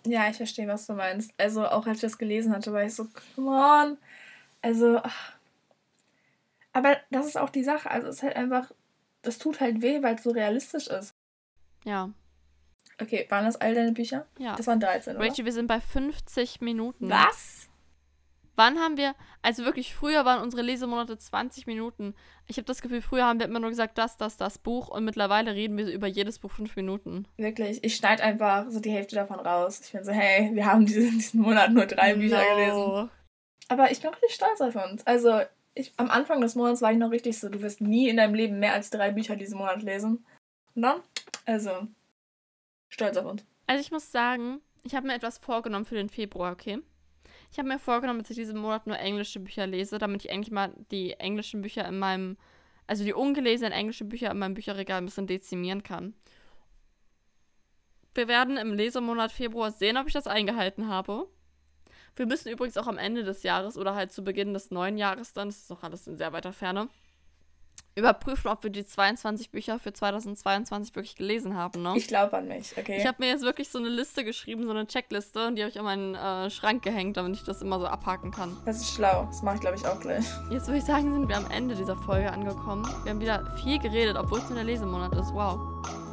Ja, 0.07 0.29
ich 0.29 0.37
verstehe, 0.37 0.69
was 0.69 0.87
du 0.87 0.95
meinst. 0.95 1.33
Also 1.39 1.67
auch 1.67 1.87
als 1.87 1.97
ich 1.97 2.03
das 2.03 2.19
gelesen 2.19 2.55
hatte, 2.55 2.73
war 2.73 2.85
ich 2.85 2.95
so, 2.95 3.07
come 3.35 3.51
on. 3.51 3.99
Also, 4.61 4.99
ach. 5.03 5.33
aber 6.73 6.97
das 7.11 7.27
ist 7.27 7.39
auch 7.39 7.51
die 7.51 7.65
Sache. 7.65 7.91
Also 7.91 8.09
es 8.09 8.17
ist 8.17 8.23
halt 8.23 8.37
einfach, 8.37 8.73
das 9.23 9.39
tut 9.39 9.61
halt 9.61 9.83
weh, 9.83 10.03
weil 10.03 10.17
es 10.17 10.23
so 10.23 10.31
realistisch 10.31 10.87
ist. 10.89 11.15
Ja. 11.85 12.11
Okay, 13.01 13.27
waren 13.29 13.45
das 13.45 13.57
all 13.57 13.75
deine 13.75 13.93
Bücher? 13.93 14.27
Ja. 14.39 14.55
Das 14.57 14.67
waren 14.67 14.81
13, 14.81 15.17
oder? 15.17 15.25
Rachel, 15.25 15.45
wir 15.45 15.53
sind 15.53 15.67
bei 15.67 15.81
50 15.81 16.61
Minuten. 16.61 17.11
Was? 17.11 17.69
Wann 18.57 18.79
haben 18.79 18.97
wir, 18.97 19.15
also 19.43 19.65
wirklich 19.65 19.95
früher 19.95 20.25
waren 20.25 20.43
unsere 20.43 20.63
Lesemonate 20.63 21.19
20 21.19 21.67
Minuten. 21.67 22.15
Ich 22.47 22.57
habe 22.57 22.67
das 22.67 22.83
Gefühl, 22.83 23.03
früher 23.03 23.25
haben 23.25 23.41
wir 23.41 23.47
immer 23.47 23.59
nur 23.59 23.71
gesagt, 23.71 23.99
das, 23.99 24.17
das, 24.17 24.37
das 24.37 24.59
Buch 24.59 24.89
und 24.89 25.05
mittlerweile 25.05 25.55
reden 25.55 25.77
wir 25.77 25.93
über 25.93 26.07
jedes 26.07 26.39
Buch 26.39 26.53
fünf 26.53 26.77
Minuten. 26.77 27.27
Wirklich, 27.37 27.83
ich 27.83 27.97
schneide 27.97 28.23
einfach 28.23 28.67
so 28.69 28.81
die 28.81 28.91
Hälfte 28.91 29.17
davon 29.17 29.41
raus. 29.41 29.81
Ich 29.85 29.93
bin 29.93 30.05
so, 30.05 30.13
hey, 30.13 30.51
wir 30.55 30.67
haben 30.67 30.87
diesen, 30.87 31.19
diesen 31.19 31.41
Monat 31.41 31.73
nur 31.73 31.87
drei 31.87 32.15
Bücher 32.15 32.43
no. 32.43 32.55
gelesen. 32.55 33.11
Aber 33.69 33.91
ich 33.91 34.01
bin 34.01 34.11
richtig 34.11 34.35
stolz 34.35 34.61
auf 34.61 34.77
uns. 34.77 35.07
Also, 35.07 35.41
ich, 35.75 35.93
am 35.97 36.11
Anfang 36.11 36.41
des 36.41 36.55
Monats 36.55 36.83
war 36.83 36.93
ich 36.93 36.99
noch 36.99 37.11
richtig 37.11 37.39
so, 37.39 37.49
du 37.49 37.61
wirst 37.61 37.81
nie 37.81 38.09
in 38.09 38.19
deinem 38.19 38.35
Leben 38.35 38.61
mehr 38.61 38.75
als 38.75 38.91
drei 38.91 39.11
Bücher 39.11 39.37
diesen 39.37 39.59
Monat 39.59 39.83
lesen. 39.83 40.25
Und 40.75 40.83
dann, 40.83 41.01
also, 41.47 41.89
stolz 42.89 43.17
auf 43.17 43.27
uns. 43.27 43.45
Also 43.67 43.81
ich 43.81 43.91
muss 43.91 44.13
sagen, 44.13 44.61
ich 44.85 44.95
habe 44.95 45.07
mir 45.07 45.15
etwas 45.15 45.39
vorgenommen 45.39 45.87
für 45.87 45.95
den 45.95 46.11
Februar, 46.11 46.53
okay? 46.53 46.81
Ich 47.55 47.59
habe 47.61 47.69
mir 47.69 47.79
vorgenommen, 47.79 48.19
dass 48.19 48.31
ich 48.31 48.37
diesen 48.37 48.59
Monat 48.59 48.89
nur 48.89 48.99
englische 48.99 49.39
Bücher 49.39 49.65
lese, 49.65 49.99
damit 49.99 50.25
ich 50.25 50.31
endlich 50.33 50.51
mal 50.51 50.73
die 50.91 51.13
englischen 51.13 51.63
Bücher 51.63 51.87
in 51.87 52.01
meinem, 52.01 52.37
also 52.89 53.05
die 53.05 53.15
ungelesenen 53.15 53.73
englischen 53.73 54.09
Bücher 54.09 54.33
in 54.33 54.41
meinem 54.41 54.55
Bücherregal 54.55 54.99
ein 54.99 55.05
bisschen 55.05 55.29
dezimieren 55.29 55.85
kann. 55.85 56.15
Wir 58.13 58.27
werden 58.27 58.57
im 58.57 58.75
Lesemonat 58.75 59.31
Februar 59.31 59.71
sehen, 59.71 59.97
ob 59.97 60.09
ich 60.09 60.13
das 60.13 60.27
eingehalten 60.27 60.89
habe. 60.89 61.29
Wir 62.17 62.27
müssen 62.27 62.49
übrigens 62.49 62.77
auch 62.77 62.89
am 62.89 62.99
Ende 62.99 63.23
des 63.23 63.45
Jahres 63.45 63.79
oder 63.79 63.95
halt 63.95 64.11
zu 64.11 64.25
Beginn 64.25 64.53
des 64.53 64.73
neuen 64.73 64.99
Jahres 64.99 65.33
dann, 65.33 65.47
das 65.47 65.59
ist 65.59 65.71
noch 65.71 65.85
alles 65.85 66.09
in 66.09 66.17
sehr 66.17 66.33
weiter 66.33 66.53
Ferne, 66.53 66.89
überprüfen, 67.97 68.49
ob 68.51 68.63
wir 68.63 68.71
die 68.71 68.85
22 68.85 69.51
Bücher 69.51 69.79
für 69.79 69.93
2022 69.93 70.95
wirklich 70.95 71.17
gelesen 71.17 71.57
haben. 71.57 71.83
Ne? 71.83 71.95
Ich 71.97 72.09
glaube 72.09 72.37
an 72.37 72.49
mich, 72.49 72.77
okay. 72.77 72.97
Ich 72.99 73.07
habe 73.07 73.17
mir 73.21 73.29
jetzt 73.29 73.43
wirklich 73.43 73.69
so 73.69 73.79
eine 73.79 73.89
Liste 73.89 74.25
geschrieben, 74.25 74.65
so 74.65 74.71
eine 74.71 74.87
Checkliste, 74.87 75.47
und 75.47 75.57
die 75.57 75.63
habe 75.63 75.71
ich 75.71 75.79
an 75.79 75.85
meinen 75.85 76.15
äh, 76.15 76.51
Schrank 76.51 76.83
gehängt, 76.83 77.17
damit 77.17 77.37
ich 77.37 77.45
das 77.45 77.63
immer 77.63 77.79
so 77.79 77.87
abhaken 77.87 78.31
kann. 78.31 78.57
Das 78.65 78.79
ist 78.79 78.95
schlau. 78.95 79.25
Das 79.27 79.43
mache 79.43 79.57
ich, 79.57 79.61
glaube 79.61 79.77
ich, 79.77 79.87
auch 79.87 80.01
gleich. 80.01 80.25
Jetzt 80.51 80.67
würde 80.67 80.79
ich 80.79 80.85
sagen, 80.85 81.13
sind 81.13 81.29
wir 81.29 81.37
am 81.37 81.51
Ende 81.51 81.75
dieser 81.75 81.97
Folge 81.97 82.33
angekommen. 82.33 82.85
Wir 83.05 83.13
haben 83.13 83.21
wieder 83.21 83.55
viel 83.63 83.79
geredet, 83.79 84.17
obwohl 84.17 84.39
es 84.39 84.47
nur 84.47 84.57
der 84.57 84.65
Lesemonat 84.65 85.15
ist. 85.15 85.33
Wow. 85.33 85.61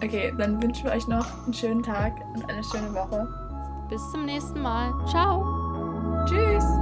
Okay, 0.03 0.33
dann 0.37 0.61
wünschen 0.61 0.85
wir 0.85 0.91
euch 0.91 1.07
noch 1.07 1.25
einen 1.43 1.53
schönen 1.53 1.83
Tag 1.83 2.13
und 2.35 2.47
eine 2.49 2.63
schöne 2.63 2.93
Woche. 2.93 3.27
Bis 3.89 4.01
zum 4.11 4.25
nächsten 4.25 4.61
Mal. 4.61 4.93
Ciao. 5.07 6.25
Tschüss. 6.25 6.80